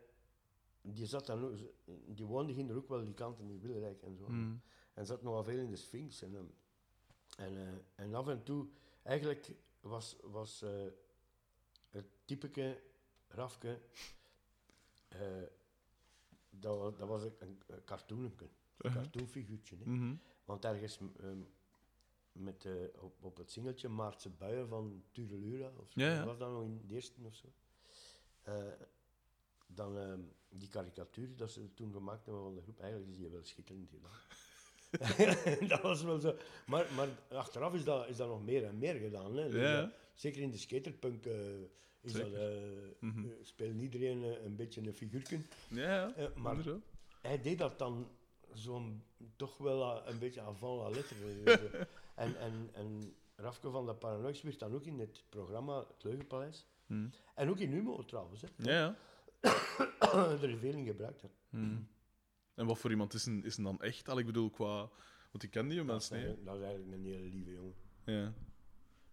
[0.81, 1.57] die zat dan
[2.05, 4.27] die woonde ging er ook wel die kant in Wilrijk en zo.
[4.27, 4.61] Mm.
[4.93, 6.21] En zat nogal veel in de Sphinx.
[6.21, 6.45] En, ehm,
[7.37, 8.67] en, eh, en af en toe,
[9.03, 10.63] eigenlijk was, was
[11.89, 12.81] het typeke
[13.27, 13.79] Rafke,
[15.09, 15.19] eh,
[16.49, 17.81] dat, was, dat was een, een, een
[18.37, 18.49] een
[18.85, 19.01] Uh-huh.
[19.01, 19.75] cartoonfiguurtje.
[19.77, 19.85] Hè.
[19.91, 20.15] Mhm.
[20.45, 21.37] Want ergens ehm,
[22.31, 26.25] met, eh, op, op het singeltje Maartse Buien van Turelura, of zo, Ja, ja.
[26.25, 27.47] was dat nog in de eerste of zo.
[28.41, 28.63] Eh,
[29.67, 33.29] dan ehm, die karikatuur dat ze toen gemaakt hebben van de groep, eigenlijk is die
[33.29, 34.17] wel schitterend gedaan.
[35.69, 36.35] dat was wel zo.
[36.67, 39.35] Maar, maar achteraf is dat, is dat nog meer en meer gedaan.
[39.37, 39.49] Hè.
[39.49, 39.91] Dus, Ja.
[40.13, 41.25] zeker in de skaterpunk
[42.01, 42.61] is dat, Zeker.
[42.65, 43.25] eh, Mhm.
[43.25, 45.39] eh, speelt iedereen eh, een beetje een figuurtje.
[45.67, 46.31] Ja, ja.
[46.35, 46.81] Maar inderdaad.
[47.21, 48.07] hij deed dat dan
[48.53, 49.03] zo'n
[49.35, 51.17] toch wel een beetje avant la lettre.
[52.15, 56.65] en, en, en Rafke van de Paranoix werd dan ook in het programma Het Leugenpaleis.
[56.85, 57.09] Mm.
[57.35, 58.41] En ook in Humo trouwens.
[58.41, 58.47] Hè.
[58.55, 58.95] Ja, ja.
[60.41, 61.21] er is veel in gebruikt.
[61.21, 61.27] Hè.
[61.49, 61.87] Mm.
[62.55, 64.09] En wat voor iemand is een, is een dan echt?
[64.09, 64.89] Al, ik bedoel, qua...
[65.31, 67.73] Want ik ken die Dat, mensen eigenlijk, dat is eigenlijk een hele lieve jongen.
[68.05, 68.33] Ja.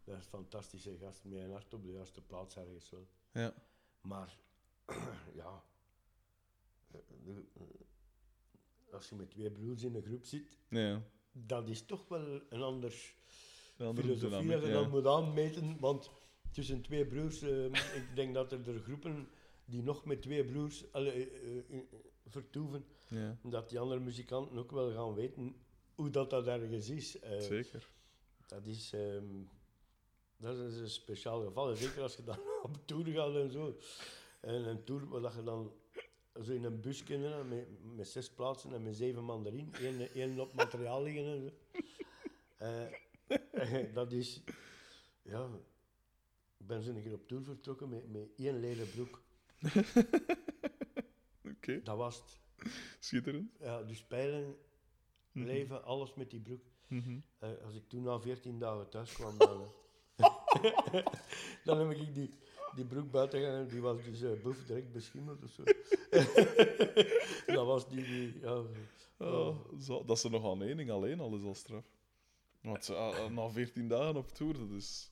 [0.07, 3.07] Dat is een fantastische gast met een hart op de juiste plaats ergens wel.
[3.33, 3.55] Ja.
[4.01, 4.39] Maar
[5.43, 5.65] ja,
[6.91, 6.99] eh,
[7.55, 7.63] eh,
[8.93, 11.03] als je met twee broers in een groep zit, Ja.
[11.33, 13.15] dat is toch wel een ander
[13.77, 15.79] filosofie dat je dan moet aanmeten.
[15.81, 16.11] Want
[16.51, 17.65] tussen twee broers, eh,
[18.01, 19.29] ik denk dat er, er groepen
[19.65, 21.25] die nog met twee broers eh,
[22.27, 25.57] vertoeven, Ja, dat die andere muzikanten ook wel gaan weten
[25.95, 27.19] hoe dat, dat ergens is.
[27.39, 27.89] Zeker.
[28.47, 29.43] dat is, ehm,
[30.37, 31.71] dat is een speciaal geval.
[31.71, 33.77] En Zeker als je dan op tour gaat en zo.
[34.41, 35.73] En een tour waar dat je dan
[36.45, 39.75] zo in een bus hè, met, met zes plaatsen en met zeven man erin.
[39.81, 41.51] Eén, één op materiaal liggen en zo.
[42.57, 44.43] Eh, dat is...
[45.23, 45.49] Ja...
[46.59, 49.23] Ik ben zo een keer op tour vertrokken met, met één leren broek.
[51.53, 52.41] Oké, Dat was het.
[53.01, 53.51] schitterend.
[53.59, 54.57] Ja, dus pijlen,
[55.33, 55.47] Mhm.
[55.47, 56.63] leven, alles met die broek.
[56.89, 57.19] Mhm.
[57.39, 59.67] Eh, als ik toen na 14 dagen thuis kwam, dan,
[61.65, 62.31] dan heb ik die,
[62.75, 63.67] die broek buiten gegaan.
[63.67, 65.63] Die was dus uh, boef direct beschimmeld of zo.
[67.55, 68.63] dat was die, die ja,
[69.19, 71.85] Oh, zo, dat ze nog aan één ding alleen al is al straf.
[72.63, 75.11] Want ze, ah, ah, na 14 dagen op tour, dat is.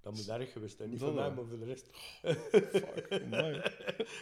[0.00, 0.90] dat moet erg geweest zijn.
[0.90, 1.88] Niet Dat voor mij, maar voor de rest.
[2.22, 3.22] Fuck,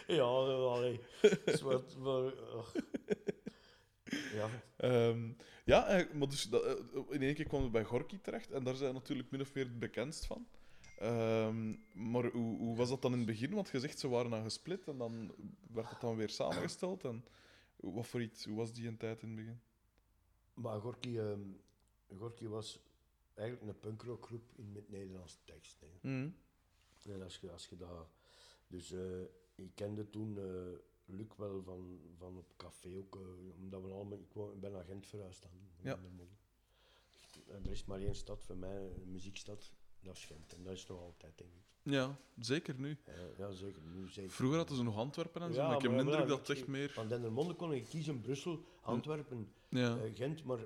[0.17, 0.99] ja, allee.
[1.45, 2.73] Dus wat, wat, ach.
[4.33, 5.31] ja, Ehm,
[5.65, 8.63] ja, eh, maar dus dat, eh, in één keer kwam het bij Gorky terecht en
[8.63, 10.47] daar zijn we natuurlijk min of meer het bekendst van.
[11.01, 13.53] Ehm, maar hoe, hoe was dat dan in het begin?
[13.53, 15.35] Want je zegt ze waren dan gesplit en dan
[15.71, 17.03] werd het dan weer samengesteld.
[17.03, 17.25] En
[17.75, 19.61] wat voor iets, hoe was die een tijd in het begin?
[20.53, 21.41] maar Gorky, ehm,
[22.17, 22.79] Gorky was
[23.33, 25.83] eigenlijk een punkrockgroep in met Nederlandse tekst.
[26.01, 26.29] Mhm.
[27.03, 28.07] En als je, als je dat...
[28.67, 29.21] Dus eh,
[29.55, 34.17] ik kende toen eh Luc wel van, van op café ook, eh, omdat we allemaal...
[34.17, 35.51] Ik, ik ben naar Gent verhuisd dan.
[35.81, 35.99] Ja.
[37.47, 39.71] Er is maar één stad voor mij, een muziekstad,
[40.03, 40.53] dat is Gent.
[40.53, 41.59] En dat is nog altijd, denk ik.
[41.83, 42.97] Ja, zeker nu.
[43.37, 43.81] Ja, zeker.
[43.83, 44.31] Nu zeker.
[44.31, 46.57] Vroeger hadden ze nog Antwerpen en zo, Ja, maar ik heb minder ja, dat het
[46.57, 46.89] echt meer...
[46.89, 50.59] Van Dendermonde kon ik kiezen, Brussel, Antwerpen, Ja, eh, Gent, maar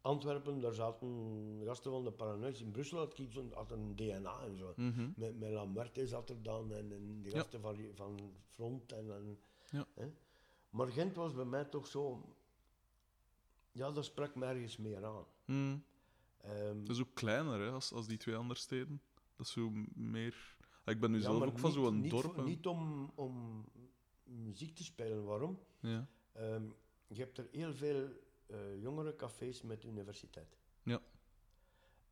[0.00, 2.60] Antwerpen, daar zaten gasten van de Paranoïs.
[2.60, 4.72] In Brussel had ik zo'n- had een DNA en zo.
[4.76, 5.10] Mhm.
[5.16, 7.38] Met, met Lamberti zat er dan en, en die Ja.
[7.38, 8.92] gasten van, van Front.
[8.92, 9.38] En, en,
[9.70, 9.86] Ja.
[9.94, 10.12] hè.
[10.70, 12.34] Maar Gent was bij mij toch zo...
[13.72, 15.24] Ja, dat sprak me ergens meer aan.
[15.44, 15.76] Mhm.
[16.42, 19.02] Ehm, Dat is ook kleiner hè, als, als die twee andere steden.
[19.36, 20.56] Dat is zo meer...
[20.84, 22.34] Ah, Ik ben nu ja, zelf ook van zo'n dorp.
[22.34, 23.64] voor- niet om, om
[24.24, 25.24] muziek te spelen.
[25.24, 25.58] Waarom?
[25.80, 26.08] Ja.
[26.32, 26.64] Ehm,
[27.06, 28.08] je hebt er heel veel
[28.46, 30.56] eh jongere cafés met universiteit.
[30.82, 31.00] Ja.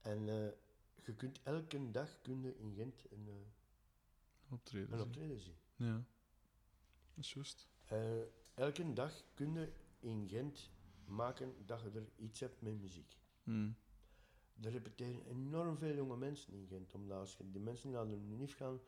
[0.01, 0.49] En eh,
[1.05, 4.93] je kunt elke dag kun je in Gent een, eh, Optreden.
[4.93, 5.57] een optreden zien.
[5.77, 6.05] Ja.
[7.15, 7.69] Dat is juist.
[8.55, 10.71] Elke dag kun je in Gent
[11.05, 13.17] maken dat je er iets hebt met muziek.
[13.43, 13.71] Mhm.
[14.61, 16.95] Er repeteren enorm veel jonge mensen in Gent.
[16.95, 18.81] Omdat als je die mensen naar de NIF gaan,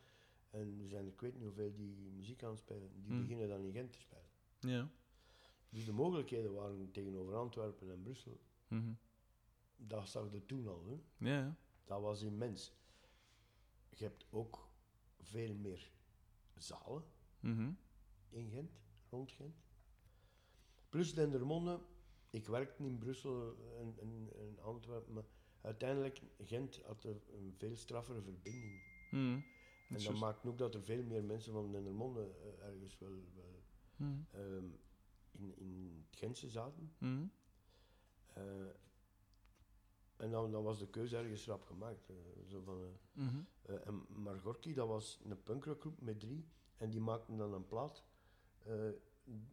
[0.49, 3.21] en er zijn er, ik weet niet hoeveel die muziek aan het spelen, die Hmm.
[3.21, 4.29] beginnen dan in Gent te spelen.
[4.59, 4.89] Ja.
[5.69, 8.93] Dus de mogelijkheden waren tegenover Antwerpen en Brussel, Mhm.
[9.75, 10.85] dat zag je toen al.
[10.85, 11.01] Hè?
[11.29, 11.55] Ja, ja.
[11.85, 12.73] Dat was immens.
[13.89, 14.67] Je hebt ook
[15.19, 15.91] veel meer
[16.55, 17.03] zalen
[17.39, 17.71] Mhm.
[18.29, 18.71] in Gent,
[19.09, 19.55] rond Gent.
[20.89, 21.79] Plus Dendermonde
[22.29, 25.23] ik werkte in Brussel en, en, en Antwerpen, maar
[25.63, 28.81] uiteindelijk Gent had er een veel straffere verbinding.
[29.11, 29.21] Mhm.
[29.87, 30.19] En dat Juist.
[30.19, 33.61] maakt ook dat er veel meer mensen van Dendermonde eh, ergens wel, wel
[33.95, 34.11] Mhm.
[34.31, 34.65] ehm,
[35.31, 36.93] in, in het Gentse zaten.
[36.97, 37.25] Mhm.
[38.33, 38.43] Eh,
[40.17, 42.09] en dan, dan was de keuze ergens rap gemaakt.
[42.09, 42.15] eh,
[42.47, 42.97] zo van,
[43.85, 46.45] en Margorki, dat was een punkrockgroep met drie.
[46.77, 48.03] En die maakten dan een plaat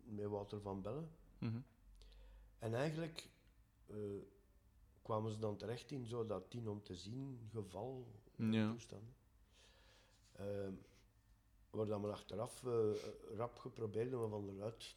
[0.04, 1.10] met Wouter van Bellen.
[1.38, 1.60] Mhm.
[2.58, 3.28] En eigenlijk
[5.10, 8.06] kwamen ze dan terecht in zo dat tien om te zien geval
[8.36, 8.70] en Ja.
[8.70, 9.14] toestanden.
[10.32, 10.72] Ehm,
[11.70, 12.90] waar dat we achteraf eh,
[13.36, 14.96] rap geprobeerd hebben van eruit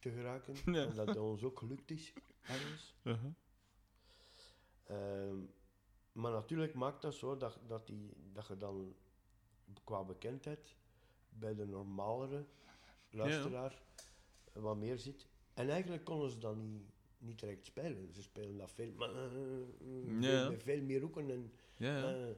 [0.00, 0.54] te geraken.
[0.74, 0.86] Ja.
[0.86, 2.94] En dat ons ook gelukt is, ergens.
[3.02, 3.30] Mhm.
[4.84, 5.36] Ehm,
[6.12, 8.94] maar natuurlijk maakt dat zo dat, dat, die, dat je dan
[9.84, 10.76] qua bekendheid
[11.28, 12.44] bij de normalere
[13.10, 13.82] luisteraar
[14.52, 15.26] wat meer zit.
[15.54, 16.91] En eigenlijk konden ze dat niet,
[17.22, 18.12] niet direct spelen.
[18.14, 19.22] Ze spelen dat veel, maar, eh,
[20.58, 21.30] veel- meer hoeken.
[21.30, 22.34] En, eh,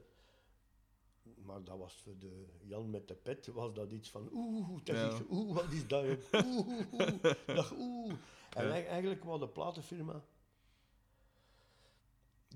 [1.45, 4.97] maar dat was voor de Jan met de pet, was dat iets van oeh, dat
[4.97, 5.07] Ja.
[5.13, 6.05] is, oeh, wat is dat?
[6.47, 8.13] Oeh, oeh, oeh.
[8.51, 8.71] En Ja.
[8.85, 10.25] eigenlijk wou de platenfirma,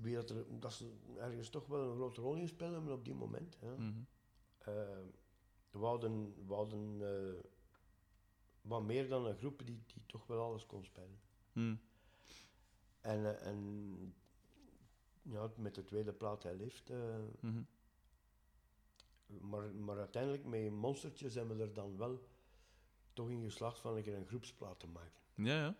[0.01, 3.13] wie dat, er, dat ze ergens toch wel een grote rol in spelen op die
[3.13, 3.75] moment, ja.
[3.75, 3.99] Mhm.
[4.57, 4.97] Eh,
[5.71, 7.39] wouden, wouden eh,
[8.61, 11.19] wat meer dan een groep die, die toch wel alles kon spelen.
[11.53, 11.75] Mhm.
[13.01, 14.13] En, eh, en
[15.21, 16.89] ja, met de tweede plaat hij leeft.
[16.89, 17.61] eh, Mhm.
[19.25, 22.27] maar, maar uiteindelijk met Monstertjes hebben we er dan wel
[23.13, 25.21] toch in geslaagd van een keer een groepsplaat te maken.
[25.35, 25.75] Ja, ja.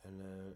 [0.00, 0.50] En eh,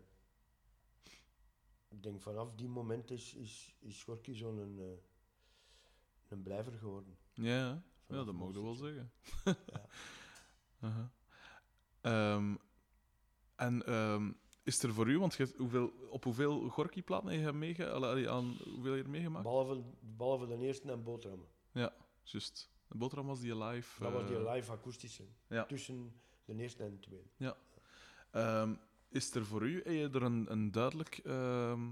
[1.88, 4.84] ik denk vanaf die moment is, is, is Gorky zo'n eh,
[6.28, 7.18] een blijver geworden.
[7.34, 8.24] Ja, ja.
[8.24, 9.06] dat mag je wel Monstertje.
[9.44, 9.64] zeggen.
[10.80, 11.10] Ja.
[12.00, 12.56] Ehm,
[13.56, 14.32] en ehm,
[14.68, 18.56] is er voor u, want je, hoeveel, op hoeveel Gorky-platen heb je meege, allee, aan,
[18.64, 19.42] hoeveel heb je er meegemaakt?
[19.44, 21.46] Behalve, behalve de eerste en boterhammen.
[21.72, 22.70] Ja, juist.
[22.88, 24.02] De boterham was die live.
[24.02, 25.24] Dat was die eh, live akoestische.
[25.48, 25.64] ja.
[25.64, 27.56] Tussen de eerste en de tweede.
[28.30, 28.74] Ehm,
[29.08, 31.18] is er voor u, heb je er een, een duidelijk...
[31.24, 31.88] ehm,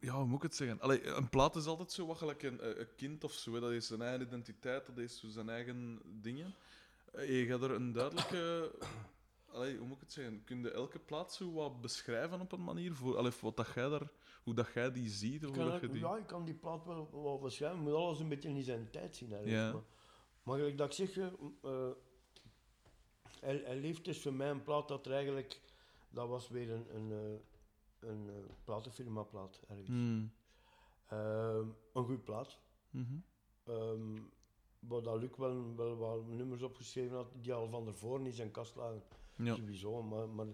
[0.00, 0.80] ja, hoe moet ik het zeggen?
[0.80, 3.52] Allee, een plaat is altijd zo wat gelijk een, een kind of zo.
[3.54, 3.60] hè.
[3.60, 6.54] Dat is zijn eigen identiteit, dat is zijn eigen dingen.
[7.12, 8.72] Eh, Je gaat er een duidelijke...
[9.52, 10.44] Allee, hoe moet ik het zeggen?
[10.44, 12.94] Kun je elke plaat zo wat beschrijven op een manier?
[12.94, 14.10] Voor, allee, wat dat jij daar,
[14.42, 15.46] hoe dat jij die ziet?
[15.46, 16.00] Of hoe dat je die...
[16.00, 17.78] Ja, ik kan die plaat wel, wel beschrijven.
[17.78, 19.32] Je moet alles een beetje in zijn tijd zien.
[19.32, 19.62] Eigenlijk.
[19.62, 19.72] Ja.
[19.72, 19.82] Maar,
[20.42, 21.30] maar gelijk dat ik zeg,
[21.62, 21.90] eh,
[23.40, 25.60] hij, hij leeft is voor mij een plaat dat er eigenlijk...
[26.10, 28.30] Dat was weer een, een, eh, een
[28.64, 29.60] platenfirma plaat.
[29.68, 29.88] Ergens.
[29.88, 30.32] Hmm.
[31.06, 32.58] Ehm, een goede plaat.
[32.90, 33.18] Mhm.
[33.64, 34.16] Ehm
[34.80, 38.50] waar dat Luc wel, wel wat nummers opgeschreven had, die al van ervoor in zijn
[38.50, 39.02] kast lagen.
[39.44, 39.54] Ja.
[39.54, 40.46] Sowieso, maar, maar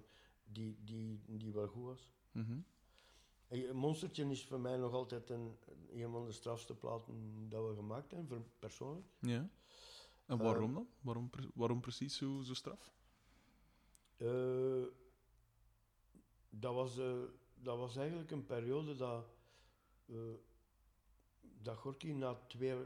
[0.45, 2.13] die, die, die wel goed was.
[2.33, 2.59] Mhm.
[3.47, 5.57] Hey, Monstertje is voor mij nog altijd een,
[5.93, 9.07] een van de strafste platen dat we gemaakt hebben, voor persoonlijk.
[9.19, 9.49] Ja.
[10.27, 10.89] En waarom dan?
[11.01, 12.95] Waarom, waarom precies zo, zo straf?
[14.17, 14.85] Eh,
[16.51, 17.23] dat, was, eh,
[17.55, 19.25] dat was eigenlijk een periode dat,
[20.07, 20.17] eh,
[21.41, 22.85] dat Gorky na twee mm,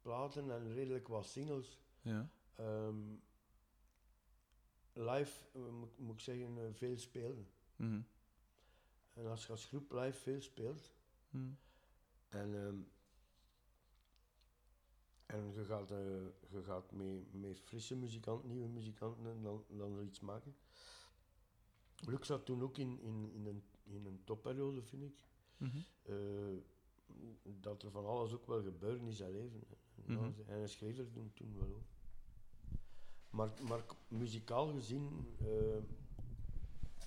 [0.00, 2.30] platen en redelijk wat singles Ja.
[2.54, 2.96] ehm,
[4.92, 7.42] live, eh, moet, moet ik zeggen, eh, veel speelde.
[7.76, 8.00] Mhm.
[9.14, 10.92] En als je als groep live veel speelt,
[11.30, 11.50] Mhm.
[12.28, 12.76] En, ehm,
[15.26, 15.98] en je gaat, eh,
[16.48, 20.56] je gaat met, met frisse muzikanten, nieuwe muzikanten, en dan, dan zoiets maken.
[21.96, 25.24] Luc zat toen ook in, in, in, een, in een topperiode, vind ik.
[25.56, 25.78] Mhm.
[27.42, 29.60] Dat er van alles ook wel gebeurde in zijn leven.
[29.70, 29.76] En,
[30.14, 30.40] ja, Mhm.
[30.46, 31.84] En hij schreef er toen, toen wel op.
[33.30, 35.46] Maar, maar muzikaal gezien eh,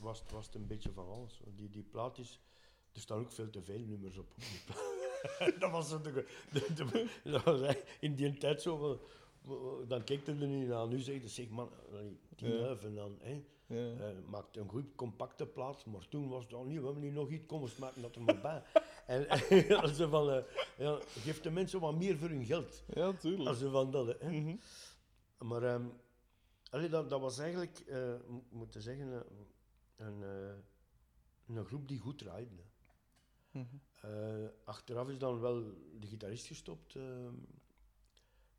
[0.02, 1.42] was, het- was het een beetje van alles.
[1.56, 2.40] Die, die plaat is...
[2.94, 4.34] Er staan ook veel te veel nummers op.
[5.60, 6.12] dat was zo de,
[6.52, 9.00] de, de- dat was eigenlijk in die tijd zo.
[9.88, 10.88] Dan keek je er niet naar.
[10.88, 11.70] Nu zeg je, zeg man,
[12.36, 12.76] tien Ja.
[12.82, 13.18] en dan...
[13.22, 13.94] Hè, Ja.
[13.98, 17.14] eh, maakte een goed compacte plaat, maar toen was het al niet, we hebben niet
[17.14, 18.64] nog iets, kom eens maken dat er maar bij.
[19.08, 19.28] en
[19.82, 20.44] als ze van, eh,
[20.78, 22.84] ja, geef de mensen wat meer voor hun geld.
[22.94, 23.50] ja, tuurlijk.
[23.50, 24.30] Als ze van dat, hè.
[24.32, 24.56] Mhm.
[25.38, 25.86] Maar ehm,
[26.74, 27.84] allee, dat, dat was eigenlijk,
[28.28, 29.24] moet moeten zeggen,
[29.96, 30.56] een, eh,
[31.56, 32.56] een groep die goed draaide.
[33.52, 33.66] Mhm.
[34.02, 35.64] Eh, achteraf is dan wel
[36.00, 36.98] de gitarist gestopt.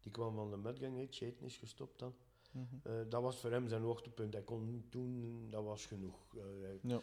[0.01, 0.57] die kwam van de
[0.97, 1.07] hè.
[1.11, 2.15] Shaten is gestopt dan.
[2.53, 3.09] Mhm.
[3.09, 4.33] Dat was voor hem zijn hoogtepunt.
[4.33, 6.27] Hij kon toen, dat was genoeg.
[6.35, 7.01] Hij- Ja.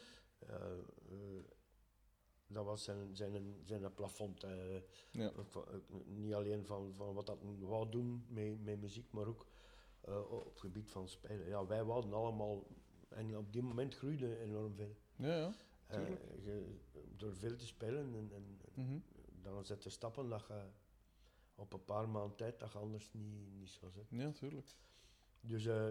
[2.47, 4.45] dat was zijn, zijn, zijn plafond.
[5.11, 5.31] Ja.
[6.05, 9.45] niet alleen van, van wat dat wou doen met, met muziek, maar ook
[10.01, 11.47] eh, op het gebied van spelen.
[11.47, 12.67] Ja, wij wouden allemaal,
[13.09, 14.95] en op die moment groeide enorm veel.
[15.15, 15.53] Ja, ja.
[15.87, 16.07] Eh,
[16.43, 16.79] je-
[17.17, 18.99] door veel te spelen en, en Mhm.
[19.41, 20.63] dan zet je stappen dat je
[21.55, 24.17] op een paar maanden tijd dat je anders niet, niet zou zetten.
[24.17, 24.75] Ja, tuurlijk.
[25.41, 25.87] Dus eh,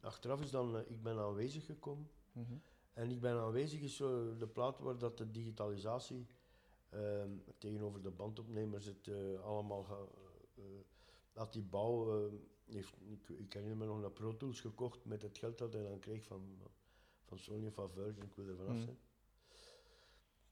[0.00, 2.10] achteraf is dan, ik ben aanwezig gekomen.
[2.32, 2.54] Mhm.
[2.92, 6.26] En ik ben aanwezig is zo de plaat waar dat de digitalisatie
[6.88, 9.96] ehm, tegenover de bandopnemers het eh, allemaal ga,
[10.54, 10.64] eh,
[11.32, 12.32] dat die bouw eh,
[12.64, 15.82] heeft, ik, ik herinner me nog naar Pro Tools gekocht met het geld dat hij
[15.82, 16.58] dan kreeg van,
[17.24, 18.82] van Sony van Virgin, ik wil er vanaf Mhm.
[18.84, 18.98] zijn.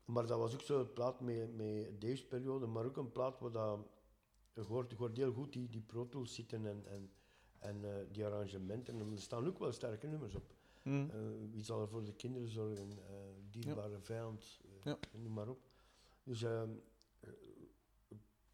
[0.05, 3.51] Maar dat was ook zo'n plaat met, met deze periode, maar ook een plaat waar
[3.53, 3.79] dat,
[4.55, 7.11] je hoort, je hoort heel goed die, die Pro Tools zitten en, en,
[7.59, 9.01] en eh, die arrangementen.
[9.01, 10.55] En er staan ook wel sterke nummers op.
[10.83, 11.11] Mhm.
[11.11, 11.19] Eh,
[11.51, 12.91] wie zal er voor de kinderen zorgen?
[12.91, 13.15] eh
[13.51, 14.99] dierbare vijand, eh, Ja.
[15.19, 15.61] noem maar op.
[16.23, 16.71] Dus ehm,
[17.21, 17.31] eh,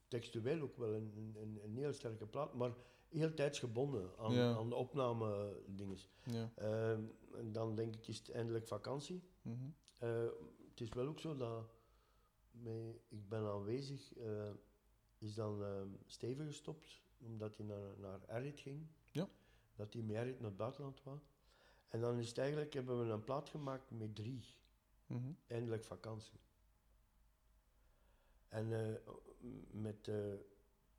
[0.09, 2.75] textueel ook wel een, een, een heel sterke plaat, maar
[3.09, 4.55] heel tijdsgebonden aan, Ja.
[4.55, 6.11] aan de opname dinges.
[6.25, 6.53] Ja.
[6.55, 7.03] Ehm,
[7.35, 9.23] en dan denk ik is het eindelijk vakantie.
[9.43, 9.69] Mhm.
[9.99, 10.27] Eh,
[10.71, 11.71] het is wel ook zo dat
[13.09, 14.51] ik ben aanwezig eh,
[15.19, 18.87] is dan ehm Steven gestopt, omdat hij naar, naar ging.
[19.13, 19.29] Ja.
[19.75, 21.19] Dat hij met Errit naar het buitenland wou.
[21.89, 24.55] En dan is het eigenlijk, hebben we een plaat gemaakt met drie.
[25.07, 25.33] Mhm.
[25.47, 26.41] Eindelijk vakantie.
[28.49, 28.95] En eh,
[29.71, 30.11] met,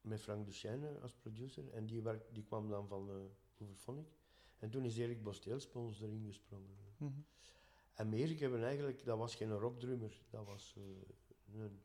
[0.02, 1.70] met Frank Duchesne als producer.
[1.74, 3.16] En die, werk, die kwam dan van uh,
[3.58, 4.08] Hooverphonic.
[4.60, 6.76] En toen is Erik Bosteels bij ons erin gesprongen.
[6.98, 7.12] Mhm.
[7.94, 10.84] En Erik hebben eigenlijk, dat was geen rockdrummer, dat was eh,
[11.62, 11.80] een,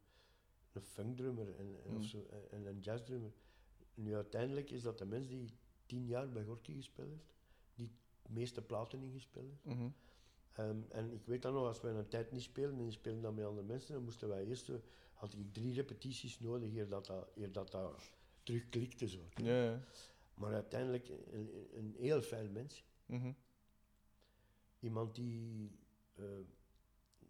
[0.72, 1.96] een funkdrummer en, en, Mm.
[1.96, 3.32] of zo, en- en een jazzdrummer.
[3.94, 5.48] Nu uiteindelijk is dat de mens die
[5.86, 7.34] tien jaar bij Gorky gespeeld heeft,
[7.74, 7.90] die
[8.22, 9.64] de meeste platen ingespeeld heeft.
[9.78, 9.88] Mhm.
[10.52, 13.20] Ehm, en ik weet dan nog, als wij een tijd niet spelen en die spelen
[13.22, 14.76] dan met andere mensen, dan moesten wij eerst, eh,
[15.22, 18.10] had ik drie repetities nodig eer dat dat, eer dat, dat
[18.42, 19.08] terug klikte.
[19.08, 19.18] Zo.
[19.36, 19.84] Ja, ja.
[20.34, 22.84] Maar uiteindelijk een, een, heel fijn mens.
[23.06, 23.32] Mhm.
[24.80, 25.70] Iemand die,
[26.14, 26.24] eh,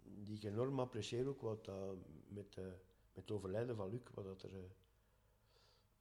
[0.02, 1.96] die ik enorm apprecieer ook wat dat
[2.28, 4.64] met, eh, met het overlijden van Luc, wat, dat er, eh,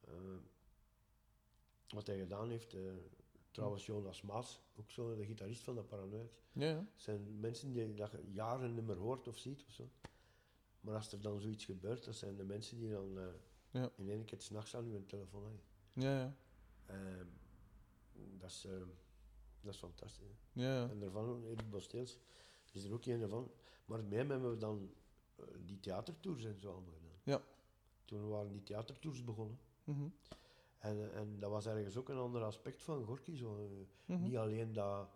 [0.02, 0.38] eh,
[1.90, 2.74] wat hij gedaan heeft.
[2.74, 2.82] eh,
[3.52, 6.42] trouwens, Jonas Maas, ook zo, de gitarist van de Paranoiacs.
[6.52, 9.90] Ja, zijn mensen die je jaren niet meer hoort of ziet of zo.
[10.82, 13.26] Maar als er dan zoiets gebeurt, dat zijn de mensen die dan eh,
[13.72, 13.90] Ja.
[13.96, 15.62] in één keer s'nachts aan hun telefoon hangen.
[15.94, 16.36] Ja, ja.
[16.86, 17.26] Ehm,
[18.38, 18.72] dat, is, eh,
[19.62, 20.28] dat is fantastisch.
[20.54, 20.62] hè.
[20.62, 20.90] Ja, ja.
[20.90, 22.18] En daarvan, Erik Bosteels,
[22.72, 23.52] is er ook een van.
[23.86, 24.94] Maar met hem hebben we dan
[25.36, 27.20] eh, die theatertours en zo allemaal gedaan.
[27.24, 27.42] Ja.
[28.06, 29.60] Toen waren die theatertours begonnen.
[29.84, 30.08] Mhm.
[30.78, 33.36] En, en dat was ergens ook een ander aspect van Gorky.
[33.36, 33.58] Zo.
[33.58, 34.22] eh, Mhm.
[34.24, 35.10] Niet alleen dat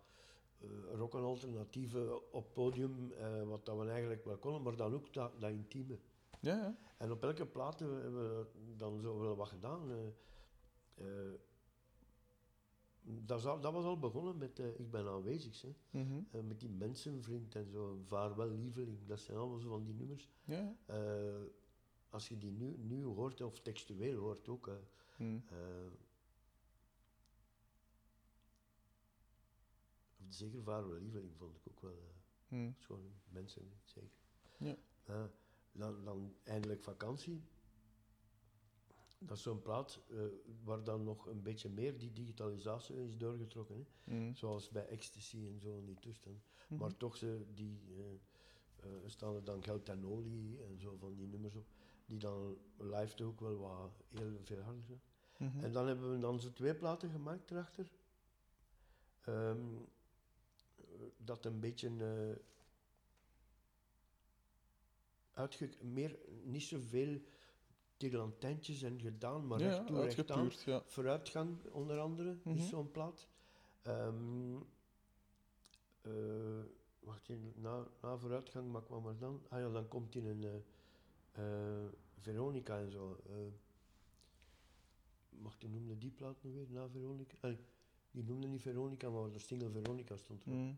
[0.94, 5.12] rock en alternatieve op podium, eh, wat dat we eigenlijk wel konden, maar dan ook
[5.12, 5.98] dat, dat intieme.
[6.40, 6.76] Ja, ja.
[6.98, 8.46] En op elke plaat hebben we
[8.76, 9.90] dan zo wel wat gedaan.
[9.90, 10.06] eh.
[10.94, 11.32] Eh,
[13.02, 15.74] dat, al- dat was al begonnen met eh, Ik ben aanwezig, hè.
[15.90, 16.20] Mhm.
[16.30, 20.28] Eh, met die mensenvriend en zo, Vaarwel lieveling, dat zijn allemaal zo van die nummers.
[20.44, 20.76] Ja.
[20.86, 21.42] Eh,
[22.10, 24.74] als je die nu, nu hoort, of textueel hoort ook, eh,
[25.18, 25.38] Mhm.
[25.48, 25.56] eh,
[30.15, 31.98] of zeker Vaarwel lieveling vond ik ook wel.
[32.48, 34.18] eh, is gewoon mensen, zeker.
[34.58, 34.76] Ja.
[35.72, 37.42] Dan, dan eindelijk vakantie.
[39.18, 40.16] Dat is zo'n plaat eh,
[40.64, 43.86] waar dan nog een beetje meer die digitalisatie is doorgetrokken.
[44.04, 44.14] Hè?
[44.14, 44.34] Mhm.
[44.34, 46.42] Zoals bij Ecstasy en zo in die toestand.
[46.68, 46.80] Mhm.
[46.80, 48.12] Maar toch ze, die, eh,
[48.76, 51.66] eh, staan er dan Geld en Olie en zo van die nummers op.
[52.06, 55.00] Die dan live toch ook wel wat heel veel harder zijn.
[55.38, 55.64] Mhm.
[55.64, 57.90] En dan hebben we dan zo twee platen gemaakt erachter.
[59.20, 59.80] Ehm, eh,
[61.16, 62.36] dat een beetje eh
[65.32, 67.20] uitge meer, niet zoveel
[67.96, 70.38] tirlantijntjes en gedaan, maar ja, recht toe, recht aan.
[70.40, 70.82] uitgepuurd, ja.
[70.86, 72.56] Vooruitgang onder andere Mhm.
[72.56, 73.28] is zo'n plaat.
[73.82, 74.56] Ehm,
[76.02, 76.12] eh,
[76.98, 79.42] wacht even, na, na vooruitgang, maar kwam er dan?
[79.48, 80.62] Ah ja, dan komt in een
[81.32, 81.84] eh,
[82.18, 83.20] Veronica en zo.
[85.28, 87.54] mag je noemde die plaat nu weer, na Veronica?
[88.10, 90.58] Die noemde niet Veronica, maar de single Veronica stond erop.
[90.58, 90.74] Mhm.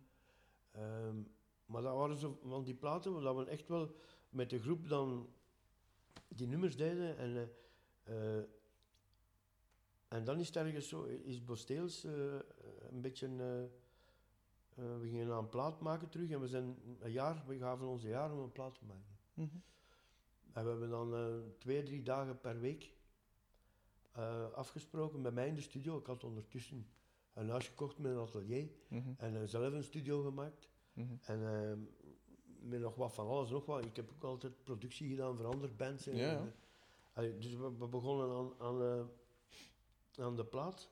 [0.78, 1.16] Ehm,
[1.66, 3.94] maar dat waren zo van die platen waar we echt wel
[4.30, 5.28] met de groep dan
[6.28, 7.16] die nummers deden.
[7.16, 7.50] En,
[8.04, 8.44] eh, eh,
[10.08, 12.12] en dan is het ergens zo, is Bosteels eh,
[12.90, 13.26] een beetje...
[13.26, 18.02] eh, we gingen een plaat maken terug en we zijn een jaar, we gaven ons
[18.02, 19.18] een jaar om een plaat te maken.
[19.34, 19.56] Mhm.
[20.52, 22.92] En we hebben dan twee, drie dagen per week
[24.54, 25.98] afgesproken bij mij in de studio.
[25.98, 26.86] Ik had ondertussen
[27.39, 29.12] een huis gekocht met een atelier Mhm.
[29.16, 30.68] en eh, zelf een studio gemaakt.
[30.93, 31.14] Mhm.
[31.20, 31.78] En ehm,
[32.68, 33.84] met nog wat van alles nog wat.
[33.84, 36.07] Ik heb ook altijd productie gedaan voor andere bands.
[36.07, 36.39] en- Ja, ja.
[36.39, 36.55] en,
[37.12, 40.91] allee, dus we, we begonnen aan, aan, eh, aan de plaat.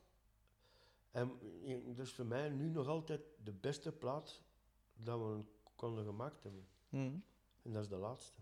[1.10, 1.30] En
[1.64, 4.42] eh, dat is voor mij nu nog altijd de beste plaat
[4.94, 5.40] dat we
[5.74, 6.66] konden gemaakt hebben.
[6.88, 7.14] Mhm.
[7.62, 8.40] En dat is de laatste.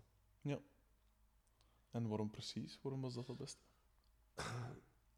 [1.91, 2.79] En waarom precies?
[2.81, 3.63] Waarom was dat het beste?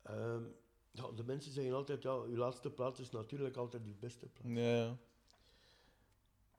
[0.01, 0.43] Ehm,
[0.91, 4.51] ja, de mensen zeggen altijd, ja, uw laatste plaat is natuurlijk altijd uw beste plaat.
[4.55, 4.97] Ja, ja.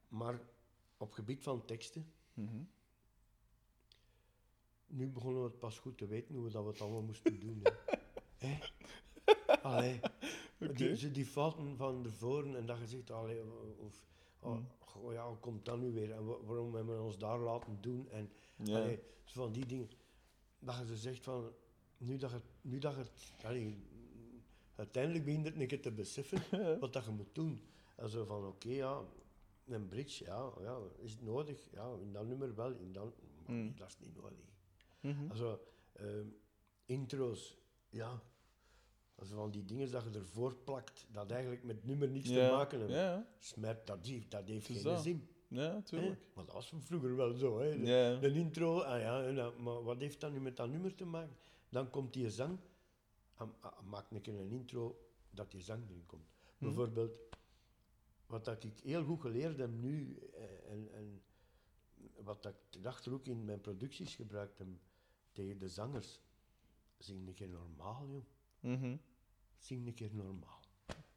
[0.09, 0.41] Maar
[0.97, 2.63] op gebied van teksten, Mhm.
[4.87, 7.41] nu begonnen we het pas goed te weten hoe we dat we het allemaal moesten
[7.41, 7.63] doen.
[8.37, 8.59] Hè.
[9.63, 10.01] Allee,
[10.75, 13.43] die, die fouten van tevoren en dat je zegt, allee,
[13.79, 14.05] of,
[14.41, 17.39] oh, goh, ja, hoe komt dat nu weer en wa- waarom hebben we ons daar
[17.39, 18.79] laten doen en Ja.
[18.81, 19.91] allee, van die dingen.
[20.59, 21.53] Dat je ze zegt van,
[21.99, 23.77] nu dat je, nu dat je het, allee,
[24.79, 26.43] uiteindelijk begint het een keer te beseffen
[26.81, 27.61] wat dat je moet doen.
[27.97, 29.01] En zo van, oké, ja,
[29.67, 31.69] een bridge, ja, ja, is het nodig?
[31.73, 33.05] Ja, in dat nummer wel, in dat,
[33.47, 33.73] maar Mm.
[33.77, 34.39] dat is niet nodig.
[35.01, 35.31] Mhm.
[35.31, 35.61] Also,
[35.93, 36.27] ehm,
[36.87, 37.57] intro's,
[37.91, 38.23] ja.
[39.15, 42.49] Also van die dingen dat je ervoor plakt, dat eigenlijk met het nummer niets te
[42.53, 42.97] maken hebben.
[42.97, 43.27] Ja.
[43.39, 45.03] Smet, dat, heeft- dat heeft geen dat.
[45.03, 45.29] zin.
[45.49, 45.83] Ja, hè.
[45.83, 46.21] tuurlijk.
[46.35, 47.59] Maar dat was vroeger wel zo.
[47.61, 47.79] Hè.
[48.21, 51.37] De, intro, ah ja, en maar wat heeft dat nu met dat nummer te maken?
[51.69, 52.59] Dan komt die zang,
[53.85, 56.29] maak een keer een intro dat die zang erin komt.
[56.59, 56.65] Mhm.
[56.65, 57.19] Bijvoorbeeld,
[58.27, 61.23] wat dat ik heel goed geleerd heb nu, eh, en, en
[62.25, 64.69] wat dat ik dacht ook in mijn producties gebruikt heb,
[65.33, 66.21] tegen de zangers,
[66.99, 68.25] zing een keer normaal, joh.
[68.61, 68.97] Mhm.
[69.59, 70.61] Zing een keer normaal.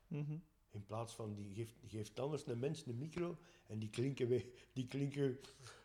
[0.08, 0.38] Mhm.
[0.72, 4.46] In plaats van, die geeft, geeft anders een mens een micro en die klinken, weer,
[4.74, 5.40] die klinken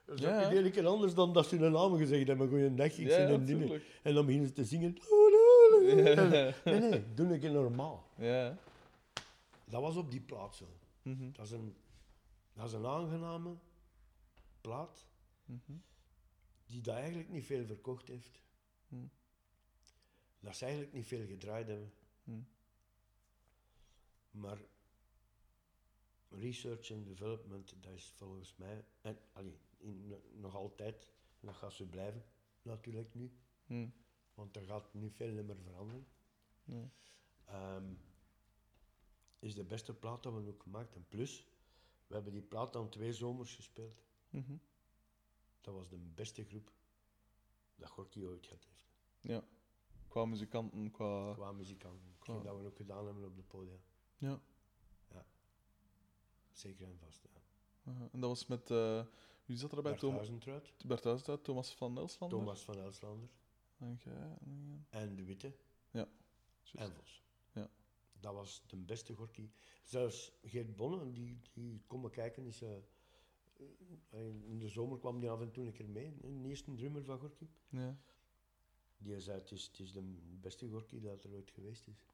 [0.05, 2.49] dat Ja, een anders dan dat ze hun naam gezegd hebben.
[2.49, 3.45] Goeiedag, ik Ja, dingen.
[3.45, 4.01] tuurlijk.
[4.03, 4.97] En dan beginnen ze te zingen.
[5.95, 6.15] Nee,
[6.81, 8.11] nee, doe keer normaal.
[8.17, 8.59] Ja.
[9.65, 10.67] Dat was op die plaat zo.
[11.03, 11.33] Mhm.
[11.33, 11.77] Dat is een,
[12.53, 13.57] dat is een aangename
[14.61, 15.07] plaat
[15.45, 15.73] Mhm.
[16.67, 18.41] die dat eigenlijk niet veel verkocht heeft.
[18.89, 19.07] Hm.
[20.41, 21.93] Dat ze eigenlijk niet veel gedraaid hebben.
[24.31, 24.59] Maar
[26.29, 31.73] research en development, dat is volgens mij, en allee, in, nog altijd, en dat gaat
[31.73, 32.25] zo blijven,
[32.63, 33.33] natuurlijk nu.
[34.37, 36.07] Want er gaat niet veel meer veranderen.
[36.65, 36.91] Nee.
[37.45, 37.95] Ehm,
[39.39, 41.09] is de beste plaat dat we ook gemaakt hebben.
[41.09, 41.47] Plus,
[42.07, 44.05] we hebben die plaat dan twee zomers gespeeld.
[44.31, 44.57] Mhm.
[45.61, 46.73] Dat was de beste groep
[47.77, 48.87] dat Gorky ooit gehad heeft.
[49.21, 49.45] Ja.
[50.09, 51.33] Qua muzikanten, qua...
[51.35, 52.15] Qua muzikanten.
[52.19, 53.79] Qua- dat we ook gedaan hebben op de podia.
[54.19, 54.41] Ja.
[56.53, 58.09] Zeker en vast, ja.
[58.13, 58.71] En dat was met...
[58.71, 59.05] eh
[59.45, 59.93] wie zat er bij?
[59.93, 60.13] Bert.
[60.13, 62.39] Huizentruid, Bert Huisduit, Thomas van Elslander?
[62.39, 63.29] Thomas van Elslander
[63.79, 63.99] En
[64.91, 65.57] jij, De Witte
[65.91, 66.75] Juist.
[66.75, 67.23] en Vos.
[67.53, 67.71] Ja.
[68.21, 69.51] Dat was de beste Gorky.
[69.83, 72.63] Zelfs Geert Bonne, die, die komen kijken, is...
[72.63, 72.77] eh,
[74.11, 77.05] eh, in de zomer kwam die af en toe een keer mee, een eerste drummer
[77.05, 77.49] van Gorky.
[77.69, 77.97] Ja.
[78.99, 80.03] Die zei, het is, het is de
[80.41, 82.05] beste Gorky dat er ooit geweest is.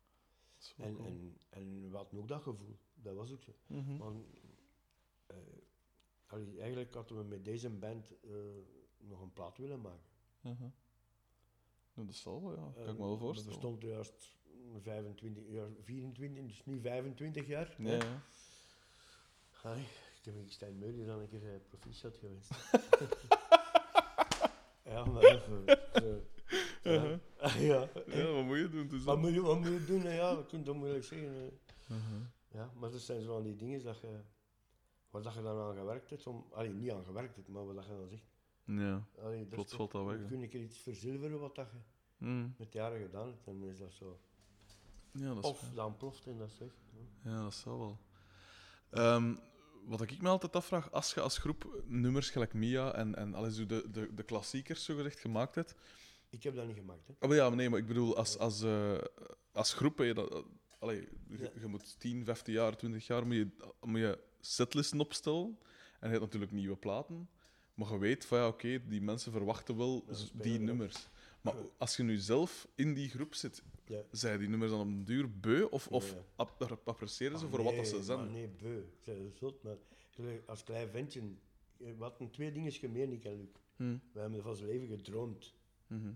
[0.76, 1.06] En, cool.
[1.06, 2.78] en, en we hadden ook dat gevoel.
[2.94, 3.54] Dat was ook zo.
[3.66, 3.96] Mhm.
[3.96, 4.26] Want,
[5.26, 5.36] eh,
[6.26, 8.12] allee, eigenlijk hadden we met deze band
[8.98, 10.10] nog een plaat willen maken.
[10.40, 10.56] Nou,
[11.94, 12.70] dat zal wel, ja.
[12.74, 13.50] Kan ik Eh, me wel Dat voorstellen.
[13.58, 14.32] bestond juist
[14.82, 17.74] 25, ja, 24, dus nu 25 jaar.
[17.78, 17.96] Ja, hè.
[17.96, 18.22] ja.
[19.62, 19.82] Allee,
[20.18, 22.50] ik heb met Stijn Meulen dan een keer uh, proficiat geweest.
[24.84, 25.64] ja, maar even.
[25.92, 26.20] Zo.
[26.82, 27.18] Ja.
[27.58, 27.88] ja.
[28.06, 28.84] ja, wat moet je doen?
[28.90, 29.18] Is Wat dat.
[29.18, 30.02] moet je, wat moet je doen?
[30.02, 31.32] Ja, dat kun je toch moeilijk zeggen.
[31.34, 31.50] hè.
[31.94, 32.22] Mhm.
[32.48, 34.20] Ja, maar dat zijn zo van die dingen dat je,
[35.10, 36.26] waar dat je dan aan gewerkt hebt.
[36.26, 38.31] Om, allee, niet aan gewerkt hebt, maar wat dat je dan zegt.
[38.64, 39.06] Ja.
[39.22, 41.78] Allee, dat is Plots valt dat weg, Je een keer iets verzilveren wat dat je
[42.26, 42.54] Mm.
[42.58, 43.44] met jaren gedaan hebt.
[43.44, 44.20] Dan is dat zo.
[45.12, 46.70] Ja, dat is Of dan ploft en dat weg.
[47.22, 47.30] ja.
[47.30, 47.98] Ja, dat zal wel.
[48.90, 49.34] Ehm,
[49.84, 53.56] wat ik me altijd afvraag, als je als groep nummers gelijk Mia en, en alles
[53.56, 55.74] de, de, de klassiekers zo gezegd gemaakt hebt.
[56.30, 57.06] Ik heb dat niet gemaakt.
[57.06, 57.12] Hè.
[57.20, 58.98] Oh, maar ja, maar nee, maar ik bedoel, als, als, eh,
[59.52, 60.44] als groep, dat, dat-
[60.78, 61.50] allee, je, Ja.
[61.60, 63.48] je moet 10, 15 jaar, 20 jaar moet je,
[63.80, 65.58] moet je setlisten opstellen.
[66.00, 67.28] En je hebt natuurlijk nieuwe platen.
[67.82, 71.08] Maar je weet van ja, oké, die mensen verwachten wel Ja, die nummers.
[71.40, 74.02] Maar als je nu zelf in die groep zit, Ja.
[74.10, 75.62] zijn die nummers dan op een duur beu?
[75.70, 76.22] Of, of Nee.
[76.36, 78.32] ap- appreciëren ze Ah, voor wat dat ze zijn?
[78.32, 78.78] Nee, beu.
[78.78, 79.76] Ik zei dat zot, maar
[80.46, 81.22] als klein ventje.
[81.78, 83.48] eh, hadden twee dingen gemeen, ik en Luc.
[83.76, 83.96] Hm.
[84.12, 85.54] We hebben van zijn leven gedroomd.
[85.86, 86.12] Mhm.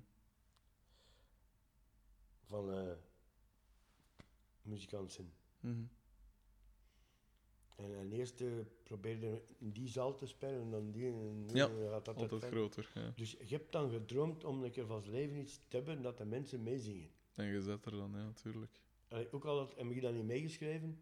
[2.46, 2.92] Van eh
[4.62, 5.32] muzikant zijn.
[5.60, 5.82] Mhm.
[7.76, 8.52] En, en eerst eh,
[8.82, 11.06] probeerde die zaal te spelen en dan die.
[11.06, 12.90] En Ja, en gaat dat Altijd groter.
[12.94, 13.12] Ja.
[13.16, 16.18] Dus je hebt dan gedroomd om een keer van zijn leven iets te hebben dat
[16.18, 17.10] de mensen meezingen.
[17.34, 18.80] En je zet er dan, ja, natuurlijk.
[19.30, 21.00] Ook al had, heb ik dat niet meegeschreven,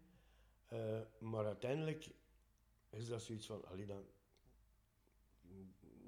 [0.67, 2.11] eh, maar uiteindelijk
[2.91, 4.05] is dat zoiets van, allee, dan,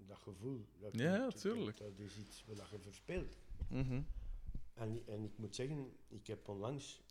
[0.06, 0.66] dat gevoel.
[0.78, 1.34] Dat, Ja, ja, dat-
[1.96, 3.36] is iets wat je verspeelt.
[3.68, 4.02] Mhm.
[4.74, 7.02] En, en ik moet zeggen, ik heb onlangs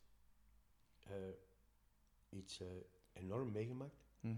[1.04, 1.14] eh,
[2.30, 2.62] iets
[3.16, 4.04] enorm meegemaakt.
[4.20, 4.36] Mhm.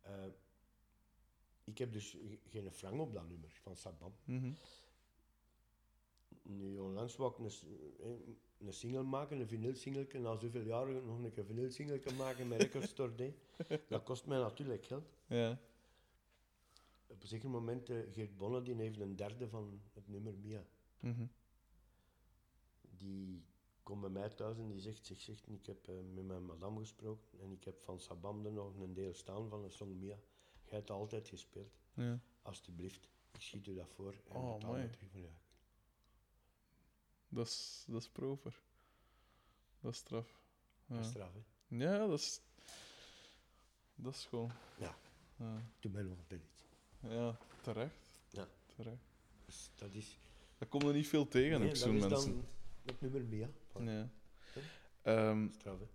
[0.00, 0.24] Eh,
[1.64, 4.14] ik heb dus ge- geen frank op dat nummer van Sabam.
[4.24, 4.50] Mhm.
[6.42, 10.18] Nu, onlangs wou ik een, een single maken, een vinylsingeltje.
[10.18, 13.34] Na zoveel jaren nog een keer vinylsingeltje maken met Record Store Day.
[13.88, 15.04] Dat kost mij natuurlijk geld.
[15.26, 15.58] Ja.
[17.06, 20.64] Op een zeker moment, eh, Geert Bonne die heeft een derde van het nummer Mia.
[21.00, 21.26] Mhm.
[22.80, 23.44] Die
[23.84, 26.78] komt bij mij thuis en die zegt, zegt, zegt ik heb eh, met mijn madame
[26.78, 30.18] gesproken en ik heb van Sabam er nog een deel staan van de song Mia.
[30.64, 31.72] Jij hebt altijd gespeeld.
[31.94, 32.20] Ja.
[32.42, 35.38] Alsjeblieft, ik schiet u dat voor en Oh, betaal me terug van ja.
[37.28, 38.60] Dat is, dat is proper.
[39.80, 40.40] Dat is straf.
[40.86, 40.94] Ja.
[40.94, 41.40] Dat is straf, hè.
[41.76, 42.40] Ja, dat is...
[43.94, 44.50] Dat is gewoon...
[44.78, 44.96] Ja.
[45.36, 46.64] Ja, Doe mij nog altijd iets.
[47.00, 47.96] ja terecht.
[48.30, 48.48] Ja.
[48.76, 49.04] Terecht.
[49.44, 50.18] Dus dat is...
[50.58, 52.30] Daar komt er niet veel tegen, Nee, ook dat zo'n is mensen.
[52.32, 52.44] dan
[52.84, 53.50] het nummer Mia.
[53.80, 54.08] Ja.
[55.50, 55.86] Straf, hè.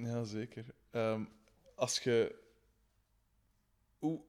[0.00, 0.74] ja, zeker.
[0.90, 1.24] Ehm,
[1.74, 2.44] als je...
[3.98, 4.20] Hoe...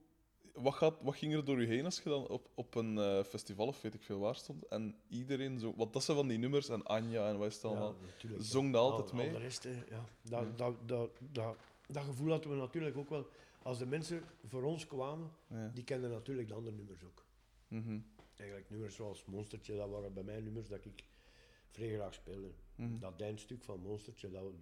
[0.52, 3.22] Wat, gaat, wat ging er door je heen als je dan op, op een eh,
[3.24, 5.74] festival of weet ik veel waar stond en iedereen zo...
[5.76, 7.94] Want dat zijn van die nummers en Anja en wat is het allemaal.
[8.00, 8.44] Ja, natuurlijk.
[8.44, 9.26] Zong dat altijd al, mee?
[9.26, 10.04] Al de rest, ja.
[10.22, 13.28] Dat, dat, dat, dat, dat gevoel hadden we natuurlijk ook wel.
[13.62, 15.70] Als de mensen voor ons kwamen, Ja.
[15.74, 17.24] die kenden natuurlijk de andere nummers ook.
[17.68, 17.98] Mhm.
[18.36, 21.04] Eigenlijk nummers zoals Monstertje, dat waren bij mij nummers dat ik
[21.68, 22.50] vrij graag speelde.
[22.78, 22.98] Mhm.
[22.98, 24.52] Dat deindstuk van Monstertje, dat,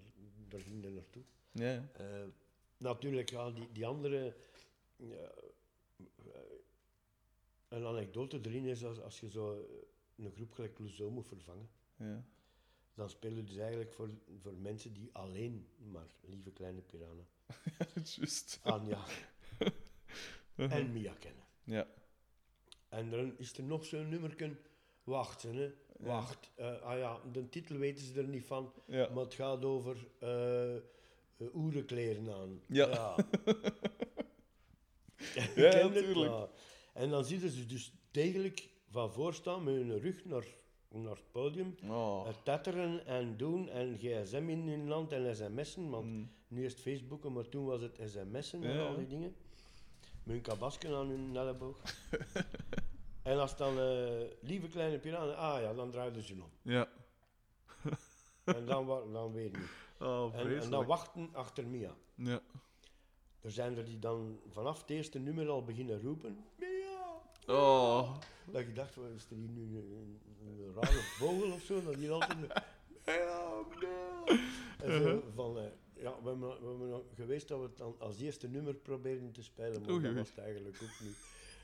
[0.49, 1.23] daar ging er naartoe.
[1.51, 1.89] Ja.
[1.93, 2.27] Eh,
[2.77, 4.37] natuurlijk, ja, die, die andere...
[4.97, 5.07] eh,
[7.69, 11.69] een anekdote erin is als, als je zo eh, een groep gelijk Clouseau moet vervangen.
[11.97, 12.25] ja.
[12.95, 14.11] Dan speel je dus eigenlijk voor,
[14.41, 17.25] voor mensen die alleen maar lieve kleine piranha,
[18.15, 18.61] Juist.
[18.63, 19.05] Anja
[20.55, 21.45] en Mia kennen.
[21.65, 21.87] Ja.
[22.89, 24.59] En dan is er nog zo'n nummerken,
[25.05, 26.51] wacht, hè, wacht.
[26.55, 29.09] Eh, ah ja, de titel weten ze er niet van, Ja.
[29.15, 30.75] maar het gaat over eh,
[31.55, 32.61] oerenkleren aan.
[32.67, 32.87] Ja.
[32.89, 33.15] Ja,
[35.55, 36.31] kent het, tuurlijk.
[36.33, 36.49] ja.
[36.93, 40.45] En dan zitten ze dus degelijk van voor staan met hun rug naar,
[40.89, 41.75] naar het podium.
[41.89, 42.29] Oh.
[42.45, 46.31] Tetteren en doen en gsm in hun land en sms'en, want Mm.
[46.49, 49.35] nu is het Facebooken, maar toen was het sms'en en al die dingen.
[50.23, 51.81] Met hun kabasken aan hun elleboog.
[53.27, 53.87] en als dan eh,
[54.41, 56.51] lieve kleine piraten, ah ja, dan draaiden ze om.
[56.63, 56.89] Ja.
[58.45, 59.71] En dan, dan weer niet.
[59.99, 61.95] Oh, En, en dan wachten achter Mia.
[62.15, 62.41] Ja.
[63.41, 67.23] Er zijn er die dan vanaf het eerste nummer al beginnen roepen, Mia!
[67.47, 68.17] Oh.
[68.45, 70.21] Dat je dacht, is er hier nu een,
[70.75, 71.83] rare vogel of zo?
[71.83, 72.39] Dat hier altijd...
[72.39, 74.39] Mia, Mia!
[74.79, 75.65] En zo van, eh,
[75.95, 79.33] ja, we hebben, we hebben nog geweest dat we het dan als eerste nummer probeerden
[79.33, 81.17] te spelen, maar Oei, dat was het eigenlijk ook niet.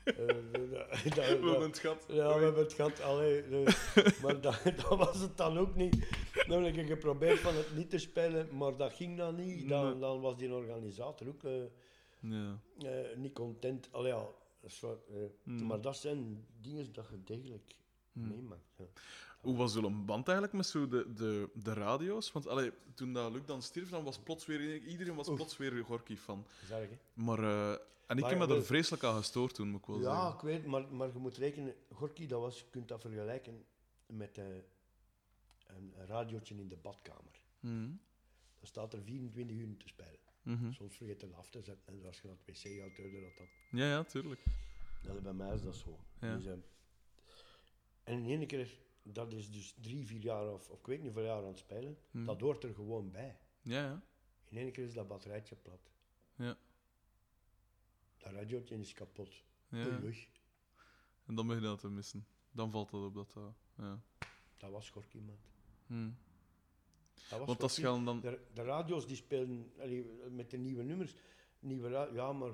[0.03, 0.15] Eh,
[1.15, 2.05] We hebben het gehad.
[2.07, 3.65] ja, we hebben het gehad, allee, eh,
[4.23, 6.07] maar dat, dat was het dan ook niet.
[6.47, 9.69] Dan heb ik geprobeerd van het niet te spelen, maar dat ging dan niet.
[9.69, 11.51] Dan, dan was die organisator ook eh,
[12.19, 12.59] Ja.
[12.79, 13.87] eh, niet content.
[13.91, 14.25] Allee, ja,
[14.61, 14.97] dat is wat,
[15.43, 15.65] Hmm.
[15.67, 17.75] Maar dat zijn dingen dat je degelijk
[18.13, 18.27] Hmm.
[18.27, 18.77] meemaakt.
[18.77, 18.85] Ja.
[19.43, 22.31] Hoe was jullie band eigenlijk met zo de, de, de radio's?
[22.31, 25.83] Want allee, toen dat Luc dan stierf, dan was plots weer, iedereen was plots weer
[25.83, 26.45] Gorky van.
[26.63, 26.97] Is erg, hè?
[27.13, 27.71] Maar, eh,
[28.07, 30.33] en ik Maar heb me er vreselijk aan gestoord toen, moet ik wel Ja, zeggen.
[30.33, 33.65] ik weet, maar, maar je moet rekenen, Gorky, dat was, je kunt dat vergelijken
[34.05, 34.45] met eh,
[35.67, 37.41] een, radiootje in de badkamer.
[37.59, 37.87] Mhm.
[38.59, 40.19] Dan staat er 24 uur te spelen.
[40.41, 40.71] Mhm.
[40.71, 43.37] Soms vergeet het af te zetten en als je naar het wc gaat, hoorde dat
[43.37, 43.47] dat.
[43.71, 44.43] Ja, ja, tuurlijk.
[45.23, 45.99] Bij mij is dat zo.
[46.21, 46.35] Ja.
[46.35, 46.53] Dus, eh,
[48.03, 51.05] en in één keer, dat is dus drie, vier jaar of, of ik weet niet
[51.13, 52.25] hoeveel jaar aan het spelen, Mhm.
[52.25, 53.37] dat hoort er gewoon bij.
[53.61, 54.03] Ja, ja.
[54.49, 55.91] In één keer is dat batterijtje plat.
[56.35, 56.57] Ja.
[58.17, 59.43] Dat radiootje is kapot.
[59.69, 59.99] ja.
[60.03, 60.27] Oei.
[61.25, 62.25] En dan begin je dat te missen.
[62.51, 63.33] Dan valt dat op dat...
[63.37, 63.47] eh,
[63.77, 64.01] ja.
[64.57, 65.37] Dat was Gorky, man.
[65.87, 66.11] Hm.
[67.29, 68.03] Dat was Want Gorky.
[68.05, 68.19] dan...
[68.21, 71.15] De, de radio's die spelen allee, met de nieuwe nummers.
[71.59, 72.51] Nieuwe ja, maar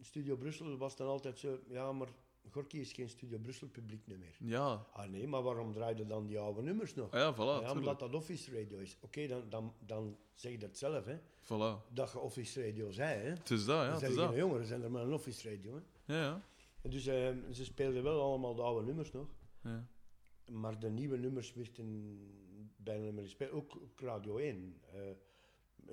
[0.00, 1.60] Studio Brussel was dan altijd zo.
[1.68, 2.08] Ja, maar
[2.50, 4.36] Gorky is geen Studio Brussel publiek meer.
[4.38, 4.86] Ja.
[4.92, 7.10] Ah nee, maar waarom draaiden dan die oude nummers nog?
[7.10, 7.78] Ah, ja, voilà, ja, tuurlijk.
[7.78, 8.96] omdat dat office radio is.
[9.00, 11.18] Oké, dan, dan, dan zeg je dat zelf, hè.
[11.18, 11.92] Voilà.
[11.92, 13.28] Dat je office radio zei, hè.
[13.30, 13.92] Het is dat, ja.
[13.92, 14.34] Het is dat.
[14.36, 16.14] jongeren, zijn er maar een office radio, hè.
[16.14, 16.42] Ja, ja.
[16.82, 19.26] En Dus eh, ze speelden wel allemaal de oude nummers nog.
[19.62, 19.86] ja.
[20.46, 22.18] Maar de nieuwe nummers werden
[22.76, 23.50] bijna niet meer gespeeld.
[23.52, 24.80] Ook, ook Radio 1.
[24.92, 25.00] Eh,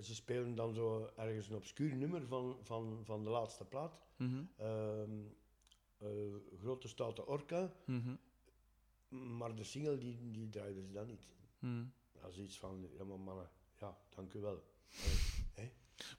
[0.02, 4.00] ze spelen dan zo ergens een obscuur nummer van, van, van de laatste plaat.
[4.18, 5.02] Ehm, eh,
[6.60, 7.72] Grote Stoute Orca.
[7.86, 8.16] Mhm.
[9.38, 11.28] Maar de single die, die draaiden ze dan niet.
[11.60, 11.84] Mhm.
[12.22, 14.64] Dat is iets van, ja maar mannen, ja, dank u wel.
[15.56, 15.66] Eh?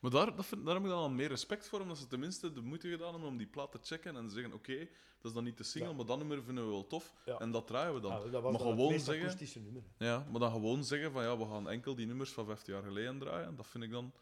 [0.01, 2.53] Maar daar, dat vind, daar heb ik dan al meer respect voor, omdat ze tenminste
[2.53, 5.33] de moeite gedaan hebben om die plaat te checken en te zeggen: oké, dat is
[5.33, 5.97] dan niet de single, Ja.
[5.97, 7.15] maar dat nummer vinden we wel tof.
[7.25, 7.39] Ja.
[7.39, 8.11] En dat draaien we dan.
[8.11, 9.83] Ja, dat was maar dan gewoon zeggen, nummer.
[9.99, 12.83] ja, maar dan gewoon zeggen van ja, we gaan enkel die nummers van 15 jaar
[12.83, 13.57] geleden draaien.
[13.57, 14.13] Dat vind ik dan,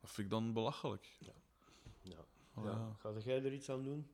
[0.00, 1.16] dat vind ik dan belachelijk.
[1.18, 1.32] Ja.
[2.54, 2.70] Oh, Ja.
[2.70, 2.96] ja.
[2.98, 4.06] Ga jij er iets aan doen?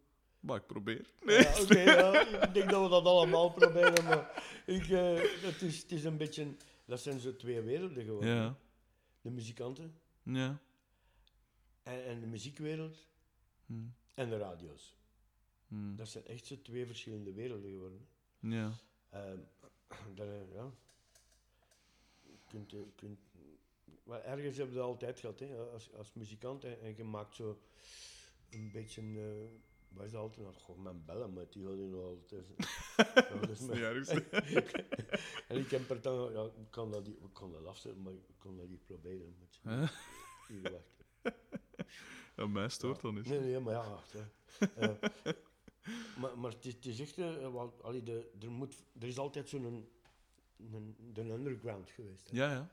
[0.42, 1.06] Maar ik probeer.
[1.26, 5.82] Ja, oké, ja, ik denk dat we dat allemaal proberen, maar ik, eh, het, is,
[5.82, 6.54] het is een beetje...
[6.84, 8.34] Dat zijn zo twee werelden geworden.
[8.34, 8.56] Ja,
[9.20, 10.58] De muzikanten ja.
[11.82, 13.06] en, en de muziekwereld
[13.66, 13.74] Hm.
[14.14, 14.96] en de radio's.
[15.68, 15.96] Hm.
[15.96, 18.06] Dat zijn echt zo twee verschillende werelden geworden.
[18.38, 18.72] Ja.
[19.10, 19.38] Ehm,
[20.14, 20.70] dat, eh, ja.
[22.22, 23.18] Je kunt, eh, kunt,
[24.04, 26.62] maar ergens heb je dat altijd gehad, hè, als, als muzikant.
[26.62, 27.60] hè, en je maakt zo
[28.50, 29.02] een beetje...
[29.02, 29.70] eh
[30.00, 30.46] is dat altijd?
[30.46, 30.62] nog?
[30.62, 32.46] Goh, mijn bellen, maar die hadden nog altijd...
[32.96, 34.08] Ja, dat is mijn- niet erg.
[35.48, 36.32] en ik heb dan...
[36.32, 39.36] Ja, ik kan dat, ik kan dat afzetten, maar ik kan dat niet proberen.
[39.62, 39.82] Hè?
[39.82, 40.80] even wachten.
[42.36, 43.26] Ja, mij stoort dan niet.
[43.26, 44.14] Nee, nee, maar ja, wacht.
[44.76, 44.88] Eh,
[46.18, 47.16] maar, maar het is, het is echt...
[47.50, 49.64] want, allee, de, er, moet, er is altijd zo'n...
[49.64, 49.88] Een,
[50.72, 52.30] een, de underground geweest.
[52.30, 52.36] Hè.
[52.36, 52.70] Ja, ja.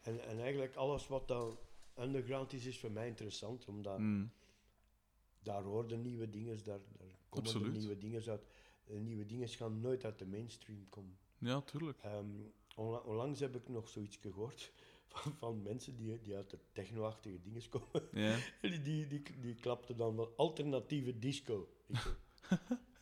[0.00, 1.58] En, en eigenlijk alles wat dan
[1.98, 3.64] underground is, is voor mij interessant.
[3.66, 4.24] Omdat Hm.
[5.46, 8.46] Daar hoorden nieuwe dingen, daar, daar komen er nieuwe dingen uit.
[8.86, 11.16] En nieuwe dingen gaan nooit uit de mainstream komen.
[11.38, 11.98] Ja, tuurlijk.
[12.76, 14.72] Onla- onlangs heb ik nog zoiets gehoord
[15.12, 18.08] van, van mensen die, die uit de technoachtige dingen komen.
[18.12, 18.38] Ja.
[18.70, 21.68] Die, die, die, die klapten dan wel alternatieve disco.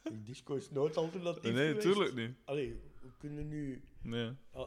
[0.02, 1.80] Ik disco is nooit alternatief Nee, geweest.
[1.86, 2.36] tuurlijk niet.
[2.44, 3.82] Allee, we kunnen nu...
[4.02, 4.32] Nee.
[4.52, 4.62] eh,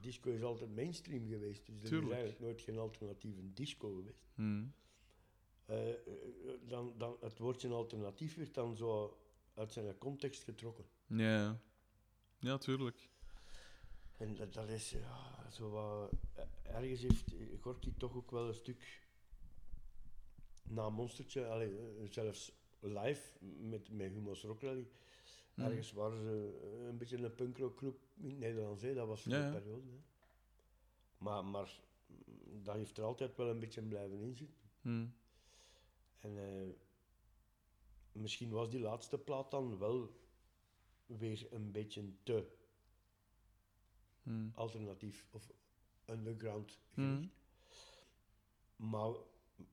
[0.00, 2.10] disco is altijd mainstream geweest, dus er Tuurlijk.
[2.10, 4.24] is eigenlijk nooit geen alternatieve disco geweest.
[4.34, 4.64] Hm.
[5.66, 5.96] Eh, eh,
[6.66, 9.18] dan, dan, het woordje alternatief werd dan zo
[9.54, 10.84] uit zijn context getrokken.
[11.06, 11.60] Ja.
[12.38, 13.08] Ja, tuurlijk.
[14.16, 16.12] En dat, dat is, ja, zo wat...
[16.34, 16.44] eh,
[16.76, 19.02] Ergens heeft Gorky toch ook wel een stuk...
[20.62, 21.78] Na Monstertje, allee,
[22.10, 23.22] zelfs live
[23.60, 24.88] met, met Humo's Rock Rally,
[25.54, 25.60] Hm.
[25.60, 26.58] ergens waren ze
[26.88, 28.94] een beetje een punkrockgroep in het Nederlands, hè.
[28.94, 29.52] dat was voor Ja, ja.
[29.52, 29.86] periode.
[29.90, 29.98] Hè.
[31.18, 34.58] Maar, maar mm, dat heeft er altijd wel een beetje blijven in zitten.
[34.80, 35.06] Hm.
[36.24, 36.74] En eh,
[38.12, 40.10] misschien was die laatste plaat dan wel
[41.06, 42.46] weer een beetje te
[44.22, 44.48] Hm.
[44.54, 45.52] alternatief of
[46.06, 47.00] underground Hm.
[47.00, 47.32] gericht.
[48.76, 49.10] Maar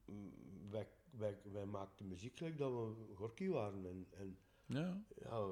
[0.06, 0.32] mm,
[0.70, 3.86] wij, wij, wij maakten muziek gelijk dat we Gorky waren.
[3.86, 5.04] En, en Ja.
[5.22, 5.52] ja,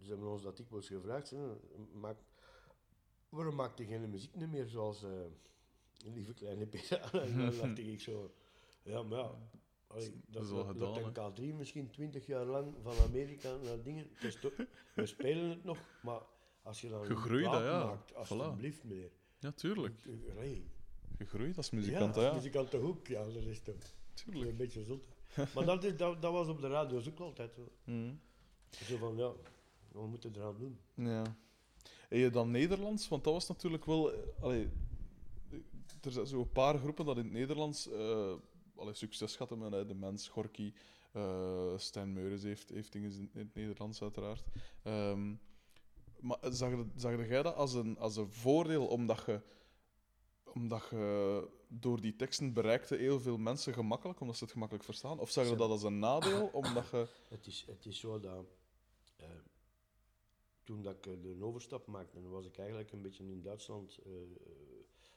[0.00, 1.30] ze hebben ons dat dikwijls gevraagd.
[1.30, 1.54] Hè,
[1.92, 2.18] maak,
[3.28, 5.26] waarom maakt je geen muziek meer zoals eh,
[6.04, 7.00] Lieve Kleine Peter?
[7.22, 8.34] en dan dacht ik zo,
[8.82, 9.38] ja, maar ja.
[9.96, 12.94] Allee, Dat dat is wel dat- gedaan, dat een K3 misschien twintig jaar lang van
[13.08, 14.06] Amerika naar dingen.
[14.94, 16.20] We spelen het nog, maar
[16.62, 17.84] als je dan een Gegroeid, hè, ja.
[17.86, 19.10] maakt, alsjeblieft meneer.
[19.38, 19.94] Ja, tuurlijk.
[21.18, 22.32] Gegroeid als ja, muzikant, als ja.
[22.34, 23.74] muzikant toch ook, ja, dat is toch
[24.14, 24.50] Tuurlijk.
[24.50, 25.04] een beetje zot.
[25.54, 27.68] Maar dat, is, dat, dat was op de radio's ook altijd zo.
[27.84, 28.12] Hm.
[28.88, 29.32] Zo van, ja,
[29.92, 30.78] we moeten eraan doen.
[30.94, 31.22] Ja.
[32.08, 33.08] En je dan Nederlands?
[33.08, 34.12] Want dat was natuurlijk wel...
[34.12, 34.68] eh, Allee,
[36.02, 38.32] er zijn zo een paar groepen dat in het Nederlands eh
[38.78, 39.72] allee, succes gehad hebben.
[39.72, 39.86] hè.
[39.86, 40.72] De Mens, Gorky,
[41.12, 44.44] eh Stijn Meurens heeft, heeft dingen in, in het Nederlands uiteraard.
[44.82, 45.34] Ehm,
[46.20, 49.40] maar zag, zag jij dat als een, als een voordeel omdat je,
[50.54, 55.18] omdat je door die teksten bereikte heel veel mensen gemakkelijk, omdat ze het gemakkelijk verstaan?
[55.18, 57.08] Of zag je dat als een nadeel, omdat je...
[57.28, 58.46] Het is, het is zo dat
[59.16, 59.26] eh,
[60.64, 63.98] toen dat ik eh, de overstap maakte, was ik eigenlijk een beetje in Duitsland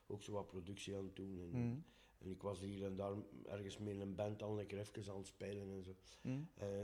[0.08, 1.40] ook zo wat productie aan het doen.
[1.40, 1.78] En, Hm,
[2.20, 3.14] en ik was hier en daar
[3.46, 5.96] ergens met een band al een keer even aan het spelen en zo.
[6.22, 6.82] hm, Eh,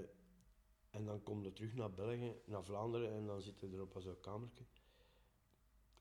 [0.90, 3.96] en dan kom je terug naar België, naar Vlaanderen en dan zit je er op
[4.00, 4.64] zo'n kamertje.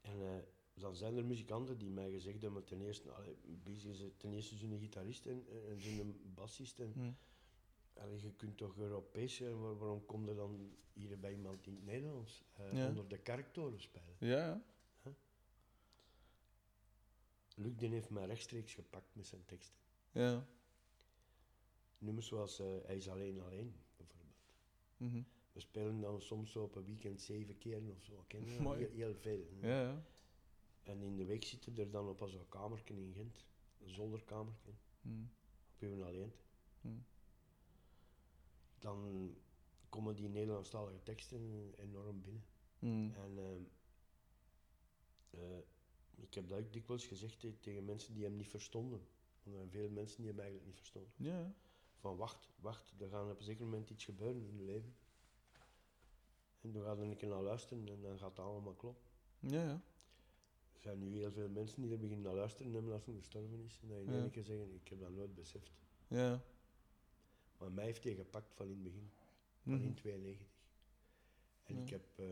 [0.00, 0.42] En eh,
[0.74, 3.36] dan zijn er muzikanten die mij gezegd hebben, ten eerste, allee,
[4.16, 6.78] ten eerste zo'n gitarist en, en zo'n bassist.
[6.78, 7.12] En, hm.
[8.00, 11.74] Allee, je kunt toch Europees zijn, waar- waarom kom je dan hier bij iemand in
[11.74, 12.88] het Nederlands eh, Ja.
[12.88, 14.16] onder de kerktoren spelen?
[14.18, 14.62] Ja, ja.
[17.54, 19.76] Luc die heeft mij rechtstreeks gepakt met zijn teksten.
[20.12, 20.46] ja.
[21.98, 24.36] Nummers zoals eh, Hij is alleen alleen, bijvoorbeeld.
[24.96, 25.22] mhm.
[25.52, 28.24] We spelen dan soms zo op een weekend zeven keer of zo.
[28.26, 28.50] Ken je?
[28.50, 29.46] Heel, heel veel.
[29.60, 30.04] Ja, ja.
[30.82, 33.44] En in de week zitten er dan op zo'n kamertje in Gent,
[33.80, 34.70] een zolderkamertje,
[35.02, 35.22] Hm,
[35.74, 36.32] op je alleen.
[36.80, 36.88] hm.
[38.78, 39.30] Dan
[39.88, 42.44] komen die Nederlandstalige teksten enorm binnen.
[43.14, 43.62] En ehm,
[45.30, 45.58] eh,
[46.16, 48.98] ik heb dat ook dikwijls gezegd te- tegen mensen die hem niet verstonden.
[49.42, 51.10] Want er zijn veel mensen die hem eigenlijk niet verstonden.
[51.16, 51.54] Ja.
[51.96, 54.94] Van wacht, wacht, er gaat op een zeker moment iets gebeuren in je leven.
[56.60, 59.04] En dan gaat er een keer naar luisteren en dan gaat het allemaal kloppen.
[59.38, 59.82] Ja, ja.
[60.78, 63.78] zijn nu heel veel mensen die er beginnen naar luisteren hem als hij gestorven is.
[63.82, 65.70] En dat in één keer zeggen, ik heb dat nooit beseft.
[66.08, 66.42] Ja.
[67.58, 69.10] Maar mij heeft hij gepakt van in het begin,
[69.62, 69.82] van Mhm.
[69.84, 70.46] in 92.
[71.62, 72.26] En ik heb, eh,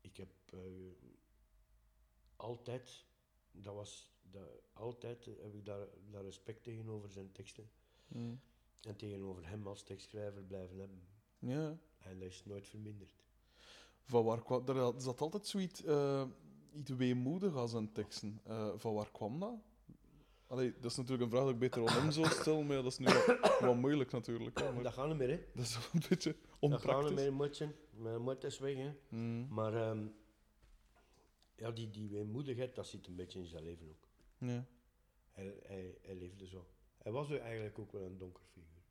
[0.00, 0.58] ik heb eh,
[2.36, 3.04] altijd,
[3.52, 7.70] dat was, dat, altijd heb ik daar, daar respect tegenover zijn teksten.
[8.08, 8.34] Mhm.
[8.80, 11.00] En tegenover hem als tekstschrijver blijven hebben.
[11.38, 11.78] Ja.
[11.98, 13.24] En dat is nooit verminderd.
[14.02, 14.68] Van waar kwam...
[14.68, 16.24] Er zat altijd zoiets eh
[16.72, 18.40] iets weemoedig aan zijn teksten.
[18.44, 19.54] Eh, van waar kwam dat?
[20.46, 22.86] Allee, dat is natuurlijk een vraag die ik beter aan hem zou stellen, maar dat
[22.92, 24.58] is nu wat, wat moeilijk natuurlijk.
[24.58, 25.40] Hè, maar Dat gaan we meer, hè.
[25.54, 27.10] dat is wel een beetje Dat gaan we onpraktisch.
[27.14, 27.74] met een motje.
[27.90, 28.92] Mijn mot is weg, hè.
[29.08, 29.54] Mhm.
[29.54, 30.06] Maar ehm,
[31.56, 34.08] ja, die, die weemoedigheid, dat zit een beetje in zijn leven ook.
[34.38, 34.66] Ja.
[35.30, 36.66] Hij, hij, hij leefde zo.
[36.98, 38.82] Hij was eigenlijk ook wel een donker figuur.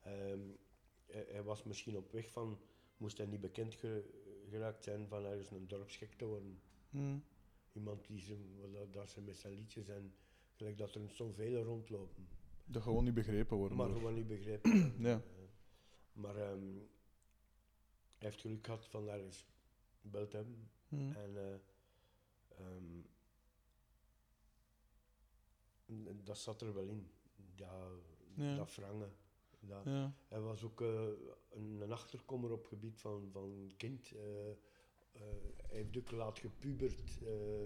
[0.00, 0.40] Ehm,
[1.06, 2.58] hij, hij was misschien op weg van,
[2.96, 6.60] moest hij niet bekend ge- geraakt zijn van ergens een dorpsgek te worden.
[6.90, 7.18] Mhm.
[7.72, 8.36] Iemand die ze,
[8.72, 10.14] dat, dat ze met zijn liedjes en
[10.52, 12.28] gelijk dat er zoveel rondlopen,
[12.64, 13.76] Dat gewoon niet begrepen worden.
[13.76, 14.94] maar door- gewoon niet begrepen.
[15.08, 15.14] Ja.
[15.14, 15.22] Eh,
[16.12, 16.74] maar ehm,
[18.18, 19.44] hij heeft geluk gehad van ergens
[20.00, 20.44] te
[20.98, 21.54] En eh,
[22.58, 23.00] ehm,
[25.86, 27.10] en- dat zat er wel in.
[27.54, 28.02] Dat,
[28.36, 28.56] Ja.
[28.56, 29.12] dat wrangen.
[29.60, 30.14] Dat, Ja.
[30.28, 31.08] Hij was ook eh,
[31.50, 34.10] een, een achterkommer op gebied van, van kind.
[34.12, 34.52] eh,
[35.12, 37.18] hij heeft ook laat gepubert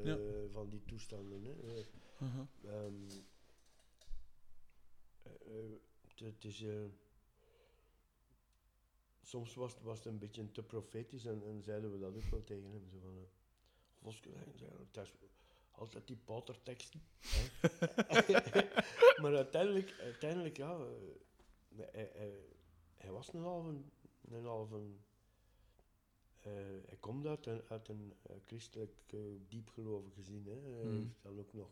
[0.05, 0.19] Ja.
[0.53, 1.45] van die toestanden.
[1.45, 1.53] Hè.
[1.53, 1.85] Eh,
[2.65, 3.09] ehm,
[5.23, 6.65] eh, eh, het- het is...
[9.29, 12.23] soms was, het- was het een beetje te profetisch en, en zeiden we dat ook
[12.31, 12.89] wel tegen hem.
[12.89, 13.29] Zo van,
[15.03, 15.15] is
[15.71, 17.01] altijd die pauterteksten.
[17.21, 17.49] hè.
[19.23, 22.45] maar uiteindelijk, uiteindelijk ja, eh, hij, hij,
[22.95, 23.75] hij was een halve...
[24.31, 24.77] Een halve
[26.41, 26.53] eh,
[26.87, 30.47] hij komt uit een, uit een eh, christelijk uh, diepgelovig gezin.
[30.47, 30.61] Hè.
[30.61, 30.95] Hij Mhm.
[31.03, 31.71] heeft dan ook nog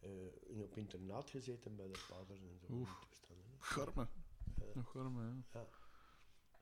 [0.00, 0.10] eh,
[0.46, 2.72] in, op internaat gezeten bij de vaders en zo.
[2.72, 3.08] Oef.
[3.28, 3.34] hè.
[3.58, 4.08] Garme.
[4.74, 5.36] Nog garme, ja.
[5.60, 5.68] Ja.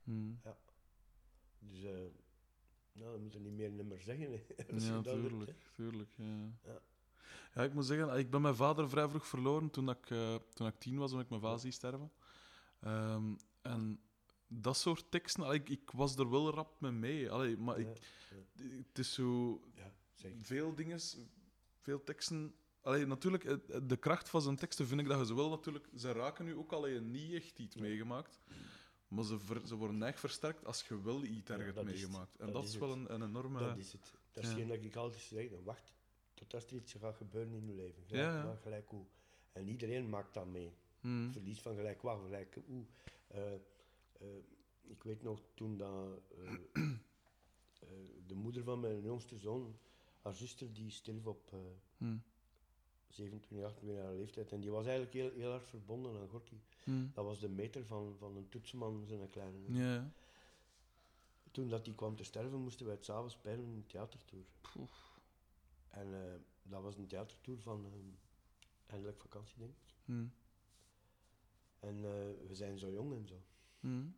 [0.06, 0.32] Mhm.
[1.58, 1.90] Dus eh
[2.92, 4.30] nou, dan moet je niet meer nummer zeggen.
[4.78, 5.50] Ja, dat doet, tuurlijk.
[5.50, 5.56] hè.
[5.74, 6.24] tuurlijk ja.
[6.64, 6.80] Ja.
[7.54, 10.66] ja, ik moet zeggen, ik ben mijn vader vrij vroeg verloren toen ik, eh, toen
[10.66, 12.12] ik tien was, toen ik mijn vader zie sterven.
[12.80, 14.00] Ehm, en
[14.48, 17.30] dat soort teksten, allee, ik, ik was er wel rap mee mee.
[17.30, 17.98] Allee, maar Ja, ik,
[18.86, 19.60] het is zo...
[19.74, 19.92] ja.
[20.40, 21.00] Veel dingen,
[21.80, 22.54] veel teksten...
[22.80, 25.88] Allee, natuurlijk, eh, de kracht van zijn teksten vind ik dat je ze wel natuurlijk...
[25.96, 27.80] Ze raken nu ook alleen niet echt iets Ja.
[27.80, 28.40] meegemaakt.
[29.08, 32.36] Maar ze, ver- ze worden echt versterkt als je wel iets erg Ja, meegemaakt.
[32.36, 32.98] En Dat dat, is is wel het.
[32.98, 33.58] een, een enorme...
[33.58, 34.14] Dat is het.
[34.32, 35.50] Dat is geen dat ik altijd zeg.
[35.50, 35.94] dan Wacht
[36.34, 38.02] tot als er iets gaat gebeuren in je leven.
[38.06, 38.60] Ja, Gelijk, ja.
[38.62, 39.04] gelijk hoe.
[39.52, 40.74] En iedereen maakt dat mee.
[41.00, 41.32] Hmm.
[41.32, 42.84] Verlies van gelijk waar, gelijk hoe.
[43.26, 43.60] Eh, eh,
[44.82, 46.52] ik weet nog toen dat, eh,
[48.26, 49.78] de moeder van mijn jongste zoon,
[50.22, 51.50] haar zuster, die stierf op
[51.96, 52.22] Hmm.
[53.16, 54.52] 27, 28 jaar leeftijd.
[54.52, 56.60] En die was eigenlijk heel, heel hard verbonden aan Gorky.
[56.84, 57.10] Hmm.
[57.14, 60.04] Dat was de meter van, van een toetsman, zijn kleine.
[61.50, 64.44] Toen dat die kwam te sterven, moesten wij het s'avonds spelen in een theatertour.
[64.60, 65.20] Poef.
[65.90, 68.14] En eh, dat was een theatertour van ehm,
[68.86, 69.94] eindelijk vakantie, denk ik.
[70.04, 70.32] Hmm.
[71.78, 73.42] En eh, we zijn zo jong en zo.
[73.80, 74.16] Hmm.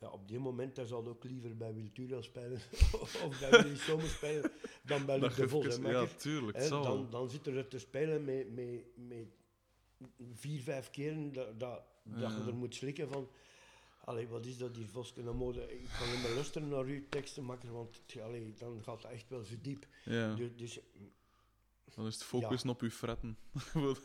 [0.00, 2.60] Ja, op die moment daar zal ook liever bij Wiltura spelen
[3.02, 4.50] of bij Willy Zomer spelen
[4.82, 5.66] dan bij Luc Dat de Vos.
[5.66, 6.58] even- ja, tuurlijk.
[6.82, 9.26] Dan, dan zitten er te spelen met, met, met
[10.32, 13.28] vier, vijf keren dat, dat, dat je er moet slikken van...
[14.04, 15.22] Allee, wat is dat hier, Voske?
[15.22, 19.02] Dan moet ik kan niet meer luisteren naar uw teksten, makker, want allee, dan gaat
[19.02, 19.86] het echt wel zo diep.
[20.04, 20.34] ja.
[20.34, 20.80] Dus, dus
[21.94, 23.38] Dan is het focussen op je fretten.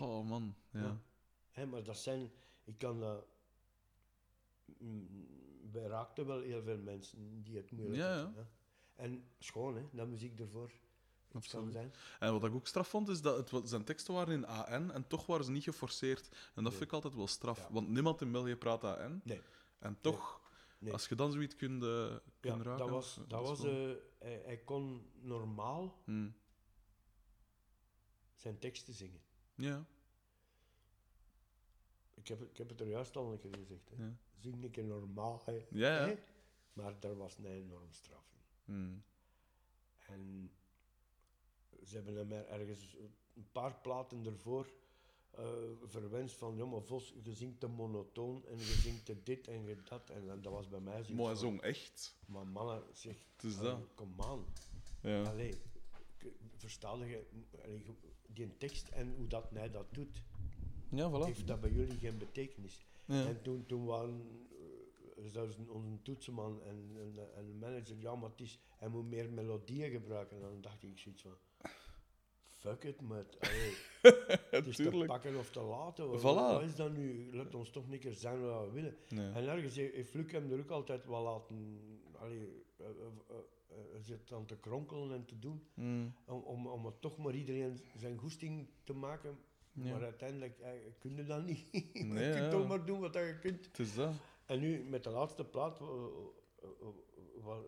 [0.00, 0.54] Oh man.
[0.70, 0.80] Ja.
[0.80, 1.00] Ja.
[1.50, 2.30] Hè, maar dat zijn,
[2.64, 3.24] ik kan dat.
[4.78, 5.26] Mm,
[5.72, 8.48] Wij raakten wel heel veel mensen die het moeilijk Ja, hadden.
[8.94, 10.72] En schoon, hè, dat muziek ervoor
[11.32, 11.72] Absoluut.
[11.72, 11.92] zijn.
[12.20, 15.06] En wat ik ook straf vond, is dat het, zijn teksten waren in AN en
[15.06, 16.28] toch waren ze niet geforceerd.
[16.28, 16.72] En dat Nee.
[16.72, 17.58] vind ik altijd wel straf.
[17.58, 17.72] Ja.
[17.72, 19.20] Want niemand in België praat AN.
[19.24, 19.40] Nee.
[19.78, 20.40] En toch,
[20.78, 20.92] Nee.
[20.92, 22.78] als je dan zoiets kunt, kunt Ja, raken...
[22.78, 26.34] dat was, dat was, wel- eh, hij, hij kon normaal Hmm.
[28.36, 29.20] zijn teksten zingen.
[29.54, 29.84] Ja,
[32.14, 33.90] Ik heb, ik heb het er juist al een keer gezegd.
[33.90, 34.04] Hè.
[34.04, 34.16] ja.
[34.42, 35.42] Zing keer normaal.
[35.44, 35.66] Hè.
[35.70, 36.14] Ja?
[36.72, 38.40] Maar daar was een enorm straf in.
[38.74, 39.02] Hmm.
[40.06, 40.50] En
[41.84, 42.96] ze hebben hem er ergens
[43.34, 44.72] een paar platen ervoor
[45.30, 45.44] eh,
[45.82, 49.64] verwenst van, ja maar Vos, je zingt te monotoon en je zingt te dit en
[49.66, 50.10] je dat.
[50.10, 52.16] En, dan- dat was bij mij zoiets Maar hij van, zong echt.
[52.26, 53.94] Maar mannen, zeg, Het is allee, dat.
[53.94, 54.44] kom aan.
[55.00, 55.22] Ja.
[55.22, 55.54] Allee,
[56.56, 57.26] versta je,
[58.26, 60.22] die tekst en hoe dat hij dat doet,
[60.90, 61.24] Ja, voilà.
[61.26, 62.86] heeft dat bij jullie geen betekenis.
[63.12, 63.26] Ja.
[63.26, 64.22] En toen, toen waren,
[65.16, 69.08] eh, zelfs een- onze toetsenman en, en, en de manager, ja, maar is, hij moet
[69.08, 70.36] meer melodieën gebruiken.
[70.36, 71.36] En dan dacht ik zoiets van,
[72.44, 73.72] fuck it, met, allee,
[74.50, 76.08] het is te pakken of te laten.
[76.10, 76.24] Wat, Voilà.
[76.54, 77.34] wat is dat nu?
[77.36, 78.96] Laat ons toch niet keer zijn wat we willen.
[79.08, 79.30] Nee.
[79.32, 81.78] En ergens heeft Luc hem er ook altijd wel laten,
[82.12, 82.92] allee, eh, eh,
[83.28, 83.36] eh,
[83.68, 87.34] eh, zit aan te kronkelen en te doen, Mm, om, om, om het toch maar
[87.34, 89.38] iedereen zijn goesting te maken.
[89.72, 89.92] Ja.
[89.92, 91.68] Maar uiteindelijk eh, kun je dat niet.
[91.92, 93.66] je Nee, kunt toch maar doen wat je kunt.
[93.66, 94.12] Het is dat.
[94.46, 95.80] En nu met de laatste plaat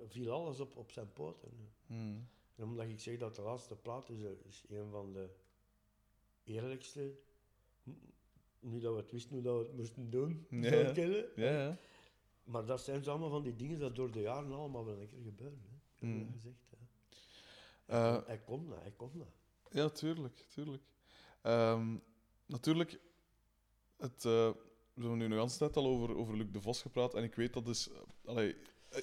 [0.09, 1.51] viel alles op, op zijn poten.
[1.87, 2.29] Mm.
[2.57, 5.29] En omdat ik zeg dat de laatste plaat is, eh, is een van de
[6.45, 7.15] eerlijkste.
[8.61, 11.27] Nu dat we het wisten hoe dat we het moesten doen, Ja, zou kennen.
[11.37, 11.79] Ja, ja.
[12.45, 15.07] Maar dat zijn zo allemaal van die dingen dat door de jaren allemaal wel een
[15.07, 15.63] keer gebeuren.
[15.99, 16.07] Hè.
[16.07, 16.33] Mm.
[16.33, 16.77] Gezegd, hè.
[17.97, 19.29] Eh, hij kon dat, hij kon dat.
[19.71, 20.83] Ja, tuurlijk, tuurlijk.
[21.45, 21.97] Ehm,
[22.47, 22.99] natuurlijk,
[23.99, 24.49] het, eh,
[24.95, 27.15] we hebben nu nog tijd al over, over Luc de Vos gepraat.
[27.15, 27.89] En ik weet dat is.
[27.91, 28.57] eh, allee,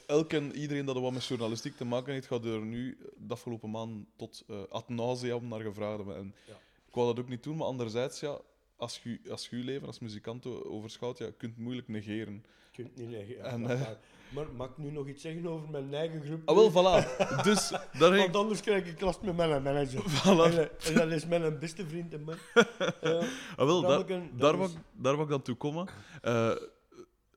[0.07, 3.05] elk en iedereen dat er wat met journalistiek te maken heeft, gaat er nu eh,
[3.17, 6.15] de afgelopen maand tot eh ad nauseam naar gevraagd hebben.
[6.15, 6.53] En Ja.
[6.87, 8.39] ik wou dat ook niet doen, maar anderzijds, ja,
[8.75, 12.33] als je als je leven als muzikant overschouwt, ja, je kunt het moeilijk negeren.
[12.71, 13.61] Je kunt niet negeren.
[13.61, 13.97] ja, En,
[14.33, 16.41] maar mag ik nu nog iets zeggen over mijn eigen groep?
[16.49, 17.15] Ah, wel, voilà.
[17.43, 20.01] Dus daar Want anders krijg ik last met mijn manager.
[20.21, 20.53] Voilà.
[20.53, 22.35] En, eh, en dat is mijn beste vriend en man.
[23.01, 23.23] Eh,
[23.57, 24.05] Ah, wel, daar,
[24.37, 25.87] daar, is- daar wou ik dan toe komen.
[26.21, 26.55] Eh,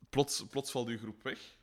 [0.09, 1.57] plots, plots valt je groep weg.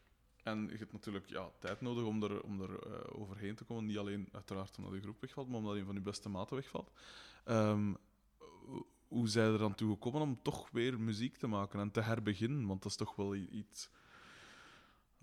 [0.44, 3.86] En je hebt natuurlijk ja, tijd nodig om er, om er overheen te komen.
[3.86, 6.92] Niet alleen uiteraard omdat je groep wegvalt, maar omdat een van je beste maten wegvalt.
[7.46, 7.94] Ehm,
[8.66, 12.02] hoe- hoe zij er dan toe gekomen om toch weer muziek te maken en te
[12.02, 12.68] herbeginnen?
[12.68, 13.90] Want dat is toch wel iets...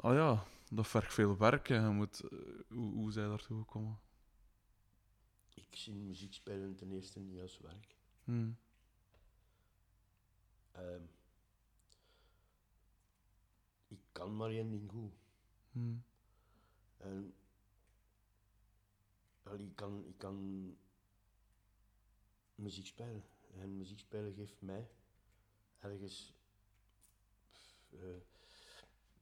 [0.01, 1.69] Ah ja, dat vergt veel werk.
[1.69, 2.39] En je moet, eh,
[2.69, 3.99] hoe, hoe zij daartoe gekomen?
[5.55, 7.97] ik zie muziek spelen ten eerste niet als werk.
[8.25, 8.59] Hmm.
[10.73, 11.03] Ehm,
[13.89, 15.15] ik kan maar één ding goed.
[15.73, 16.05] Hmm.
[16.99, 17.35] En
[19.59, 20.77] ik, kan, ik kan
[22.55, 23.25] muziek spelen.
[23.55, 24.89] En muziek spelen geeft mij
[25.81, 26.35] ergens.
[27.91, 27.99] eh,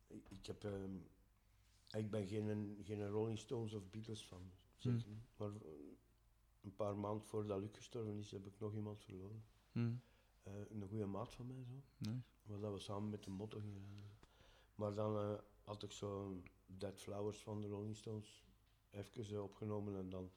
[0.08, 0.96] ik, heb, ehm,
[1.90, 4.50] ik ben geen, geen Rolling Stones of Beatles fan.
[4.76, 5.28] zeker niet.
[5.36, 5.70] Maar eh,
[6.62, 9.44] een paar maanden voordat Luc gestorven is, heb ik nog iemand verloren.
[9.72, 10.00] Hmm.
[10.42, 11.82] Eh, een goede maat van mij zo.
[11.98, 12.22] Nee.
[12.42, 13.86] Maar dat we samen met de gingen.
[13.86, 14.18] rijden.
[14.74, 18.44] Maar dan eh, had ik zo Dead Flowers van de Rolling Stones
[18.90, 20.30] even opgenomen en dan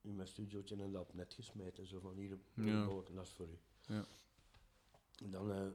[0.00, 1.86] in mijn studiootje en dat net gesmeten.
[1.86, 2.64] Zo van hier, Ja.
[2.64, 2.84] ja.
[3.14, 3.58] dat is voor u.
[3.86, 4.04] Ja.
[5.22, 5.74] En dan,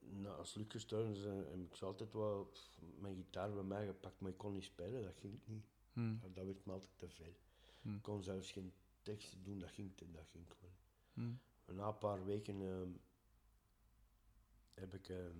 [0.00, 3.62] na, als Luc gestorven is, eh, heb ik zo altijd wel pff, mijn gitaar bij
[3.62, 5.64] mij gepakt, maar ik kon niet spelen, dat ging niet.
[5.92, 6.20] Hmm.
[6.34, 7.34] Dat, werd me altijd te veel.
[7.80, 7.94] Hmm.
[7.96, 8.72] Ik kon zelfs geen
[9.02, 10.74] teksten doen, dat ging, te- dat ging gewoon.
[11.12, 11.40] Hmm.
[11.76, 12.90] Na een paar weken ehm,
[14.74, 15.36] heb ik, ehm,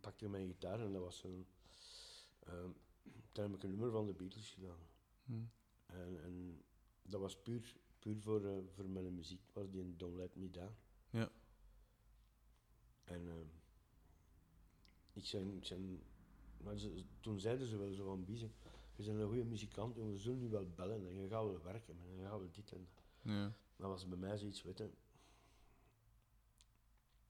[0.00, 1.46] pakte ik mijn gitaar en dat was een,
[2.38, 2.70] ehm,
[3.32, 4.78] toen heb ik een nummer van de Beatles gedaan.
[5.86, 6.62] En, en
[7.02, 10.74] dat was puur, puur voor, eh, voor mijn muziek, was die Don't Let Me Down.
[11.10, 11.30] Ja.
[13.04, 13.46] En ehm,
[15.12, 16.02] ik zijn, ik zijn,
[16.56, 18.52] maar ze- toen zeiden ze wel zo van Biezen,
[18.96, 21.62] je bent een goede muzikant, jongen, we zullen nu wel bellen en je gaat wel
[21.62, 23.04] werken en je gaat wel dit en dat.
[23.32, 23.52] Ja.
[23.76, 24.90] Dat was bij mij zoiets, weet je.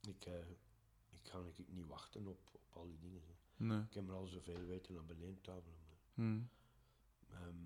[0.08, 0.50] Ik, eh,
[1.10, 3.20] ik ga ik niet wachten op, op al die dingen.
[3.22, 3.30] zo.
[3.56, 3.80] Nee.
[3.82, 5.62] Ik heb er al zoveel weten naar beneden
[6.14, 6.48] Hmm.
[7.30, 7.56] ehm,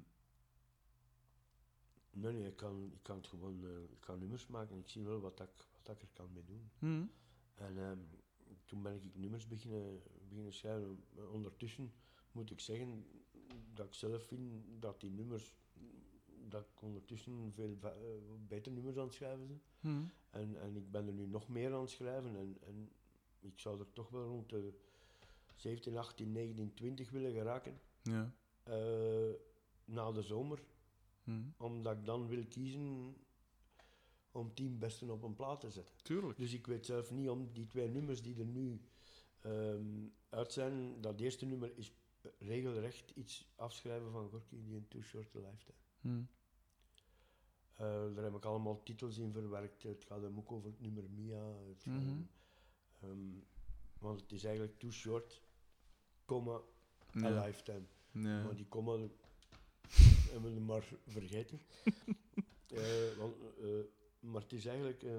[2.10, 4.88] nee, nee, ik kan, ik kan het gewoon, eh, ik kan nummers maken en ik
[4.88, 5.48] zie wel wat, ik,
[5.82, 6.70] wat ik er kan mee doen.
[6.78, 7.10] Hmm.
[7.56, 7.98] En ehm,
[8.64, 11.04] toen ben ik nummers beginnen, beginnen schrijven.
[11.32, 11.92] Ondertussen
[12.32, 13.04] moet ik zeggen
[13.74, 15.54] dat ik zelf vind dat die nummers,
[16.48, 17.90] dat ik ondertussen veel eh,
[18.48, 19.62] beter nummers aan het schrijven ben.
[19.80, 20.10] Hmm.
[20.30, 22.90] En, en ik ben er nu nog meer aan het schrijven en, en
[23.40, 24.72] ik zou er toch wel rond de
[25.54, 28.32] 17, 18, 19, 20 willen geraken Ja.
[28.62, 29.32] eh,
[29.84, 30.62] na de zomer.
[31.24, 31.54] Hmm.
[31.56, 33.16] Omdat ik dan wil kiezen
[34.36, 35.94] om tien besten op een plaat te zetten.
[36.02, 36.38] Tuurlijk.
[36.38, 38.80] Dus ik weet zelf niet om die twee nummers die er nu
[39.40, 41.00] ehm, uit zijn.
[41.00, 41.92] Dat eerste nummer is
[42.38, 45.78] regelrecht iets afschrijven van Gorky, die een Too Short a Lifetime.
[46.00, 46.28] Hmm.
[47.72, 49.82] Eh, daar heb ik allemaal titels in verwerkt.
[49.82, 51.52] Het gaat hem ook over het nummer Mia.
[51.68, 51.96] Het Mhm.
[51.98, 52.28] hem,
[53.00, 53.38] ehm,
[53.98, 55.42] want het is eigenlijk Too Short,
[56.24, 56.60] comma,
[57.16, 57.44] a Ja.
[57.44, 57.86] Lifetime.
[58.10, 58.42] Ja.
[58.42, 58.96] Maar die comma
[60.32, 61.60] hebben we maar vergeten.
[62.66, 63.68] Eh, want, eh,
[64.30, 65.18] maar het is eigenlijk eh,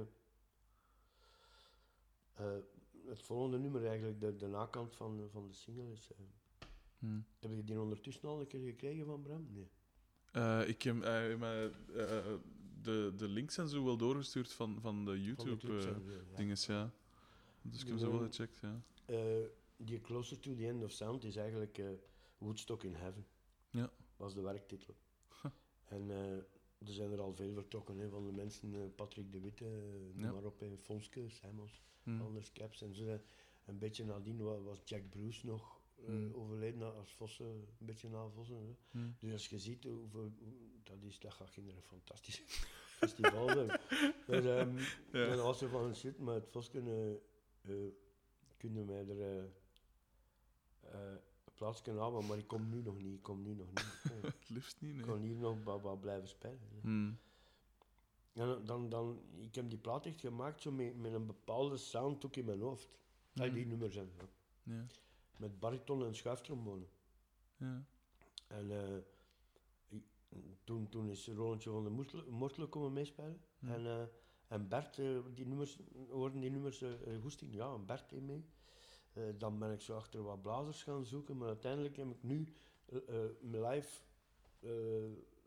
[2.33, 2.57] eh,
[3.07, 6.11] het volgende nummer, eigenlijk de, de nakant van, van de single is.
[6.11, 6.17] eh,
[6.99, 7.25] Hmm.
[7.39, 9.47] heb je die ondertussen al een keer gekregen van Bram?
[9.51, 9.69] Nee.
[10.31, 11.31] Eh, ik heb mij,
[11.95, 12.33] eh,
[12.81, 15.91] de, de links en zo wel doorgestuurd van, van de Van de YouTube clips eh,
[15.91, 16.37] en zo, ja.
[16.37, 16.91] dinges, ja.
[17.61, 18.81] Dus ik heb ze wel gecheckt, ja.
[19.05, 19.45] Eh,
[19.77, 21.89] die Closer to the End of Sound is eigenlijk eh,
[22.37, 23.25] Woodstock in Heaven.
[23.69, 23.91] Ja.
[24.17, 24.95] was de werktitel.
[25.85, 26.37] En eh,
[26.85, 29.71] er zijn er al veel vertrokken hè, van de mensen, eh, Patrick de Witte, eh,
[30.13, 30.31] noem Ja.
[30.31, 32.21] maar op, hè, Fonske, Simons, Hm.
[32.21, 32.81] Anders Caps.
[32.81, 33.19] En zo,
[33.65, 35.75] een beetje nadien wa- was Jack Bruce nog
[36.05, 36.33] Hm.
[36.33, 37.45] overleden als Vossen,
[37.79, 38.55] een beetje na Vossen.
[38.57, 38.75] Hè.
[38.99, 39.07] Hm.
[39.19, 40.31] Dus als je ziet hoeveel,
[40.83, 42.41] dat, is, dat gaat geen fantastisch
[42.99, 43.67] festival zijn.
[44.27, 44.67] Dus, Ja.
[45.11, 47.19] En als je van shit, maar het Vos kunnen,
[48.57, 49.49] kunnen wij er
[51.57, 54.01] plaats kunnen halen, maar ik kom nu nog niet, ik kom nu nog niet.
[54.03, 56.59] Eh, Het liefst niet, ik kan hier nog wat, blijven spelen.
[56.73, 56.79] hè.
[56.81, 57.11] Hm.
[58.33, 62.25] En dan, dan, ik heb die plaat echt gemaakt zo met, met een bepaalde sound
[62.25, 62.87] ook in mijn hoofd.
[63.33, 63.53] Dat Hm.
[63.53, 64.09] die nummers zijn.
[64.17, 64.73] Ja.
[64.73, 64.85] Ja.
[65.37, 66.85] Met bariton en schuiftrombone.
[67.57, 67.83] Ja.
[68.47, 68.71] En
[69.89, 70.03] ik-
[70.63, 73.41] toen, toen is Rolandje van de Mortelen komen meespelen.
[73.59, 73.67] Hm.
[73.69, 74.03] En, eh,
[74.47, 75.79] en Bert, eh, die nummers,
[76.09, 76.89] hoorden die nummers uh,
[77.21, 77.53] goesting?
[77.53, 78.45] Ja, en Bert deed mee.
[79.17, 82.53] Eh, dan ben ik zo achter wat blazers gaan zoeken, maar uiteindelijk heb ik nu
[82.85, 84.05] eh, eh, mijn live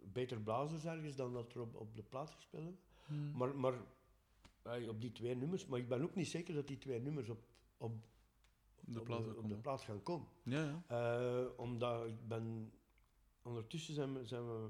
[0.03, 2.81] beter blazers ergens dan dat er op, op de plaat gespeeld hebben.
[3.07, 3.37] Hm.
[3.37, 3.75] Maar, maar
[4.89, 7.45] op die twee nummers, maar ik ben ook niet zeker dat die twee nummers op,
[7.77, 7.93] op,
[8.81, 10.29] De op, plaat de, op de plaat gaan komen.
[10.43, 11.47] Ja, ja.
[11.57, 12.73] Omdat ik ben...
[13.43, 14.69] Ondertussen zijn we, zijn we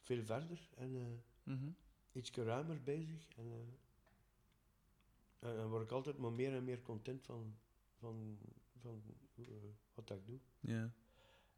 [0.00, 1.70] veel verder en Mhm.
[2.12, 3.28] iets ruimer bezig.
[3.36, 3.52] En,
[5.38, 7.56] eh, en, en word ik altijd maar meer en meer content van,
[7.98, 8.38] van,
[8.80, 9.02] van
[9.36, 9.44] eh,
[9.94, 10.38] wat dat ik doe.
[10.60, 10.92] Ja.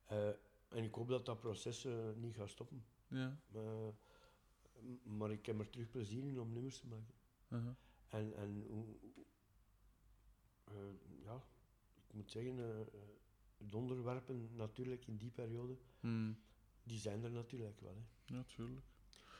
[0.06, 0.28] Eh,
[0.68, 2.84] en ik hoop dat dat proces eh, niet gaat stoppen.
[3.08, 3.38] Ja.
[3.52, 3.88] Eh,
[4.80, 7.14] m- maar ik heb er terug plezier in om nummers te maken.
[8.08, 8.64] En, en
[11.24, 11.42] ja,
[12.08, 12.56] ik moet zeggen,
[13.56, 16.32] de onderwerpen natuurlijk in die periode, Hm.
[16.82, 17.94] die zijn er natuurlijk wel.
[18.24, 18.34] Hè.
[18.36, 18.86] Ja, tuurlijk.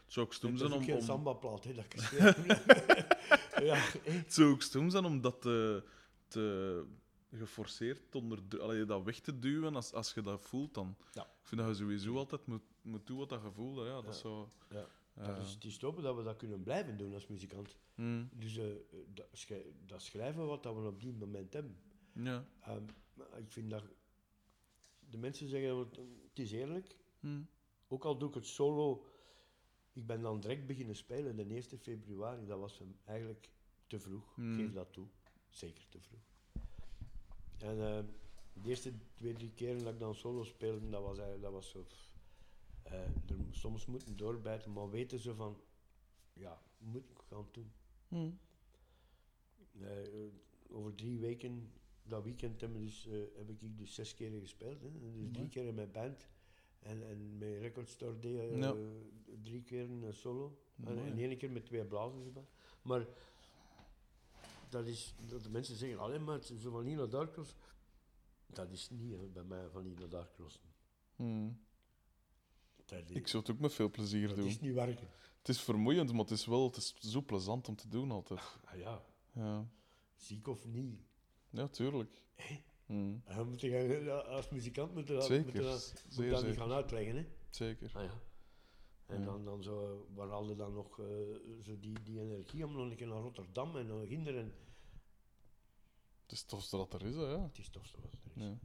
[0.05, 0.89] Het zou ook stom Het zijn is ook om...
[0.89, 1.05] geen om...
[1.05, 1.95] samba-plaat, hè, dat ik
[3.70, 3.77] ja.
[4.03, 5.85] Het zou ook stom zijn om dat te,
[6.28, 6.84] te
[7.32, 10.96] geforceerd onder allee, dat weg te duwen als, als je dat voelt dan.
[11.12, 11.22] Ja.
[11.22, 13.76] Ik vind dat je sowieso altijd moet, moet doen wat dat je voelt.
[13.76, 13.82] hè.
[13.84, 14.10] Ja, dat Ja.
[14.10, 14.50] is zo...
[14.70, 14.86] Ja.
[15.14, 17.76] eh, Dat is, het is hopen dat we dat kunnen blijven doen als muzikant.
[17.94, 18.78] hm, Dus eh, eh,
[19.14, 21.76] dat, schrij- dat schrijven wat dat we op die moment hebben.
[22.12, 22.44] ja.
[22.60, 22.82] Ehm,
[23.36, 23.82] ik vind dat...
[25.10, 25.96] De mensen zeggen, dat het
[26.28, 27.40] het is eerlijk, hm,
[27.88, 29.05] ook al doe ik het solo...
[29.92, 32.46] Ik ben dan direct beginnen spelen, de 1 februari.
[32.46, 33.48] Dat was hem eigenlijk
[33.86, 34.34] te vroeg.
[34.34, 34.52] Hmm.
[34.52, 35.06] Ik geef dat toe.
[35.49, 36.20] Zeker te vroeg.
[37.59, 38.05] En eh,
[38.62, 41.70] de eerste twee, drie keren dat ik dan solo speelde, dat was, eigenlijk, dat was
[41.70, 41.87] zo...
[42.83, 45.61] eh, er, soms moeten doorbijten, maar weten ze van...
[46.33, 47.73] Ja, moet ik gaan doen.
[48.09, 48.31] hm.
[49.81, 50.29] Eh,
[50.70, 51.73] over drie weken,
[52.03, 54.81] dat weekend we dus, eh, heb ik dus zes keren gespeeld.
[54.83, 54.91] Hè.
[54.99, 56.29] Dus drie keer in mijn band.
[56.79, 58.77] En, en mijn Record Store deed Ja.
[59.43, 60.59] drie keer een solo.
[60.85, 62.47] En, één keer met twee blazers erbij.
[62.83, 63.07] Maar
[64.69, 67.55] dat is, dat de mensen zeggen, alleen maar het is Nino Darkross.
[68.47, 70.61] Dat is niet hè, bij mij van Nino Darkross.
[71.16, 71.51] Hm.
[72.85, 74.47] Dat is, Ik zou het ook met veel plezier dat doen.
[74.47, 75.09] is niet werken.
[75.39, 78.40] Het is vermoeiend, maar het is wel het is zo plezant om te doen altijd.
[78.65, 79.69] Ah ja, Ja,
[80.16, 81.01] ziek of niet.
[81.51, 82.23] ja tuurlijk.
[82.86, 83.16] Hm.
[83.45, 86.47] Moet je, als muzikant moet je dat, Zeker, moet je dat, moet je zeer dat
[86.47, 87.16] niet gaan uitleggen.
[87.16, 87.27] Hè.
[87.51, 87.90] Zeker.
[87.95, 88.20] Ah, ja.
[89.09, 91.06] En dan, dan zo, waar haalde dan nog eh,
[91.62, 94.39] zo die, die energie om nog een keer naar Rotterdam en naar Ginder.
[94.39, 94.52] En
[96.22, 97.43] Het is het tofste dat er is, hè, ja.
[97.43, 98.43] het is toch zo wat er is.
[98.43, 98.59] ja.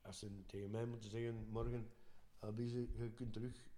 [0.00, 1.90] Als ze tegen mij moeten zeggen, morgen,
[2.38, 3.68] Abize, je kunt terug,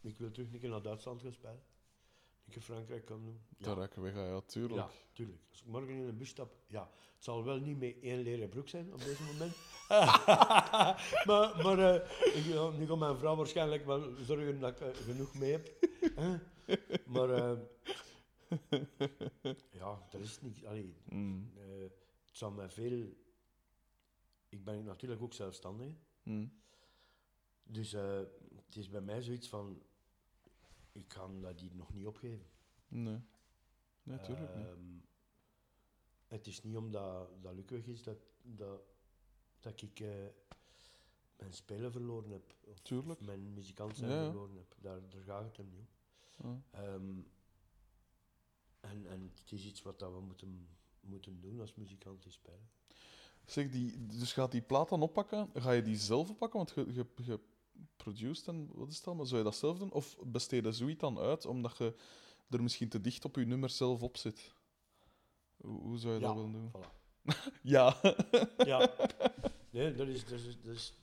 [0.00, 1.62] ik wil terug een keer naar Duitsland gaan spelen.
[2.44, 3.40] Een keer Frankrijk kan doen.
[3.58, 4.74] Daar raken we weg, ja, tuurlijk.
[4.74, 5.40] Ja, tuurlijk.
[5.50, 6.90] Als ik morgen in een bus stap, ja.
[7.14, 9.54] Het zal wel niet met één leren broek zijn op deze moment.
[11.28, 14.94] maar maar eh, ik, ja, nu gaat mijn vrouw waarschijnlijk wel zorgen dat ik eh,
[14.94, 15.70] genoeg mee heb.
[17.06, 17.58] Maar eh,
[19.70, 20.64] ja, er is niks.
[20.64, 21.80] Allee, eh,
[22.24, 23.14] het zal mij veel...
[24.48, 25.94] Ik ben natuurlijk ook zelfstandig.
[26.22, 26.46] Hm.
[27.62, 29.82] Dus het is bij mij zoiets van...
[30.92, 32.46] Ik ga dat hier nog niet opgeven.
[32.88, 33.20] Nee.
[34.02, 34.66] Nee, tuurlijk niet.
[34.66, 34.98] Ehm,
[36.26, 38.80] het is niet omdat dat lukweg is dat, dat,
[39.60, 40.26] dat ik eh,
[41.36, 42.54] mijn spelen verloren heb.
[42.60, 43.20] Of, Tuurlijk.
[43.20, 44.74] of mijn muzikant zijn Ja, verloren heb.
[44.80, 45.88] Daar, daar gaat het hem niet om.
[46.46, 46.62] Ja.
[46.70, 47.20] Ehm,
[48.80, 50.68] en, en het is iets wat dat we moeten,
[51.00, 52.70] moeten doen als muzikant is spelen.
[53.44, 55.50] Zeg, die, dus gaat die plaat dan oppakken?
[55.54, 56.58] Ga je die zelf oppakken?
[56.58, 57.40] Want je, je, je
[57.96, 59.14] produced en wat is het?
[59.14, 59.92] Maar zou je dat zelf doen?
[59.92, 61.94] Of besteed je zoiets dan uit omdat je
[62.50, 64.54] er misschien te dicht op je nummer zelf op zit?
[65.56, 66.70] Hoe, hoe zou je dat willen doen?
[66.70, 67.00] Voilà.
[67.62, 68.00] Ja.
[68.56, 68.94] Ja,
[69.70, 70.94] nee, dat is, dat is, dat is,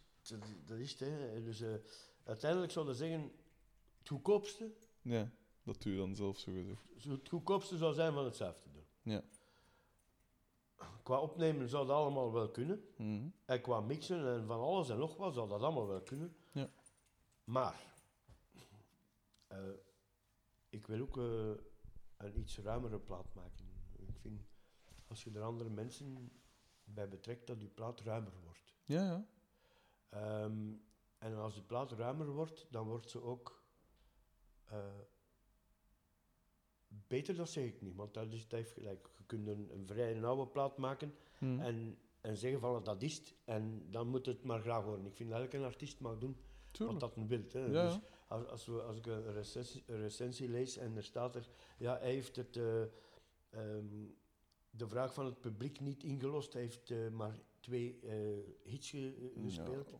[0.65, 0.99] dat is, het.
[0.99, 1.43] Hè.
[1.43, 1.73] Dus, eh,
[2.23, 3.31] uiteindelijk zou je zeggen,
[3.97, 4.71] het goedkoopste,
[5.01, 5.31] ja,
[5.63, 7.13] dat doe je dan zelf zo gezegd.
[7.19, 8.85] het goedkoopste zou zijn van het zelf te doen.
[9.01, 9.23] Ja.
[11.03, 12.83] qua opnemen zou dat allemaal wel kunnen.
[12.95, 13.27] Mhm.
[13.45, 16.35] En qua mixen en van alles en nog wat zou dat allemaal wel kunnen.
[17.49, 17.93] Maar
[19.47, 19.57] eh,
[20.69, 21.51] ik wil ook eh,
[22.17, 23.65] een iets ruimere plaat maken.
[23.97, 24.41] Ik vind,
[25.07, 26.31] als je er andere mensen
[26.83, 28.75] bij betrekt, dat die plaat ruimer wordt.
[28.85, 29.25] Ja, ja.
[30.09, 30.73] Ehm,
[31.17, 33.63] en als de plaat ruimer wordt, dan wordt ze ook
[34.65, 34.99] eh,
[36.87, 39.09] beter, dat zeg ik niet, want dat, is, dat heeft gelijk.
[39.17, 41.59] Je kunt een, een vrij nauwe plaat maken Mhm.
[41.59, 45.05] en, en zeggen van dat is het, en dan moet het maar graag worden.
[45.05, 46.37] Ik vind dat elke artiest mag doen
[46.71, 46.99] Tuurlijk.
[46.99, 47.39] wat dat wil.
[47.51, 47.59] Hè.
[47.65, 51.35] Ja, Dus als, als, we, als ik een recensie, een recensie lees en er staat
[51.35, 52.81] er, ja, hij heeft het, eh,
[53.49, 53.85] ehm,
[54.69, 59.31] de vraag van het publiek niet ingelost, hij heeft eh, maar twee eh, hits ge-
[59.35, 59.93] Ja, gespeeld.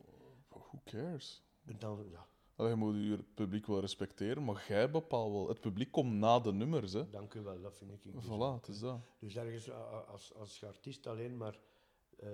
[0.48, 1.42] Who cares?
[1.64, 5.48] En dan, ja, Allee, je moet je publiek wel respecteren, maar jij bepaalt wel.
[5.48, 7.10] Het publiek komt na de nummers, hè.
[7.10, 8.02] dank u wel, dat vind ik.
[8.12, 9.00] dus Voilà, het is dat.
[9.18, 9.70] Dus ergens,
[10.06, 11.58] als, als je artiest alleen maar
[12.20, 12.28] eh,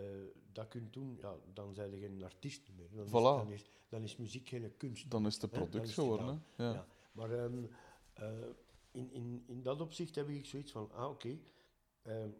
[0.52, 2.88] dat kunt doen, ja, dan zijn je geen artiest meer.
[2.90, 5.10] Dan, is, dan, is, dan is muziek geen kunst.
[5.10, 6.42] Dan is het product geworden.
[6.56, 6.72] Ja.
[6.72, 6.86] Ja.
[7.12, 7.64] Maar ehm,
[8.12, 8.32] eh,
[8.90, 11.38] in, in, in dat opzicht heb ik zoiets van, ah oké,
[12.02, 12.30] ehm,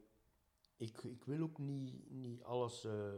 [0.77, 3.13] ik, ik wil ook niet, niet alles eh,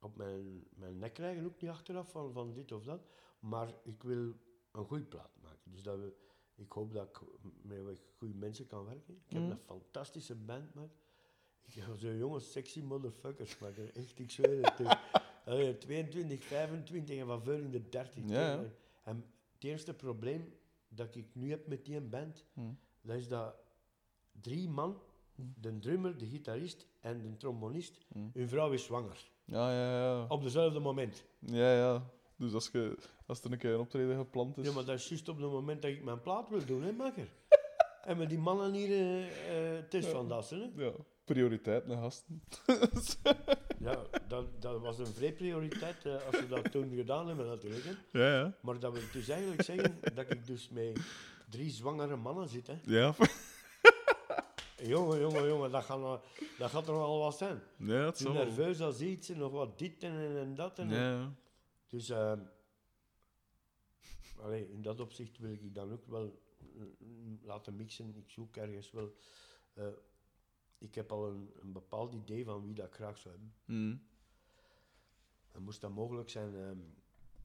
[0.00, 3.00] op mijn, mijn nek krijgen, ook niet achteraf van, van dit of dat,
[3.38, 4.34] maar ik wil
[4.72, 5.70] een goede plaat maken.
[5.70, 6.14] Dus dat we,
[6.54, 7.20] ik hoop dat ik
[7.62, 9.14] met goede mensen kan werken.
[9.14, 9.50] Ik heb Mhm.
[9.50, 10.90] een fantastische band, man.
[11.66, 14.80] Ik heb zo'n jonge, sexy motherfuckers, maar echt, ik zweer het.
[14.80, 14.92] eh,
[15.44, 18.22] allee, 22, 25 en van veel in de 30.
[18.26, 18.64] Ja, ja.
[19.04, 19.24] En-
[19.54, 20.54] het eerste probleem
[20.88, 22.60] dat ik nu heb met die band, Hm.
[23.02, 23.54] dat is dat
[24.40, 24.98] drie man,
[25.60, 28.18] de drummer, de gitarist en de trombonist, Hm.
[28.32, 29.30] hun vrouw is zwanger.
[29.44, 30.26] Ja, ja, ja.
[30.28, 31.24] Op dezelfde moment.
[31.38, 32.10] Ja, ja.
[32.36, 34.66] Dus als, je, als er een keer een optreden gepland is...
[34.66, 36.92] Ja, maar dat is juist op het moment dat ik mijn plaat wil doen, hè,
[36.92, 37.28] makker.
[38.04, 40.84] en met die mannen hier, eh, het is van Dassen, hè.
[40.84, 40.92] Ja,
[41.34, 42.42] prioriteit naar gasten.
[43.78, 47.84] Ja, dat, dat was een vrij prioriteit eh, als we dat toen gedaan hebben, natuurlijk.
[47.84, 48.18] Hè.
[48.18, 48.56] ja, ja.
[48.62, 50.98] Maar dat wil dus eigenlijk zeggen dat ik dus met
[51.50, 52.78] drie zwangere mannen zit, hè.
[52.84, 53.14] Ja,
[54.82, 56.24] Jongen, jongen, jongen, dat gaat, nog-
[56.58, 57.62] dat gaat er nog wel wat zijn.
[57.76, 58.44] ja het Te zal wel.
[58.44, 60.78] nerveus als iets en nog wat dit en, en dat.
[60.78, 61.32] En Ja.
[61.88, 62.40] Dus ehm,
[64.42, 66.42] allee, in dat opzicht wil ik dan ook wel
[66.98, 68.16] mm, laten mixen.
[68.16, 69.14] Ik zoek ergens wel.
[69.74, 69.84] eh,
[70.80, 73.54] ik heb al een, een bepaald idee van wie dat ik graag zou hebben.
[75.52, 76.78] En moest dat mogelijk zijn, ehm,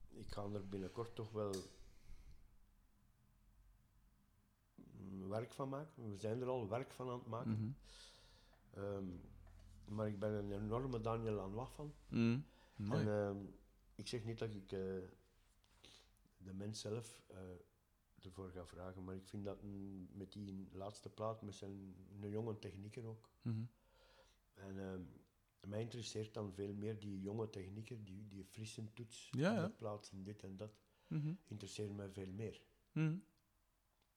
[0.08, 1.54] ik ga er binnenkort toch wel
[4.76, 6.10] mm, werk van maken.
[6.10, 7.50] We zijn er al werk van aan het maken.
[7.50, 7.70] Mhm.
[8.70, 9.06] Ehm,
[9.84, 11.94] maar ik ben een enorme Daniel Lanois van.
[12.90, 13.36] En ehm,
[13.94, 14.80] ik zeg niet dat ik eh,
[16.38, 17.38] de mens zelf eh,
[18.24, 22.30] ervoor ga vragen, maar ik vind dat een- met die laatste plaat, met zijn een
[22.30, 23.30] jonge technieker ook.
[23.42, 23.64] Mhm.
[24.54, 25.02] En ehm,
[25.68, 29.62] mij interesseert dan veel meer die jonge technieker, die, die frisse toets Ja, ja.
[29.66, 30.72] de plaat en dit en dat,
[31.08, 31.34] Mhm.
[31.46, 32.62] interesseert mij veel meer.
[32.92, 33.18] Mhm.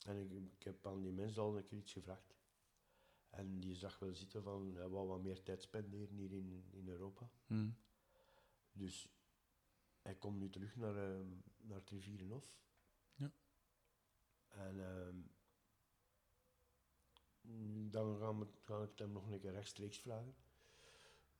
[0.05, 2.37] En ik, ik heb aan die mens al een keer iets gevraagd.
[3.29, 6.87] En die zag wel zitten van, hij wou wat meer tijd spenderen hier in, in
[6.87, 7.29] Europa.
[7.47, 7.69] Mhm.
[8.71, 9.07] Dus
[10.01, 11.27] hij komt nu terug naar, ehm
[11.57, 12.59] naar het Rivierenhof.
[14.49, 15.15] En ehm,
[17.91, 20.35] dan gaan we, ga ik hem nog een keer rechtstreeks vragen.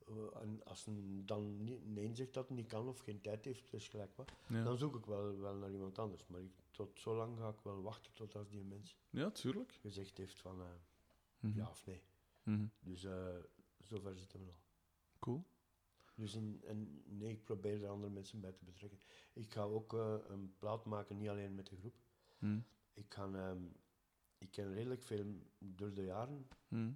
[0.07, 3.71] Eh, en als hij dan niet, nee zegt dat niet kan of geen tijd heeft,
[3.71, 4.63] dus gelijk wat, Ja.
[4.63, 6.27] dan zoek ik wel, wel naar iemand anders.
[6.27, 9.71] Maar ik, tot zo lang ga ik wel wachten tot als die mens ja, tuurlijk.
[9.71, 10.67] gezegd heeft van eh,
[11.39, 11.57] Mhm.
[11.57, 12.01] ja of nee.
[12.43, 12.65] Mhm.
[12.79, 13.35] Dus eh,
[13.83, 14.57] zover zitten we al.
[15.19, 15.43] Cool.
[16.15, 18.99] Dus in, en nee, ik probeer er andere mensen bij te betrekken.
[19.33, 21.95] Ik ga ook een plaat maken, niet alleen met de groep.
[22.37, 22.59] Mhm.
[22.99, 23.61] Ik, ga, ehm,
[24.37, 25.25] ik ken redelijk veel
[25.59, 26.91] door de jaren Mhm.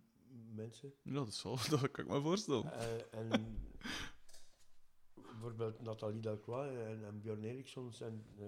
[0.56, 0.94] mensen.
[1.02, 2.72] Ja, dat, zal, dat kan ik me voorstellen.
[2.74, 3.58] Eh, en
[5.14, 8.46] bijvoorbeeld Nathalie Delcroix en, en Björn Eriksson zijn eh,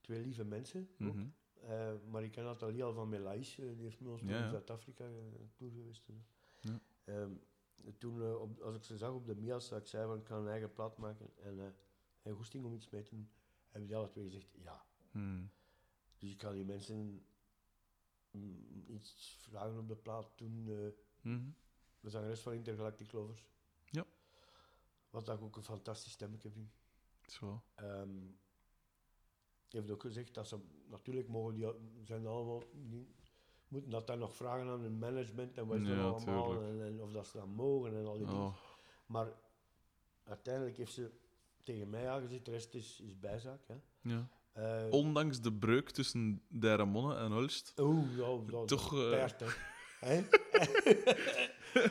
[0.00, 0.88] twee lieve mensen.
[0.96, 1.26] Mhm.
[1.60, 4.50] Eh, maar ik ken Nathalie al van Melaïs, die heeft met ons toen Ja, in.
[4.50, 5.14] Zuid-Afrika uh,
[5.54, 6.08] tour geweest.
[6.08, 6.26] en.
[6.60, 6.80] Ja.
[7.04, 7.32] Ehm,
[7.98, 10.26] toen, eh, op, als ik ze zag op de Mias, dat ik zei van ik
[10.26, 11.74] ga een eigen plaat maken en
[12.22, 13.30] hij goesting om iets mee te doen,
[13.68, 14.84] hebben die alle twee gezegd ja.
[15.10, 15.42] Mhm.
[16.18, 17.24] Dus ik ga die mensen
[18.30, 21.50] mm, iets vragen op de plaat toen eh Mhm.
[22.00, 23.46] de zangeres van Intergalactic Lovers.
[23.90, 24.04] Ja.
[25.10, 26.70] Wat ik ook een fantastisch stemmetje vind.
[27.26, 27.62] Zo.
[29.68, 30.58] Die heeft ook gezegd dat ze
[30.88, 31.66] natuurlijk mogen die
[32.04, 33.14] zijn allemaal die
[33.68, 37.02] moeten dat dan nog vragen aan hun management en wat is Ja, allemaal en, en
[37.02, 38.42] of dat ze dat mogen en al die dingen.
[38.42, 38.56] Oh.
[39.06, 39.32] Maar
[40.24, 41.10] uiteindelijk heeft ze
[41.62, 43.66] tegen mij aangezet, de rest is, is bijzaak.
[43.66, 43.76] Hè.
[44.00, 44.28] Ja.
[44.58, 47.72] Eh, Ondanks de breuk tussen Dijremonde en Hulst.
[47.80, 48.90] Oeh, ja, dat Toch,
[50.00, 50.22] hè.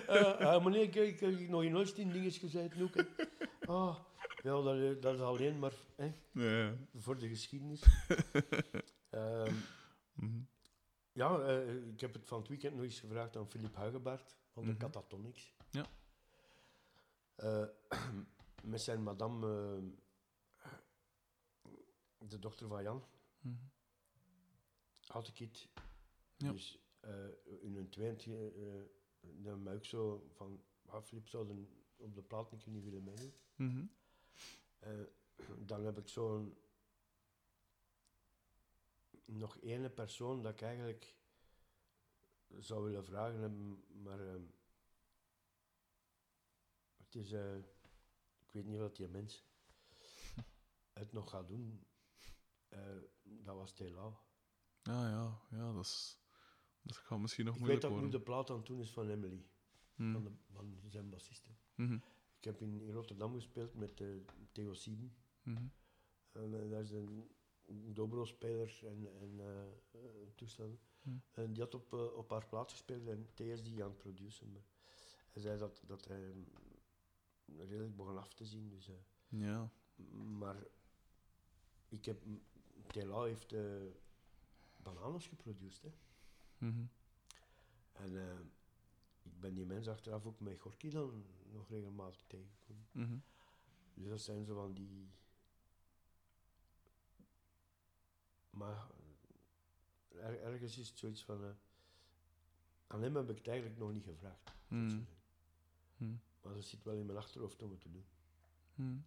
[0.07, 2.75] Eh, meneer, ik, ik heb nog in nooit tien dingetjes gezegd.
[3.67, 3.97] Ah,
[4.43, 6.73] ja, dat, dat is alleen maar hè, Ja.
[6.95, 7.81] voor de geschiedenis.
[9.09, 9.53] Ehm,
[10.13, 10.39] Mhm.
[11.11, 11.47] ja,
[11.93, 14.79] ik heb het van het weekend nog eens gevraagd aan Philip Huigebaard van de Mhm.
[14.79, 15.53] Catatonics.
[15.69, 15.85] Ja.
[17.35, 17.63] Eh,
[18.71, 19.79] met zijn madame,
[22.17, 23.03] de dochter van Jan,
[23.39, 23.55] Mhm.
[25.05, 25.69] had ik het.
[26.37, 26.51] Ja.
[26.51, 27.27] Dus eh,
[27.61, 28.83] in een tweede, uh,
[29.43, 30.63] dan ben ik zo van,
[31.03, 33.33] Philip zou dan op de plaat een keer niet willen meedoen.
[33.55, 33.85] Mhm.
[34.79, 35.03] Eh,
[35.65, 36.57] dan heb ik zo'n
[39.25, 41.15] nog ene persoon dat ik eigenlijk
[42.59, 44.43] zou willen vragen hebben, maar ehm,
[46.97, 47.57] het is, eh,
[48.39, 49.43] ik weet niet wat die mens
[50.93, 51.85] het nog gaat doen.
[52.77, 54.19] Eh, dat was Tela.
[54.83, 56.19] Ja, ja, ja, dat, is,
[56.81, 58.19] dat gaat misschien nog Ik weet moeilijk dat nu worden.
[58.19, 59.45] de plaat aan het doen is van Emily,
[59.95, 60.11] Mhm.
[60.11, 61.49] van, de, van zijn bassiste.
[61.75, 61.93] Mhm.
[62.37, 64.07] Ik heb in, in Rotterdam gespeeld met eh,
[64.51, 65.15] Theo Sieben.
[65.43, 65.67] Mhm.
[66.31, 67.29] En eh, dat is een
[67.93, 70.79] dobro-speler en, en eh, eh, toestanden.
[71.01, 71.17] Hm.
[71.31, 74.51] En die had op, op haar plaats gespeeld en is die aan het produceren.
[74.51, 74.65] Maar
[75.31, 78.69] hij zei dat, dat hij mm, redelijk begon af te zien.
[78.69, 78.89] Dus,
[79.27, 79.71] Ja.
[80.39, 80.63] maar
[81.87, 82.23] ik heb,
[82.87, 83.81] Tela heeft uh,
[84.77, 85.83] bananas geproduceerd.
[85.83, 86.67] Hè.
[86.67, 86.85] Mhm.
[87.91, 88.39] En eh,
[89.21, 92.87] ik ben die mensen achteraf ook met Gorky dan nog regelmatig tegengekomen.
[92.91, 93.17] Mhm.
[93.93, 95.09] Dus dat zijn zo van die.
[98.49, 98.87] Maar
[100.09, 101.43] er- ergens is het zoiets van.
[101.43, 101.49] eh,
[102.87, 104.51] aan hem heb ik het eigenlijk nog niet gevraagd.
[104.67, 105.01] Mhm.
[105.97, 106.15] Mhm.
[106.41, 108.05] Maar dat zit wel in mijn achterhoofd om het te doen.
[108.75, 108.97] Mhm.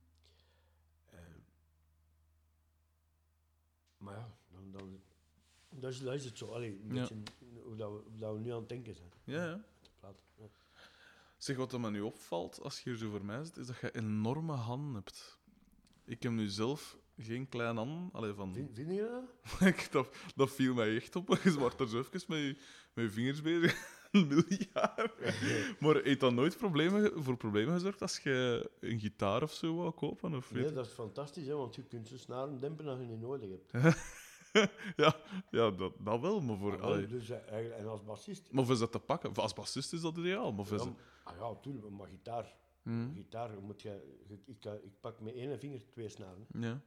[1.06, 1.18] Eh,
[4.00, 5.00] maar ja, dan, dan,
[5.68, 6.46] dat, is, dat is het zo.
[6.46, 7.00] Allee, een Ja.
[7.00, 7.16] beetje
[7.62, 9.12] hoe, dat we, hoe dat we nu aan het denken zijn.
[9.24, 9.64] Ja, ja.
[10.00, 10.22] Plaat.
[10.36, 10.44] Ja.
[11.36, 13.78] Zeg, wat er me nu opvalt als je hier zo voor mij zit, is dat
[13.80, 15.38] je enorme handen hebt.
[16.04, 18.08] Ik heb nu zelf geen kleine handen.
[18.12, 18.52] Allee, van...
[18.54, 19.60] Vind, vind je dat?
[19.68, 21.28] Ik- dat, dat viel mij echt op.
[21.44, 22.56] Je wordt er zo even met je,
[22.94, 23.98] met je vingers bezig.
[24.10, 25.12] Een miljard.
[25.80, 29.90] Maar heeft dat nooit problemen, voor problemen gezorgd als je een gitaar of zo wou
[29.90, 30.34] kopen?
[30.34, 33.20] Of Nee, dat is fantastisch, hè, want je kunt zo snaren dempen als je niet
[33.20, 33.72] nodig hebt.
[34.96, 35.16] ja,
[35.50, 36.80] ja dat, dat wel, maar voor...
[36.80, 38.52] Ah, wel, dus, eh, en als bassist.
[38.52, 39.34] Maar of is dat te pakken?
[39.34, 42.54] Als bassist is dat ideaal, maar is Ja, ah ja, tuurlijk, maar gitaar.
[42.82, 44.16] Hm, Gitaar moet je,
[44.46, 46.46] ik, kan- ik pak met één vinger twee snaren.
[46.58, 46.80] Ja.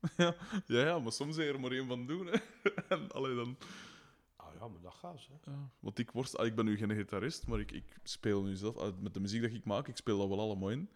[0.16, 0.34] ja.
[0.66, 2.26] Ja, ja, maar soms je er maar één van doen.
[2.26, 2.38] Hè.
[2.94, 3.56] en, allee, dan...
[4.58, 5.50] Ja, maar dat gaat hè.
[5.50, 8.54] Ja, want ik, worst, ah, ik ben nu geen gitarist, maar ik, ik speel nu
[8.56, 8.76] zelf...
[8.76, 10.90] ah, Met de muziek dat ik maak, ik speel dat wel allemaal in.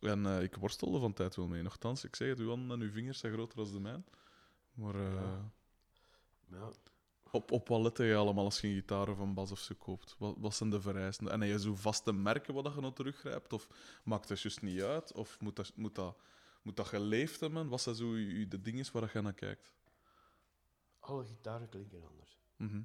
[0.00, 1.62] En eh, ik worstelde van tijd wel mee.
[1.62, 4.02] Nochtans, ik zeg het, uw handen en uw vingers zijn groter dan de mijne.
[4.72, 5.12] Maar eh,
[6.50, 6.70] Ja.
[7.30, 9.74] Op, op wat let je allemaal als je een gitaar of een bas of zo
[9.78, 10.16] koopt?
[10.18, 11.28] Wat, wat zijn de vereisten?
[11.28, 13.52] En heb je zo vaste merken dat je naar teruggrijpt?
[13.52, 13.68] Of
[14.04, 15.12] maakt dat juist niet uit?
[15.12, 16.16] Of moet dat, moet dat,
[16.62, 17.68] moet dat geleefd hebben?
[17.68, 19.72] Wat zijn zo je- de dingen waar je naar kijkt?
[21.00, 22.38] alle gitaren klinken anders.
[22.56, 22.82] Mhm.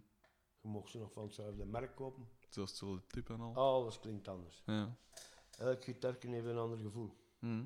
[0.62, 2.28] Je mag ze nog van hetzelfde merk kopen.
[2.50, 3.56] Zoals hetzelfde tip en al.
[3.56, 4.64] Alles klinkt anders.
[4.66, 4.98] Ja.
[5.58, 7.18] Elk gitaarken heeft een ander gevoel.
[7.40, 7.66] Mhm.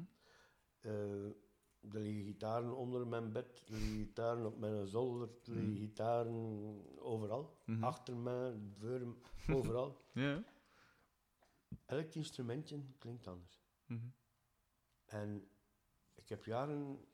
[0.79, 1.25] Eh,
[1.91, 6.81] er liggen gitaren onder mijn bed, er liggen gitaren op mijn zolder, er liggen gitaren
[6.99, 7.57] overal.
[7.65, 7.83] Mhm.
[7.83, 9.15] Achter mij, voor me,
[9.55, 10.01] overal.
[10.13, 10.43] Ja.
[11.85, 13.61] Elk instrumentje klinkt anders.
[13.85, 14.07] Mhm.
[15.05, 15.47] En
[16.15, 17.05] ik heb jaren,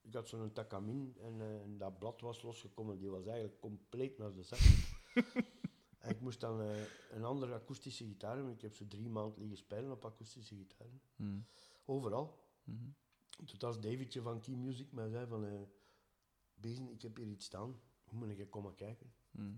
[0.00, 4.18] ik had zo'n Takamin en, eh, en dat blad was losgekomen, die was eigenlijk compleet
[4.18, 4.58] naar de zak.
[5.98, 8.54] en ik moest dan eh, een andere akoestische gitaar hebben.
[8.54, 11.00] Ik heb zo drie maanden liggen spelen op akoestische gitaren.
[11.16, 11.40] Mhm.
[11.84, 12.44] Overal.
[12.64, 12.88] Mhm.
[13.44, 15.60] Tot als Davidje van Key Music mij zei van, eh
[16.54, 19.12] Bezen, ik heb hier iets staan, hoe moet ik komen kijken?
[19.30, 19.54] Mhm.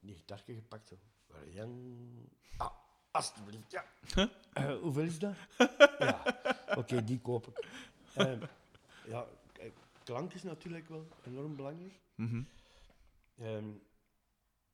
[0.00, 0.92] Die gitaartje gepakt.
[1.26, 2.30] Varian.
[2.56, 2.72] Ah,
[3.10, 3.84] alsjeblieft, ja.
[4.80, 5.34] Hoeveel is dat?
[5.98, 6.40] ja,
[6.76, 7.66] oké, die koop ik.
[9.06, 9.26] Ja,
[10.04, 12.00] klank is natuurlijk wel enorm belangrijk.
[12.14, 12.42] Mhm.
[13.36, 13.70] Ehm,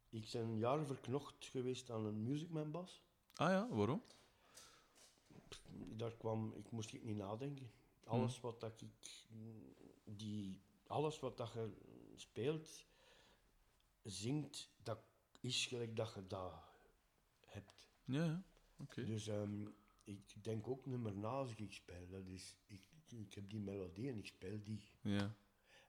[0.09, 3.03] ik ben jaren verknocht geweest aan een Musicman bas.
[3.35, 4.03] Ah ja, waarom?
[5.71, 7.71] Daar kwam, ik moest ik niet nadenken.
[8.05, 9.27] Alles wat dat ik,
[10.05, 11.73] die, alles wat dat je
[12.17, 12.87] speelt,
[14.03, 14.99] zingt, dat
[15.41, 16.53] is gelijk dat je dat
[17.47, 17.87] hebt.
[18.05, 18.43] Ja.
[18.77, 19.05] Oké.
[19.05, 19.67] Dus ehm,
[20.05, 22.09] ik denk ook niet meer na als ik speel.
[22.09, 22.83] Dat is, ik,
[23.21, 24.81] ik heb die melodie en ik speel die.
[25.01, 25.35] Ja.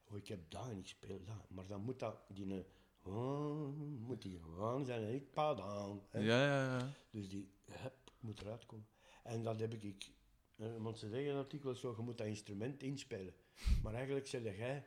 [0.03, 1.49] Of ik heb dat en ik speel dat.
[1.49, 2.65] Maar dan moet dat, die, eh,
[3.13, 4.39] oh, moet die
[4.83, 6.01] zijn en niet padaan.
[6.11, 6.89] Ja, ja, ja.
[7.09, 8.87] Dus die hup, moet eruit komen.
[9.23, 10.09] En dat heb ik,
[10.55, 13.33] eh, want ze zeggen natuurlijk zo, je moet dat instrument inspelen.
[13.83, 14.85] Maar eigenlijk zeg jij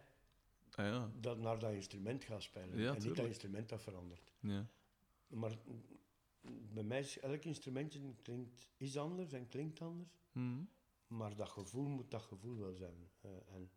[0.78, 1.10] Ah, ja.
[1.20, 2.78] dat naar dat instrument gaat spelen.
[2.78, 4.32] Ja, en niet dat instrument dat verandert.
[4.40, 4.66] Ja.
[5.28, 5.58] maar
[6.72, 10.10] bij mij is elk instrumentje klinkt, is anders en klinkt anders.
[10.32, 10.62] Mhm.
[11.08, 13.10] Maar dat gevoel moet dat gevoel wel zijn.
[13.20, 13.70] Eh, en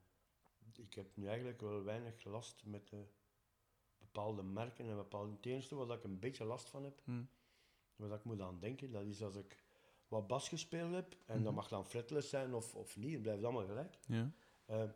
[0.76, 3.00] ik heb nu eigenlijk wel weinig last met eh,
[3.98, 5.32] bepaalde merken en bepaalde...
[5.36, 7.24] Het enige wat ik een beetje last van heb, Mhm.
[7.96, 9.64] wat ik moet aan denken, dat is als ik
[10.08, 13.44] wat bas gespeeld heb, en dat mag dan fretless zijn of, of niet, het blijft
[13.44, 13.98] allemaal gelijk.
[14.66, 14.90] Eh,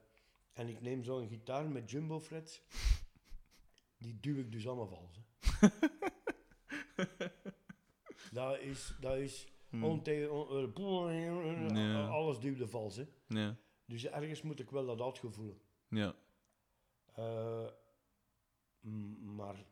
[0.53, 2.61] en ik neem zo'n gitaar met jumbo frets,
[3.97, 5.19] die duw ik dus allemaal vals.
[8.31, 9.47] dat is, dat is
[11.75, 12.07] Ja.
[12.07, 12.95] alles duwde vals.
[12.95, 13.05] Hè.
[13.27, 13.55] Ja.
[13.85, 15.61] Dus ergens moet ik wel dat uitgevoel.
[15.87, 16.15] Ja.
[19.21, 19.65] Maar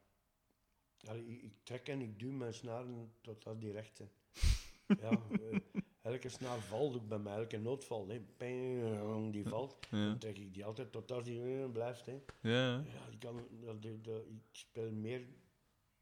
[1.08, 4.10] allee, ik, trek en ik duw mijn snaren totdat die recht zijn.
[5.02, 5.22] ja,
[6.02, 8.08] elke snaar valt ook bij mij, elke noot valt.
[8.10, 8.20] Hè.
[8.38, 9.78] Ping, die valt.
[9.92, 10.06] Ja.
[10.08, 12.06] Dan trek ik die altijd totdat die blijft.
[12.06, 12.20] Hè.
[12.42, 12.74] Ja.
[12.78, 15.28] Ja, ik, kan, dat, dat, dat- ik speel meer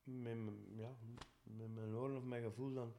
[0.04, 0.96] met, mijn- ja,
[1.44, 2.94] met mijn oren of mijn gevoel dan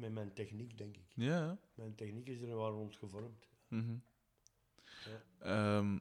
[0.00, 1.12] met mijn techniek, denk ik.
[1.14, 1.58] Ja.
[1.74, 3.48] Mijn techniek is er wel rond gevormd.
[3.68, 3.96] Mhm.
[5.04, 5.22] Ja.
[5.38, 5.98] Ehm,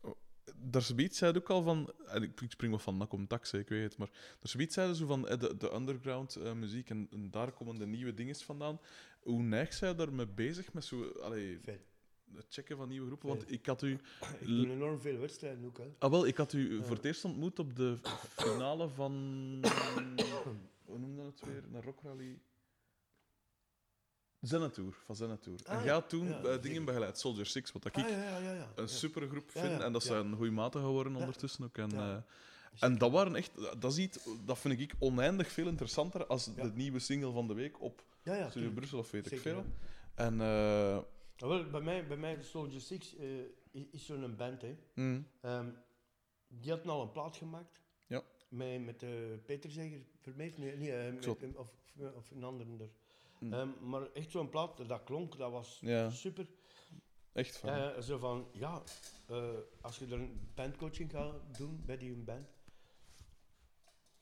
[0.00, 0.16] oh,
[0.56, 3.58] daar zoiets zei ook al van, en ik, spring wat van nak om tax, hè,
[3.58, 6.90] ik weet het, maar daar zoiets zeiden ze van eh, de, de underground eh, muziek
[6.90, 8.80] en, en daar komen de nieuwe dingen vandaan.
[9.20, 11.78] Hoe neig zij daarmee bezig met zo, allee, Veel.
[12.34, 13.28] het checken van nieuwe groepen?
[13.28, 13.92] Want ik had u,
[14.40, 15.78] Ik doe enorm veel wedstrijden ook.
[15.78, 15.94] Hè.
[15.98, 17.98] ah wel, ik had u voor het eerst ontmoet op de
[18.36, 19.12] finale van,
[20.84, 22.40] hoe noem je dat weer, een rockrally?
[24.42, 25.58] Zenatour, van Zenatour.
[25.64, 26.60] en Ah, jij had toen ja, eh, zeker.
[26.62, 28.72] dingen begeleid, Soldier Six, wat dat ik Ah, ja, ja, ja, ja.
[28.74, 29.80] een supergroep vind.
[29.82, 31.78] En dat zijn goede maten geworden ondertussen ook.
[31.78, 32.16] En, eh,
[32.80, 33.50] en dat waren echt,
[33.80, 37.54] dat, is iets, dat vind ik oneindig veel interessanter als de nieuwe single van de
[37.54, 38.70] week op Ja, Studio.
[38.70, 39.64] Brussel of weet ik veel.
[40.14, 40.96] En eh,
[41.36, 43.14] Ah, wel, bij mij, bij mij Soldier Six
[43.90, 44.62] is, zo'n band.
[44.62, 44.76] Hè.
[44.94, 45.68] mm, Ehm,
[46.48, 47.80] die hadden al een plaat gemaakt.
[48.06, 48.22] Ja.
[48.48, 49.04] Met, met
[49.44, 50.00] Peter Zeger,
[50.34, 50.90] nee, niet,
[51.40, 51.68] met- of,
[52.14, 52.66] of een ander.
[53.42, 53.52] Mm.
[53.52, 56.10] Ehm, maar echt zo'n plaat, dat klonk, dat was Ja.
[56.10, 56.46] super.
[57.32, 58.02] echt van.
[58.02, 58.82] Zo van, ja,
[59.28, 62.46] eh, als je er een bandcoaching gaat doen bij die band,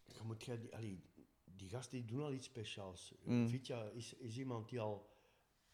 [0.06, 1.00] je moet jij die, allee,
[1.44, 3.14] die gasten die doen al iets speciaals.
[3.24, 3.48] Mm.
[3.48, 5.08] Vitja is, is iemand die al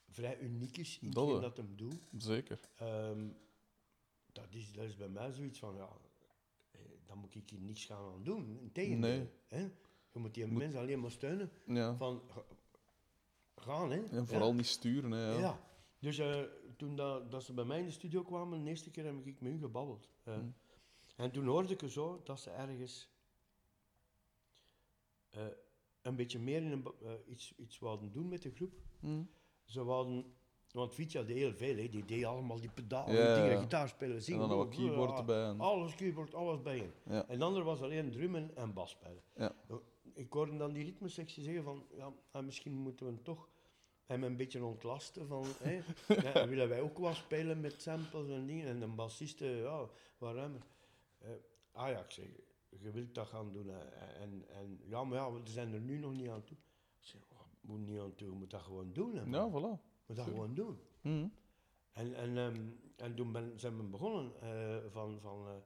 [0.09, 1.49] vrij uniek is in Dat hetgeen wel.
[1.49, 2.01] dat hem doet.
[2.19, 2.61] Zeker.
[2.77, 3.29] Ehm,
[4.33, 5.89] dat, is, dat is bij mij zoiets van, ja,
[6.71, 8.59] eh, dan moet ik hier niks gaan aan doen.
[8.61, 9.09] Integendeel.
[9.17, 9.31] Nee.
[9.47, 9.61] Hè?
[10.13, 11.51] Je moet die Moet- mensen alleen maar steunen.
[11.67, 11.97] Ja.
[11.97, 12.23] Van,
[13.67, 14.05] gaan, hè.
[14.05, 15.11] En vooral niet sturen.
[15.11, 15.61] Hè, ja.
[15.99, 16.41] Dus eh,
[16.77, 19.41] toen dat, dat ze bij mij in de studio kwamen, de eerste keer heb ik
[19.41, 20.09] met hun gebabbeld.
[20.25, 20.55] Mm.
[21.17, 23.09] En toen hoorde ik zo dat ze ergens
[25.31, 25.43] eh,
[26.03, 28.73] een beetje meer in een, eh, iets, iets wilden doen met de groep.
[29.01, 29.29] Mm.
[29.65, 30.35] Ze wilden,
[30.71, 31.89] want Vitja deed heel veel, hè.
[31.89, 33.61] die deed allemaal die pedalen, Ja, dingen, ja.
[33.61, 34.41] gitaar spelen, En zingen.
[34.41, 35.45] dan nog wat doen, keyboard erbij.
[35.45, 36.91] En, Alles keyboard, alles bij je.
[37.05, 37.29] ja.
[37.29, 39.23] En de ander was alleen drummen en bas spelen.
[39.37, 39.55] Ja.
[40.15, 43.49] Ik hoorde dan die ritmesectie zeggen van, ja, ah, misschien moeten we toch
[44.07, 45.47] hem een beetje ontlasten van,
[46.23, 48.67] ja, willen wij ook wat spelen met samples en dingen.
[48.67, 49.89] En de bassisten, ja,
[50.19, 50.61] wat ruimer.
[51.19, 51.31] Eh,
[51.73, 52.27] ah ja, ik zeg,
[52.69, 53.71] je wilt dat gaan doen.
[54.21, 56.57] En, en ja, maar ja, we zijn er nu nog niet aan toe.
[57.01, 59.17] Ik zeg, oh, moet niet aan toe, moet dat gewoon doen.
[59.17, 59.81] Hè, ja, voilà.
[59.81, 60.79] Je moet dat gewoon doen.
[61.01, 61.33] Mm.
[61.93, 62.67] En, en, ehm,
[62.97, 65.63] en toen ben, zijn we begonnen eh, van, van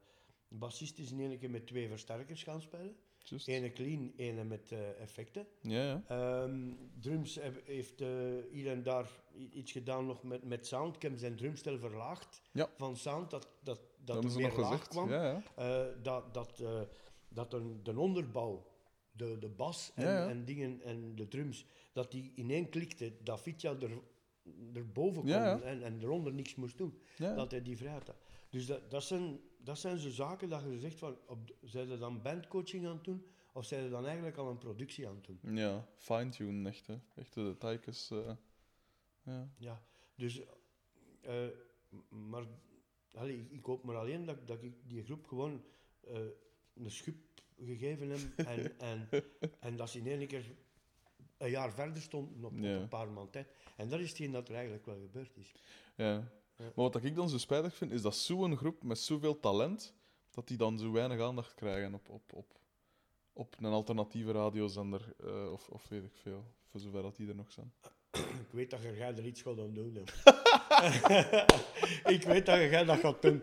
[0.49, 2.97] de bassist is in één keer met twee versterkers gaan spelen.
[3.25, 3.49] Juist.
[3.49, 5.47] Ene clean, ene met eh, effecten.
[5.61, 6.03] Ja, ja.
[6.09, 8.09] Ehm, drums heb- heeft eh,
[8.51, 9.09] hier en daar
[9.53, 10.97] iets gedaan nog met, met sound.
[10.97, 12.71] Ik heb zijn drumstel verlaagd Ja.
[12.77, 15.11] van sound, dat, dat, dat Dat er meer laag kwam.
[15.11, 15.43] Ja.
[15.57, 16.63] Eh, dat dat,
[17.29, 18.67] dat een, de onderbouw,
[19.13, 23.77] de, de bas en, en dingen en de drums, dat die ineen klikte, dat Vitja
[23.81, 23.91] er,
[24.75, 25.61] erboven kwam.
[25.63, 28.17] En, en eronder niks moest doen dat hij die vrijheid had.
[28.51, 31.99] Dus dat, dat, zijn, dat zijn zo zaken dat je zegt van, op, zijn ze
[31.99, 35.25] dan bandcoaching aan het doen, of zijn ze dan eigenlijk al een productie aan het
[35.43, 35.57] doen?
[35.57, 36.87] Ja, fine-tune echt.
[36.87, 36.99] Hè.
[37.15, 38.11] Echt de detailjes.
[38.11, 38.33] eh,
[39.23, 39.49] ja.
[39.57, 39.83] Ja,
[40.15, 40.41] dus,
[41.21, 41.47] eh,
[42.09, 42.45] maar,
[43.15, 45.65] allee, ik, ik hoop maar alleen dat, dat ik die groep gewoon
[46.01, 46.19] eh,
[46.75, 47.17] een schub
[47.59, 49.09] gegeven heb en, en,
[49.61, 50.45] en dat ze in één keer
[51.39, 53.51] een jaar verder stonden op, op een paar maanden tijd.
[53.77, 55.55] En dat is hetgeen dat er eigenlijk wel gebeurd is.
[55.97, 56.40] Ja.
[56.61, 59.95] Maar wat ik dan zo spijtig vind, is dat zo'n groep met zoveel talent,
[60.31, 62.59] dat die dan zo weinig aandacht krijgen op, op, op,
[63.33, 67.35] op een alternatieve radiozender, eh of, of weet ik veel, voor zover dat die er
[67.35, 67.73] nog zijn.
[68.47, 69.97] Ik weet dat je jij er iets gaat aan doen.
[72.15, 73.43] ik weet dat jij dat gaat doen.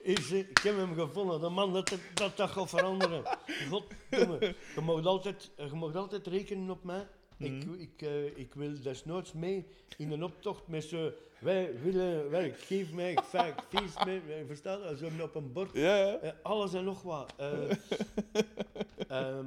[0.00, 3.38] Is, ik heb hem gevonden, de man dat dat, gaat veranderen.
[3.68, 4.54] Goddomme.
[4.74, 7.06] Je mag altijd, je mag altijd rekenen op mij.
[7.38, 9.66] Ik, ik, eh, ik wil desnoods mee
[9.96, 11.12] in een optocht met zo...
[11.38, 12.30] Wij willen...
[12.30, 14.20] Wij, geef mij vijf feest mee.
[14.20, 14.98] eh, Verstaat dat?
[14.98, 15.72] Zo op een bord.
[15.72, 16.16] Ja, ja.
[16.18, 17.32] Eh, alles en nog wat.
[17.36, 17.70] Eh,
[19.08, 19.46] ehm,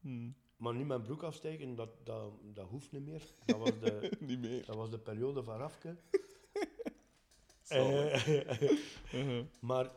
[0.00, 0.34] Hmm.
[0.56, 3.22] Maar nu mijn broek afsteken, dat, dat, dat hoeft niet meer.
[3.44, 4.64] Dat was de, Niet meer.
[4.66, 5.96] dat was de periode van Rafke.
[7.72, 9.44] Uh-huh.
[9.60, 9.90] maar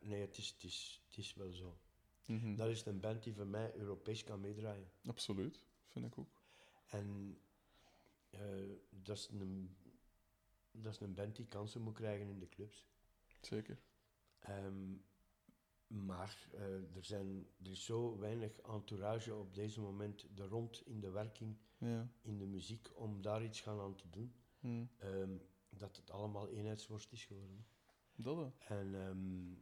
[0.00, 1.76] nee, het is, het, is, het is wel zo.
[2.32, 2.54] Mhm.
[2.54, 4.90] Dat is een band die voor mij Europees kan meedraaien.
[5.06, 6.40] Absoluut, vind ik ook.
[6.86, 7.38] En
[8.30, 8.40] eh,
[8.90, 9.76] dat, is een,
[10.70, 12.86] dat is een band die kansen moet krijgen in de clubs.
[13.40, 13.78] Zeker.
[14.38, 14.92] Ehm,
[15.86, 21.00] maar eh, er, zijn, er is zo weinig entourage op deze moment er rond in
[21.00, 22.08] de werking, Ja.
[22.20, 24.34] in de muziek, om daar iets gaan aan te doen.
[24.60, 24.90] Hmm.
[24.98, 25.36] ehm,
[25.68, 27.66] dat het allemaal eenheidsworst is geworden.
[28.14, 28.52] Dat.
[28.58, 29.54] En ehm,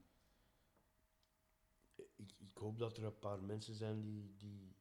[2.21, 4.77] ik, ik hoop dat er een paar mensen zijn die, die,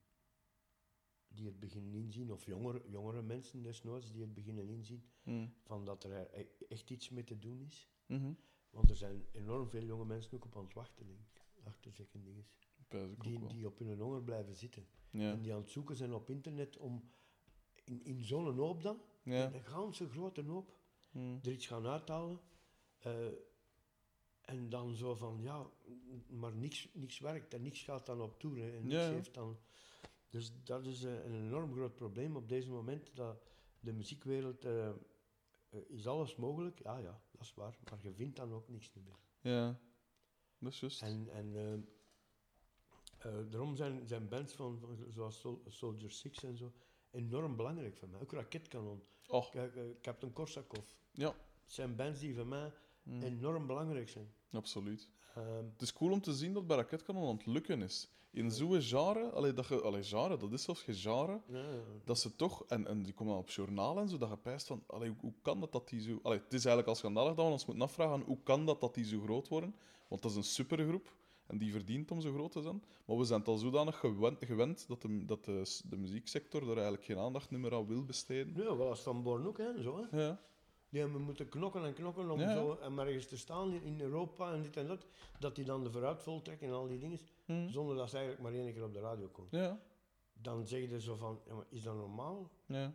[1.28, 5.54] die het beginnen inzien, of jongere, jongere mensen desnoods, die het beginnen inzien, Hmm.
[5.64, 7.90] van dat er e- echt iets mee te doen is.
[8.06, 8.34] Mhm.
[8.70, 11.46] Want er zijn enorm veel jonge mensen ook op aan het wachten, denk ik.
[11.64, 12.48] Achter zulke dingen.
[13.20, 14.88] Die, die op hun honger blijven zitten.
[15.12, 15.32] Ja.
[15.32, 17.12] En die aan het zoeken zijn op internet om
[17.84, 19.54] in, in zo'n hoop dan, Ja.
[19.54, 20.78] een ganse grote hoop,
[21.10, 21.40] Hmm.
[21.44, 22.40] er iets gaan uithalen.
[23.00, 23.28] eh,
[24.50, 25.70] en dan zo van, ja,
[26.28, 28.58] maar niks, niks werkt en niks gaat dan op toer.
[28.58, 29.58] hè, en niks Ja, heeft dan...
[30.30, 33.44] Dus dat is eh, een enorm groot probleem op deze moment, dat
[33.80, 34.66] de muziekwereld...
[34.66, 34.90] eh,
[35.88, 36.80] is alles mogelijk?
[36.84, 37.78] Ja, ja, dat is waar.
[37.90, 39.20] Maar je vindt dan ook niks meer.
[39.54, 39.80] Ja.
[40.60, 41.02] Dat is juist.
[41.02, 41.88] En, en
[43.50, 46.72] daarom zijn, zijn bands van, van zoals Sol- Soldier Six en zo
[47.12, 48.22] enorm belangrijk voor mij.
[48.22, 49.46] Ook Raketkanon, Oh,
[50.02, 50.86] Captain Korsakov.
[51.12, 51.36] Ja.
[51.66, 52.74] Zijn bands die voor mij
[53.04, 53.22] hmm.
[53.22, 54.34] enorm belangrijk zijn.
[54.52, 55.10] Absoluut.
[55.36, 58.10] Ehm, Het is cool om te zien dat bij aan het lukken is.
[58.32, 61.82] In zo'n genre, allee, dat je, allee, genre, dat is zelfs geen genre, ja, ja.
[62.04, 64.68] dat ze toch, en, en die komen dan op journaal en zo, dat je pijst
[64.68, 66.20] van, allee, hoe, kan dat dat die zo...
[66.24, 68.94] Allee, het is eigenlijk al schandalig dat we ons moeten afvragen, hoe kan dat dat
[68.94, 69.76] die zo groot worden?
[70.08, 71.16] Want dat is een supergroep,
[71.50, 72.84] en die verdient om zo groot te zijn.
[73.06, 76.74] Maar we zijn het al zodanig gewend, gewend dat, de, dat de, de muzieksector er
[76.74, 78.54] eigenlijk geen aandacht meer aan wil besteden.
[78.56, 80.08] Ja, wel als Van Born ook, hè, en zo.
[80.10, 80.24] Hè.
[80.24, 80.42] Ja,
[80.90, 84.54] Die hebben moeten knokken en knokken om Ja, zo en ergens te staan in, Europa
[84.54, 85.06] en dit en dat.
[85.40, 87.70] Dat die dan de vooruit voltrekken en al die dingen, Hm.
[87.70, 89.50] zonder dat ze eigenlijk maar één keer op de radio komen.
[89.52, 89.80] ja,
[90.34, 92.50] Dan zeg je zo van, ja, maar is dat normaal?
[92.66, 92.94] ja.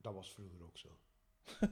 [0.00, 0.88] Dat was vroeger ook zo.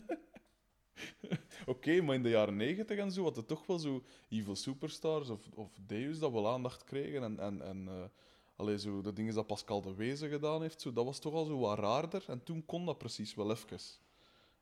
[1.66, 5.28] Oké, maar in de jaren negentig en zo had het toch wel zo Evil Superstars
[5.28, 7.22] of, of Deus dat wel aandacht kregen.
[7.22, 8.10] En, en, en
[8.56, 11.44] allee, zo de dingen dat Pascal de Wezen gedaan heeft, zo, dat was toch al
[11.44, 12.24] zo wat raarder.
[12.26, 13.78] En toen kon dat precies wel even.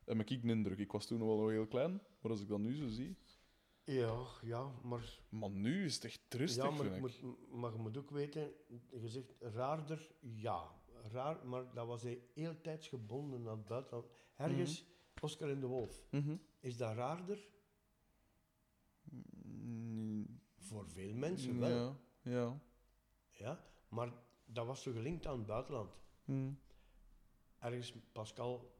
[0.09, 0.79] En ik de indruk.
[0.79, 3.17] Ik was toen nog wel nog heel klein, maar als ik dat nu zo zie...
[3.85, 7.01] Ja, ja, maar, Maar nu is het echt rustig, ja, maar, vind ik.
[7.01, 7.21] moet,
[7.51, 8.53] maar je moet ook weten,
[8.91, 10.77] je zegt raarder, ja.
[11.13, 14.07] Raar, maar dat was hij heel tijdsgebonden aan het buitenland.
[14.37, 14.85] Ergens,
[15.21, 16.37] Oscar en de Wolf, Mhm.
[16.61, 17.49] is dat raarder?
[19.43, 21.97] Mm, Voor veel mensen wel.
[22.23, 22.61] Ja, ja.
[23.33, 24.13] Ja, maar
[24.45, 25.91] dat was zo gelinkt aan het buitenland.
[26.25, 26.51] Hm.
[27.59, 28.78] Ergens, Pascal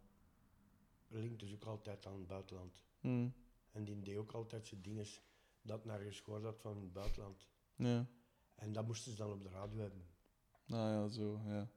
[1.09, 2.83] linkt dus ook altijd aan het buitenland.
[3.01, 3.29] Hm.
[3.71, 5.07] En die deed ook altijd zijn dingen
[5.63, 7.49] dat nergens gehoord had van het buitenland.
[7.77, 8.07] Ja.
[8.55, 10.07] En dat moesten ze dan op de radio hebben.
[10.67, 11.69] Nou ja, zo, ja.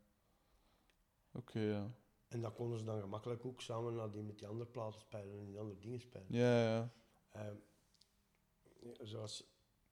[1.32, 1.92] Oké, ja.
[2.28, 5.40] En dat konden ze dan gemakkelijk ook samen naar die met die andere platen spelen
[5.40, 6.28] en die andere dingen spelen.
[6.30, 6.92] Ja, ja.
[7.32, 7.56] Ehm,
[9.00, 9.44] zoals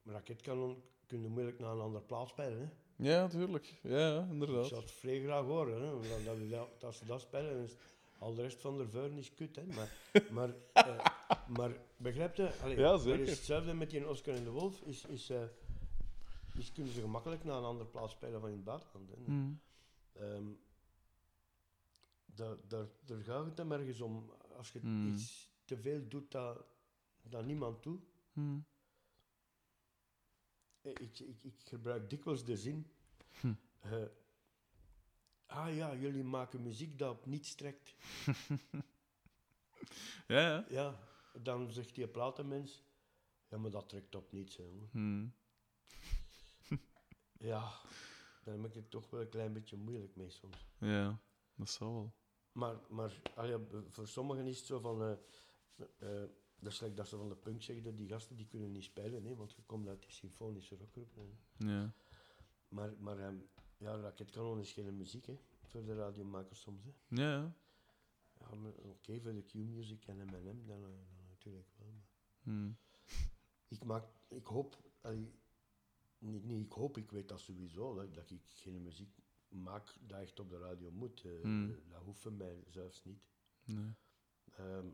[0.04, 2.60] Raketkanon kun je moeilijk naar een andere plaat spelen.
[2.60, 2.68] Hè?
[3.10, 3.80] Ja, tuurlijk.
[3.84, 4.66] Ja, ja, Ik inderdaad.
[4.68, 5.82] zou het vrij graag horen.
[5.82, 6.24] Hè?
[6.24, 7.70] Dat, dat, als ze dat spelen,
[8.20, 9.56] al de rest van de vuur is kut.
[9.56, 9.66] Hè?
[9.66, 9.92] Maar,
[10.32, 11.06] maar, eh,
[11.48, 12.54] maar begrijp je?
[12.62, 13.20] Allee, Ja, dat zeker.
[13.20, 14.82] is hetzelfde met die Oscar en de Wolf.
[14.82, 15.44] Is, is, eh,
[16.58, 19.10] is kunnen ze gemakkelijk naar een andere plaats spelen van in het buitenland.
[19.10, 19.16] Hè?
[19.24, 19.52] Hm.
[20.14, 20.46] Ehm,
[22.26, 24.32] daar, daar, daar gaat het hem ergens om.
[24.58, 25.08] Als je Hmm.
[25.14, 26.64] iets te veel doet dat,
[27.22, 28.04] dat niemand doet.
[28.34, 28.58] Hm.
[30.82, 32.88] Eh, Ik, ik, ik gebruik dikwijls de zin.
[33.40, 33.54] Hm.
[33.80, 34.04] eh,
[35.50, 37.94] ah ja, jullie maken muziek dat op niets trekt.
[40.28, 40.66] Ja, ja.
[40.70, 41.00] Ja,
[41.42, 42.84] dan zegt die platenmens.
[43.48, 44.56] Ja, maar dat trekt op niets.
[44.58, 45.28] Hè, jongen." Hm.
[47.50, 47.72] Ja,
[48.44, 50.68] daar heb ik het toch wel een klein beetje moeilijk mee soms.
[50.78, 51.20] Ja,
[51.56, 52.14] dat zal wel.
[52.52, 53.60] Maar, maar ah ja,
[53.90, 55.02] voor sommigen is het zo van...
[55.02, 55.12] eh,
[55.98, 58.72] eh, dat is like dat ze van de punk zeggen, dat die gasten die kunnen
[58.72, 61.12] niet spelen, hè, want je komt uit die symfonische rockgroep.
[61.58, 61.94] Ja.
[62.68, 63.38] Maar, maar ehm,
[63.80, 66.84] ja, Raketkanon is geen muziek, hè, voor de radiomakers soms.
[66.84, 66.92] Hè.
[67.08, 67.54] Ja, ja.
[68.84, 71.88] Oké, voor de Q-music en M&M, dan, dan natuurlijk wel.
[71.92, 72.08] Maar
[72.56, 72.72] Hm.
[73.68, 74.78] ik, maak, ik hoop...
[75.02, 75.32] allee,
[76.18, 79.16] niet, niet ik hoop, ik weet dat sowieso, dat, dat ik geen muziek
[79.48, 81.22] maak dat echt op de radio moet.
[81.26, 81.76] eh, Hmm.
[81.90, 83.28] Dat hoeft mij zelfs niet.
[83.64, 83.94] Nee.
[84.52, 84.88] Ehm,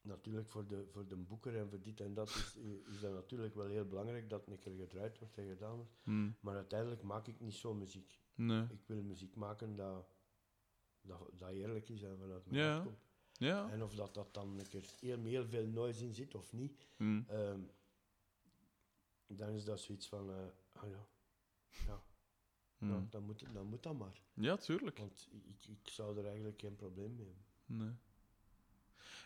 [0.00, 2.56] natuurlijk voor de, voor de boeker en voor dit en dat is,
[2.86, 5.96] is dat natuurlijk wel heel belangrijk dat een keer gedraaid wordt en gedaan wordt.
[6.02, 6.30] Hm.
[6.40, 8.20] Maar uiteindelijk maak ik niet zo muziek.
[8.34, 8.62] Nee.
[8.70, 10.06] Ik wil muziek maken dat,
[11.00, 12.72] dat, dat eerlijk is en vanuit mijn Ja.
[12.72, 13.06] hart komt.
[13.32, 13.70] Ja.
[13.70, 16.86] En of dat, dat dan een keer heel, heel veel noise in zit of niet,
[16.96, 17.22] Hm.
[17.26, 17.60] ehm,
[19.26, 21.06] dan is dat zoiets van, eh, ah ja,
[21.86, 22.02] ja,
[22.78, 22.88] Hm.
[22.90, 24.22] ja dan, moet, dan moet dat maar.
[24.34, 24.98] Ja, tuurlijk.
[24.98, 27.44] Want ik, ik zou er eigenlijk geen probleem mee hebben.
[27.86, 27.94] Nee.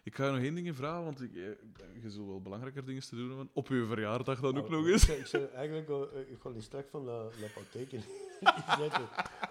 [0.04, 3.02] Ik ga je nog één ding vragen, want ik, eh, je zult wel belangrijker dingen
[3.02, 3.50] te doen hebben.
[3.52, 5.08] Op uw verjaardag dan ook Oh, nog eens.
[5.08, 7.90] Ik zou eigenlijk, eh, ik ga niet straks van de, de apotheek.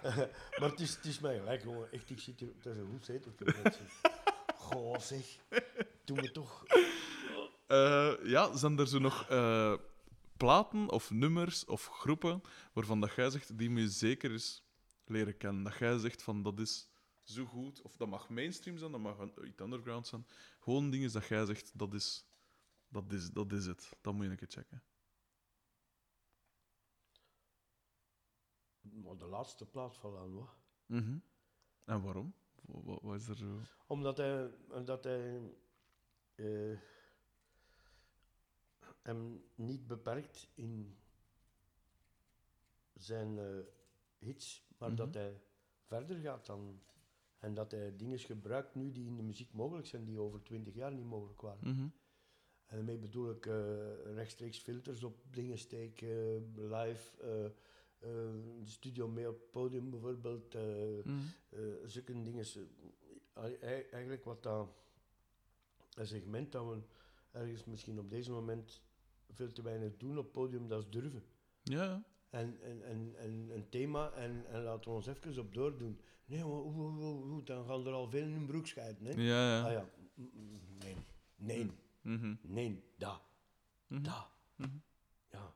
[0.01, 0.17] Eh,
[0.59, 1.91] maar het is, het is mij gelijk, jongen.
[1.91, 3.31] Echt, ik zit hier, het is een goed zetel.
[4.55, 5.37] Goh, zeg.
[6.05, 6.63] Doe me toch.
[8.23, 9.27] Ja, zijn er zo nog
[10.37, 12.41] platen of nummers of groepen
[12.73, 14.63] waarvan dat jij zegt, die moet je zeker eens
[15.05, 15.63] leren kennen.
[15.63, 16.90] Dat jij zegt van, dat is
[17.23, 20.25] zo goed, of dat mag mainstream zijn, dat mag iets underground zijn.
[20.59, 22.25] Gewoon dingen dat jij zegt, dat is,
[22.87, 23.89] dat is, dat is het.
[24.01, 24.83] Dat moet je een keer checken.
[28.81, 30.55] Maar de laatste plaat van hoor.
[30.85, 31.17] Mhm.
[31.85, 32.33] En waarom?
[32.61, 33.59] Wa- wa- Wat, is er zo...
[33.87, 35.51] Omdat hij, omdat hij
[36.35, 36.79] eh,
[39.01, 40.97] hem niet beperkt in
[42.93, 43.59] zijn eh,
[44.17, 44.97] hits, maar Mhm.
[44.97, 45.41] dat hij
[45.81, 46.81] verder gaat dan.
[47.41, 50.73] En dat hij dingen gebruikt nu die in de muziek mogelijk zijn, die over twintig
[50.73, 51.69] jaar niet mogelijk waren.
[51.69, 51.87] Mhm.
[52.65, 57.19] En daarmee bedoel ik eh, rechtstreeks filters op dingen steken, live,
[57.99, 60.53] de studio mee op het podium bijvoorbeeld.
[61.03, 61.19] Mhm.
[61.85, 62.45] zulke dingen.
[63.91, 64.69] Eigenlijk wat dat
[65.93, 66.81] een segment dat we
[67.31, 68.81] ergens misschien op deze moment
[69.31, 71.23] veel te weinig doen op het podium, dat is durven.
[71.63, 72.03] Ja.
[72.31, 75.99] En, en, en, en een thema en, en laten we ons even op doordoen.
[76.25, 79.05] Nee, maar hoe, hoe, hoe, dan gaan er al veel in hun broek scheiden.
[79.05, 79.11] Hè?
[79.21, 79.65] Ja, ja.
[79.65, 80.95] Ah ja, Mm, mm, nee,
[81.35, 81.71] nee,
[82.01, 82.35] Mhm.
[82.41, 83.21] nee, dat,
[83.87, 84.03] Mhm.
[84.03, 84.27] dat.
[84.55, 84.77] Mhm.
[85.31, 85.53] Ja,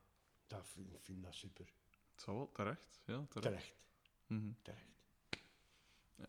[0.47, 1.65] dat vind ik vind dat super.
[2.11, 2.99] Het zou wel terecht.
[3.05, 3.31] Ja, terecht.
[3.53, 3.75] Terecht,
[4.27, 4.51] Mhm.
[4.61, 4.93] terecht.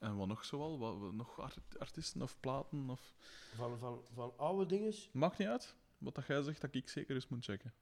[0.00, 0.78] En wat nog zoal?
[0.78, 2.90] Wat, wat- nog art- artiesten of platen?
[2.90, 3.14] Of...
[3.54, 5.74] Van, van, van oude dingen, Maakt niet uit.
[5.98, 7.72] Wat dat jij zegt, dat ik zeker eens moet checken.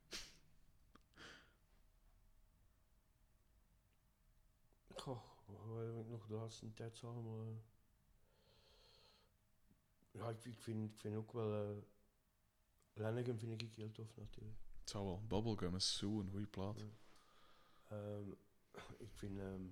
[5.04, 7.46] Goh, wat heb ik nog de laatste tijd zo allemaal...
[7.46, 7.56] eh?
[10.10, 11.84] Ja, ik, ik, vind, ik vind ook wel...
[12.92, 14.58] Lennegem vind ik heel tof natuurlijk.
[14.80, 15.22] Het zou wel.
[15.26, 16.78] Bubblegum is zo een goede plaat.
[16.78, 16.86] Ja.
[17.84, 18.30] Ehm,
[19.06, 19.38] ik vind...
[19.38, 19.66] ehm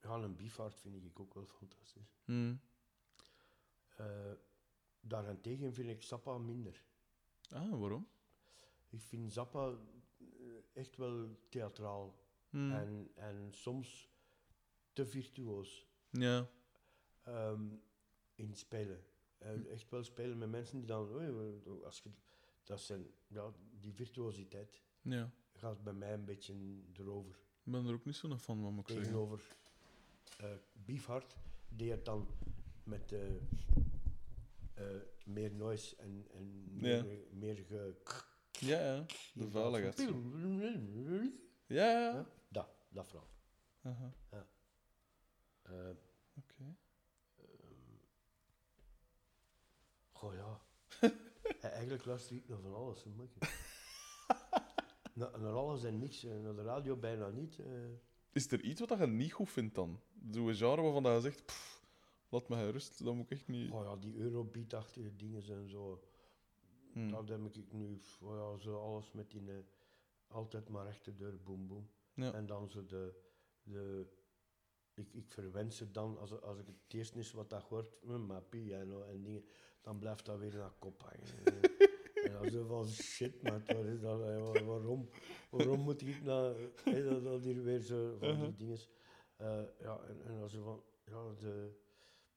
[0.00, 2.14] ja, een Beefheart vind ik ook wel fantastisch.
[3.96, 4.32] Eh,
[5.00, 6.84] daarentegen vind ik Zappa minder.
[7.48, 8.08] Ah, waarom?
[8.88, 9.78] Ik vind Zappa
[10.72, 12.21] echt wel theatraal.
[12.52, 12.72] Mhm.
[12.72, 14.10] En, en soms
[14.92, 15.86] te virtuoos.
[16.10, 16.48] Ja.
[17.22, 17.64] ehm,
[18.34, 19.04] in spelen.
[19.38, 21.08] Eh, echt wel spelen met mensen die dan,
[21.84, 22.10] als je,
[22.64, 25.30] dat zijn, ja, die virtuositeit ja.
[25.52, 26.54] gaat bij mij een beetje
[26.92, 27.34] erover.
[27.64, 29.04] Ik ben er ook niet zo van, wat moet ik zeggen.
[29.06, 29.56] Tegenover
[30.38, 31.36] eh Beefheart,
[31.68, 32.26] die het dan
[32.84, 33.20] met eh,
[35.24, 37.02] meer noise en, en Ja.
[37.02, 37.94] meer, meer ge...
[38.50, 39.04] Ja, ja.
[39.34, 40.02] De veiligheid.
[40.02, 41.32] van-
[41.66, 42.26] Ja, ja.
[42.92, 43.28] Ja, dat, vooral.
[43.82, 44.12] Aha.
[45.62, 45.90] Eh,
[46.36, 46.76] Oké.
[50.12, 50.60] Goh ja.
[51.60, 53.04] Eh, Eigenlijk luister ik naar van alles.
[53.04, 53.60] makker.
[55.14, 56.24] Na- naar alles en niks.
[56.24, 57.58] eh, Naar de radio bijna niet.
[57.58, 57.88] eh.
[58.32, 60.00] Is er iets wat je niet goed vindt dan?
[60.30, 61.82] Zo'n genre waarvan dat je zegt, "Pff,
[62.28, 63.70] laat me gerust, dat moet ik echt niet...
[63.72, 66.04] Oh ja, die Eurobeat-achtige dingen en zo.
[66.92, 67.10] Hmm.
[67.10, 68.00] Dat heb ik nu.
[68.20, 69.50] Oh ja, zo alles met die.
[69.50, 69.58] eh,
[70.26, 71.90] altijd maar rechte deur, boem boem.
[72.22, 72.32] Ja.
[72.32, 73.14] En dan zo de.
[73.62, 74.06] de
[74.94, 78.42] ik, ik verwens het dan, als, als ik het eerst is wat dat hoort, maar
[78.42, 79.44] piano en dingen,
[79.80, 81.62] dan blijft dat weer naar kop hangen.
[82.24, 85.08] en dan zo van shit, maar wat is dat, wa- waarom,
[85.50, 88.58] waarom moet ik nou, dat, dat hier weer zo van die Uh-huh.
[88.58, 88.78] dingen.
[89.36, 91.70] Eh, ja, en, en als van, ja, de,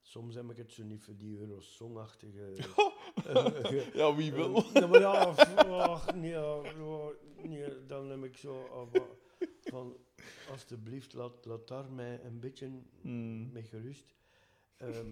[0.02, 2.54] soms heb ik het zo niet voor die Eurosong-achtige.
[3.26, 4.64] eh, Ja, wie wil?
[4.74, 6.62] ja, maar ja, ach, nee, ja,
[7.44, 8.94] nee, dan heb ik zo ah,
[9.76, 9.98] van,
[10.50, 12.72] alstublieft, laat, laat daar mij een beetje
[13.02, 13.52] Hmm.
[13.52, 14.16] mee gerust.
[14.78, 15.12] Ehm,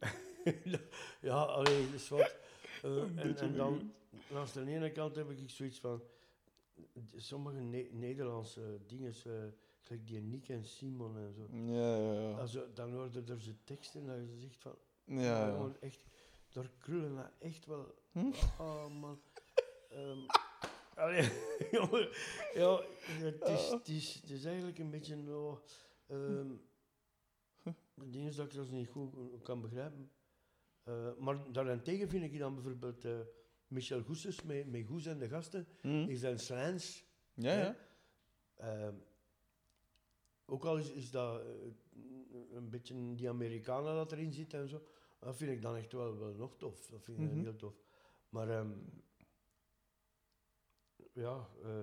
[1.20, 2.36] ja, alleen, is wat.
[2.82, 3.92] Eh, en, en dan,
[4.30, 6.02] langs de ene kant heb ik zoiets van,
[7.16, 9.14] sommige Ne- Nederlandse dingen,
[9.80, 11.46] gelijk die Nick en Simon en zo.
[11.72, 14.74] Ja, ja, dan hoorde er ze teksten en je zegt van,
[15.04, 16.04] Ja, ja, jongen, echt,
[16.52, 17.94] daar krullen echt wel.
[18.12, 18.32] Hm?
[18.58, 19.20] Oh man.
[19.88, 20.18] Ehm
[20.96, 21.30] allee,
[21.76, 22.08] jongen,
[22.54, 25.62] ja, het is, het, is, het is eigenlijk een beetje no,
[26.06, 26.50] ehm
[28.04, 30.10] dingen dat ik dat niet goed kan begrijpen.
[30.82, 33.18] Eh, maar daarentegen vind ik dan bijvoorbeeld eh,
[33.66, 36.08] Michel Goesses met, met Goes en de gasten, Mhm.
[36.08, 37.04] is zijn slants.
[37.34, 37.76] Ja, ja.
[38.56, 38.94] Ehm,
[40.44, 41.46] ook al is, is dat eh,
[42.52, 44.82] een beetje die Amerikanen dat erin zit en zo,
[45.20, 46.86] dat vind ik dan echt wel, wel nog tof.
[46.86, 47.42] Dat vind ik Mhm.
[47.42, 47.74] heel tof.
[48.28, 48.72] Maar ehm,
[51.16, 51.80] ja, eh,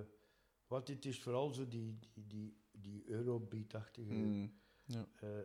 [0.66, 4.12] wat dit is vooral zo die, die, die, die Eurobeat-achtige.
[4.12, 4.46] Mhm.
[5.20, 5.44] eh, eh,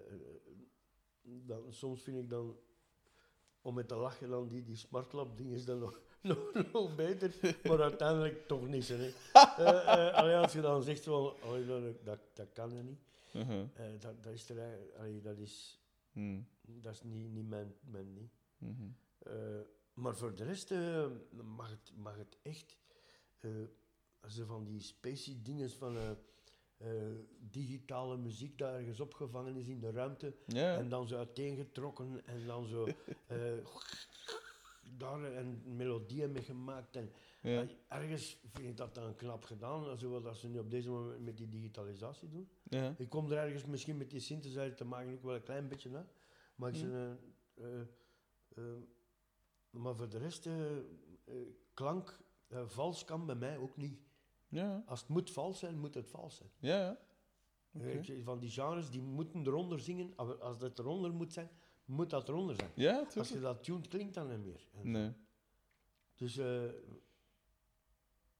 [1.22, 2.58] dan, soms vind ik dan,
[3.62, 7.58] om met te lachen, dan die, die smartlap dingen is dan nog, nog, nog beter,
[7.64, 8.88] maar uiteindelijk toch niet.
[8.88, 9.12] Hè.
[9.34, 13.00] Eh, allee, als je dan zegt van, allee, dat, dat, dat kan er niet.
[13.34, 13.68] Uh-huh.
[14.00, 15.80] Dat, dat is er allee, dat is,
[16.12, 16.42] Mhm.
[16.62, 18.30] dat is niet, niet mijn, mijn ding.
[18.58, 18.90] Mhm.
[19.20, 19.60] Eh,
[19.94, 20.70] maar voor de rest
[21.32, 22.78] mag, het, mag het echt.
[23.40, 23.50] Eh
[24.28, 26.10] zo van die spacey dingen van eh,
[26.78, 30.36] eh, digitale muziek daar ergens opgevangen is in de ruimte.
[30.46, 30.78] Ja.
[30.78, 32.88] En dan zo uiteengetrokken en dan zo.
[34.98, 36.96] daar een melodieën mee gemaakt.
[36.96, 37.12] En
[37.42, 37.68] ja.
[37.88, 41.50] ergens vind ik dat dan knap gedaan, zoals ze nu op deze moment met die
[41.50, 42.50] digitalisatie doen.
[42.64, 42.96] ja.
[42.98, 45.90] Ik kom er ergens misschien met die synthesizer te maken ook wel een klein beetje
[45.90, 46.08] naar.
[46.56, 47.18] Maar, ik Mm.
[49.70, 50.50] maar voor de rest,
[51.74, 52.20] klank,
[52.50, 54.00] eh, vals kan bij mij ook niet.
[54.48, 54.84] Ja.
[54.86, 56.50] Als het moet vals zijn, moet het vals zijn.
[56.60, 57.00] Ja.
[57.74, 60.14] ik zeg, van die genres, die moeten eronder zingen.
[60.16, 61.50] Als- dat eronder moet zijn,
[61.86, 62.72] moet dat eronder zijn.
[62.76, 63.42] Ja, Als je tuurlijk.
[63.42, 64.68] dat tuned, klinkt dan niet meer.
[64.82, 65.14] Nee.
[66.16, 66.64] Dus eh,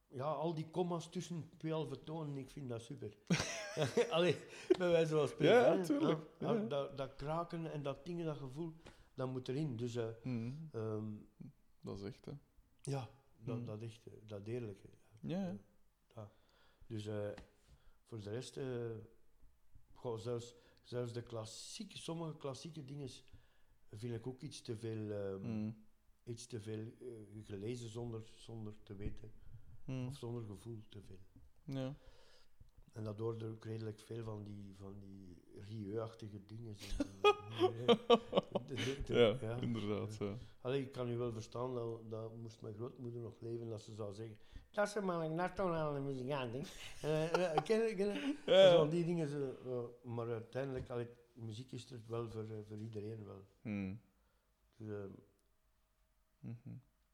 [0.08, 3.18] ja, al die comma's tussen twee halve tonen, ik vind dat super.
[4.10, 4.36] Allee,
[4.78, 5.56] bij wijze van spreken.
[5.78, 6.20] Ja, tuurlijk.
[6.40, 6.54] Ja.
[6.54, 8.74] Dat, dat kraken en dat dingen, dat gevoel,
[9.14, 9.76] dat moet erin.
[9.76, 10.52] Dus eh, Mhm.
[10.72, 11.06] ehm,
[11.82, 12.32] Dat is echt, hè.
[12.82, 13.10] ja,
[13.44, 13.66] dat, Mm.
[13.66, 14.90] dat echt, eh, dat eerlijke.
[15.22, 15.58] Ja,
[16.16, 16.32] ja.
[16.88, 17.30] Dus eh,
[18.04, 18.60] voor de rest,
[19.94, 23.10] goh, zelfs, zelfs de klassieke, sommige klassieke dingen
[23.92, 25.72] vind ik ook iets te veel, ehm, Mhm.
[26.24, 26.92] iets te veel
[27.44, 29.32] gelezen zonder, zonder te weten.
[29.86, 30.08] Mhm.
[30.08, 31.20] Of zonder gevoel te veel.
[31.64, 31.98] Ja.
[32.94, 35.38] En dat hoorde ook redelijk veel van die, van die
[35.68, 36.76] rieu-achtige dingen.
[38.68, 40.16] De- de- de- Ja, inderdaad.
[40.18, 40.38] Ja.
[40.62, 43.94] Allee, ik kan u wel verstaan, dat, dat moest mijn grootmoeder nog leven, dat ze
[43.94, 44.38] zou zeggen...
[44.72, 46.60] Dat is maar een nationale muzikant, hè.
[47.02, 48.36] Eh, eh, ken je- ken?
[48.46, 48.70] Ja.
[48.72, 52.78] Zo die dingen, zo, eh, maar uiteindelijk, allee, muziek is er wel voor, eh, voor
[52.78, 53.46] iedereen wel.
[53.62, 53.96] Mhm.
[54.78, 55.04] Dus, eh,
[56.40, 56.70] Mhm.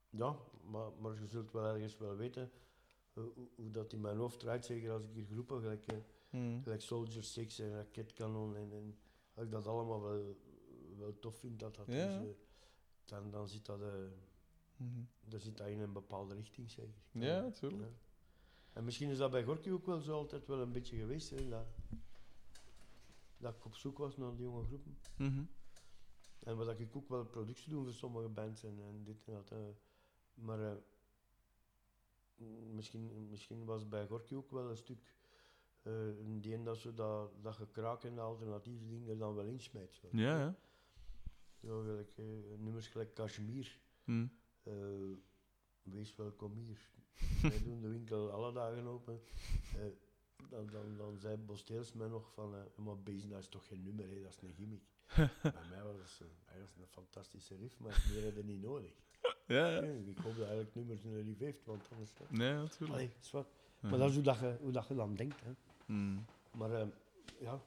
[0.10, 2.50] ja, maar, maar je zult wel ergens wel weten eh,
[3.16, 5.86] hoe, hoe dat in mijn hoofd draait, zeker als ik hier groepen gelijk...
[5.86, 5.98] eh,
[6.30, 6.62] Mhm.
[6.62, 8.98] Gelijk Soldier 6 en Raketkanon en, en
[9.34, 10.36] als ik dat allemaal wel,
[10.98, 11.94] wel tof vind, dat dat Ja.
[12.20, 12.34] is, eh,
[13.06, 13.94] dan, dan zit dat, eh,
[14.78, 15.00] Mhm.
[15.26, 16.94] dan zit dat in een bepaalde richting zeker.
[17.12, 17.82] Ja, natuurlijk.
[17.82, 17.90] Ja.
[18.74, 21.50] En misschien is dat bij Gorky ook wel zo altijd wel een beetje geweest, hè,
[21.50, 21.66] dat,
[23.38, 24.98] dat ik op zoek was naar die jonge groepen.
[25.18, 25.44] Mhm.
[26.40, 29.52] En wat ik ook wel productie doe voor sommige bands en, en dit en dat.
[30.34, 30.78] maar
[32.74, 35.14] misschien, misschien was bij Gorky ook wel een stuk
[35.82, 39.46] eh in die dat ze dat, dat gekraak en de alternatieve dingen er dan wel
[39.46, 39.94] insmijt.
[39.94, 40.08] Zo.
[40.12, 40.56] Ja, ja.
[41.62, 42.26] Zo, gelijk, eh,
[42.58, 43.80] nummers gelijk Kashmir.
[44.04, 44.28] Mhm.
[44.64, 44.74] eh,
[45.84, 46.92] wees welkom hier.
[47.42, 49.22] Wij doen de winkel alle dagen open.
[49.76, 49.86] Eh,
[50.50, 53.84] dan, dan, dan zei Bosteels mij nog van, eh, maar Bezen, dat is toch geen
[53.84, 54.84] nummer, hè, dat is een gimmick.
[55.42, 58.94] Bij mij was het een, was een fantastische riff, maar meer hadden niet nodig.
[59.46, 59.82] Ja.
[59.82, 62.12] Ik hoop dat eigenlijk nummers een riff heeft, want anders...
[62.14, 62.92] eh, Nee, natuurlijk.
[62.94, 63.48] Allee, is wat.
[63.82, 65.42] Maar dat is hoe, dat je, hoe dat je dan denkt.
[65.44, 65.52] Hè.
[65.94, 66.18] Mhm.
[66.52, 66.88] Maar eh,
[67.40, 67.62] ja,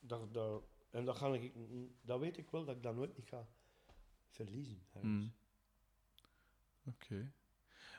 [0.00, 1.52] dat, dat, en dat, ga ik,
[2.02, 3.46] dat weet ik wel, dat ik dat nooit niet ga
[4.28, 4.82] verliezen.
[5.00, 5.26] Mhm.
[6.86, 7.32] Oké.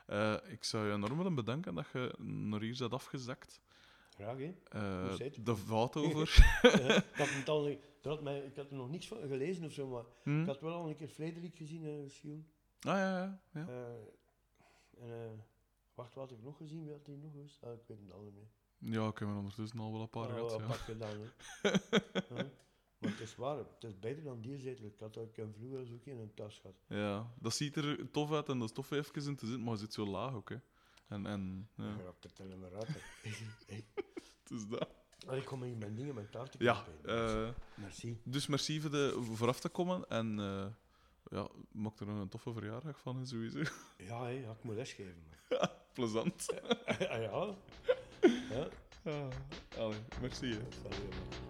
[0.06, 3.60] Eh, ik zou je enorm willen bedanken dat je naar hier bent afgezakt.
[4.14, 4.54] Graag, hè.
[4.64, 6.28] Eh, de fout over.
[6.62, 9.64] Eh, ik, had het al, er had mij, ik had er nog niks van gelezen
[9.64, 10.40] of zo, maar Hm?
[10.40, 12.46] ik had wel al een keer Frederik gezien, eh Sion.
[12.80, 13.40] Ah ja, ja.
[13.52, 13.66] ja.
[13.68, 13.84] Eh,
[15.02, 15.38] en, eh,
[15.94, 16.82] wacht, wat had ik nog gezien?
[16.84, 17.58] Wie had hij nog eens?
[17.62, 18.48] Ah, ik weet het al niet meer.
[18.92, 20.60] Ja, ik heb er ondertussen al wel een paar Ah, gehad.
[20.60, 20.66] Ja.
[20.66, 22.42] pak gedaan, hè.
[22.98, 24.84] Maar het is waar, het is beter dan die zetel.
[24.84, 25.54] Ik had ook een
[25.86, 26.76] zo in een tas gehad.
[26.86, 29.72] ja, dat ziet er tof uit en dat is tof even in te zitten, maar
[29.74, 30.48] je zit zo laag ook.
[30.48, 30.56] Hè.
[31.08, 32.88] En, en ja, Je raakt dan maar uit.
[33.66, 34.88] het is dat.
[35.30, 38.20] Ik kom hier mijn dingen, mijn taart te Ja, eh, Merci.
[38.24, 40.38] dus merci voor, de, voor af te komen en
[41.30, 43.58] ja, maak er nog een toffe verjaardag van, sowieso.
[44.08, 45.24] Ja, ja, ik moet lesgeven.
[45.92, 46.46] Plezant.
[46.86, 47.54] ah, ja.
[48.54, 48.68] ja.
[49.04, 49.28] Ah,
[49.78, 50.52] allee, merci.
[50.52, 51.48] Hè.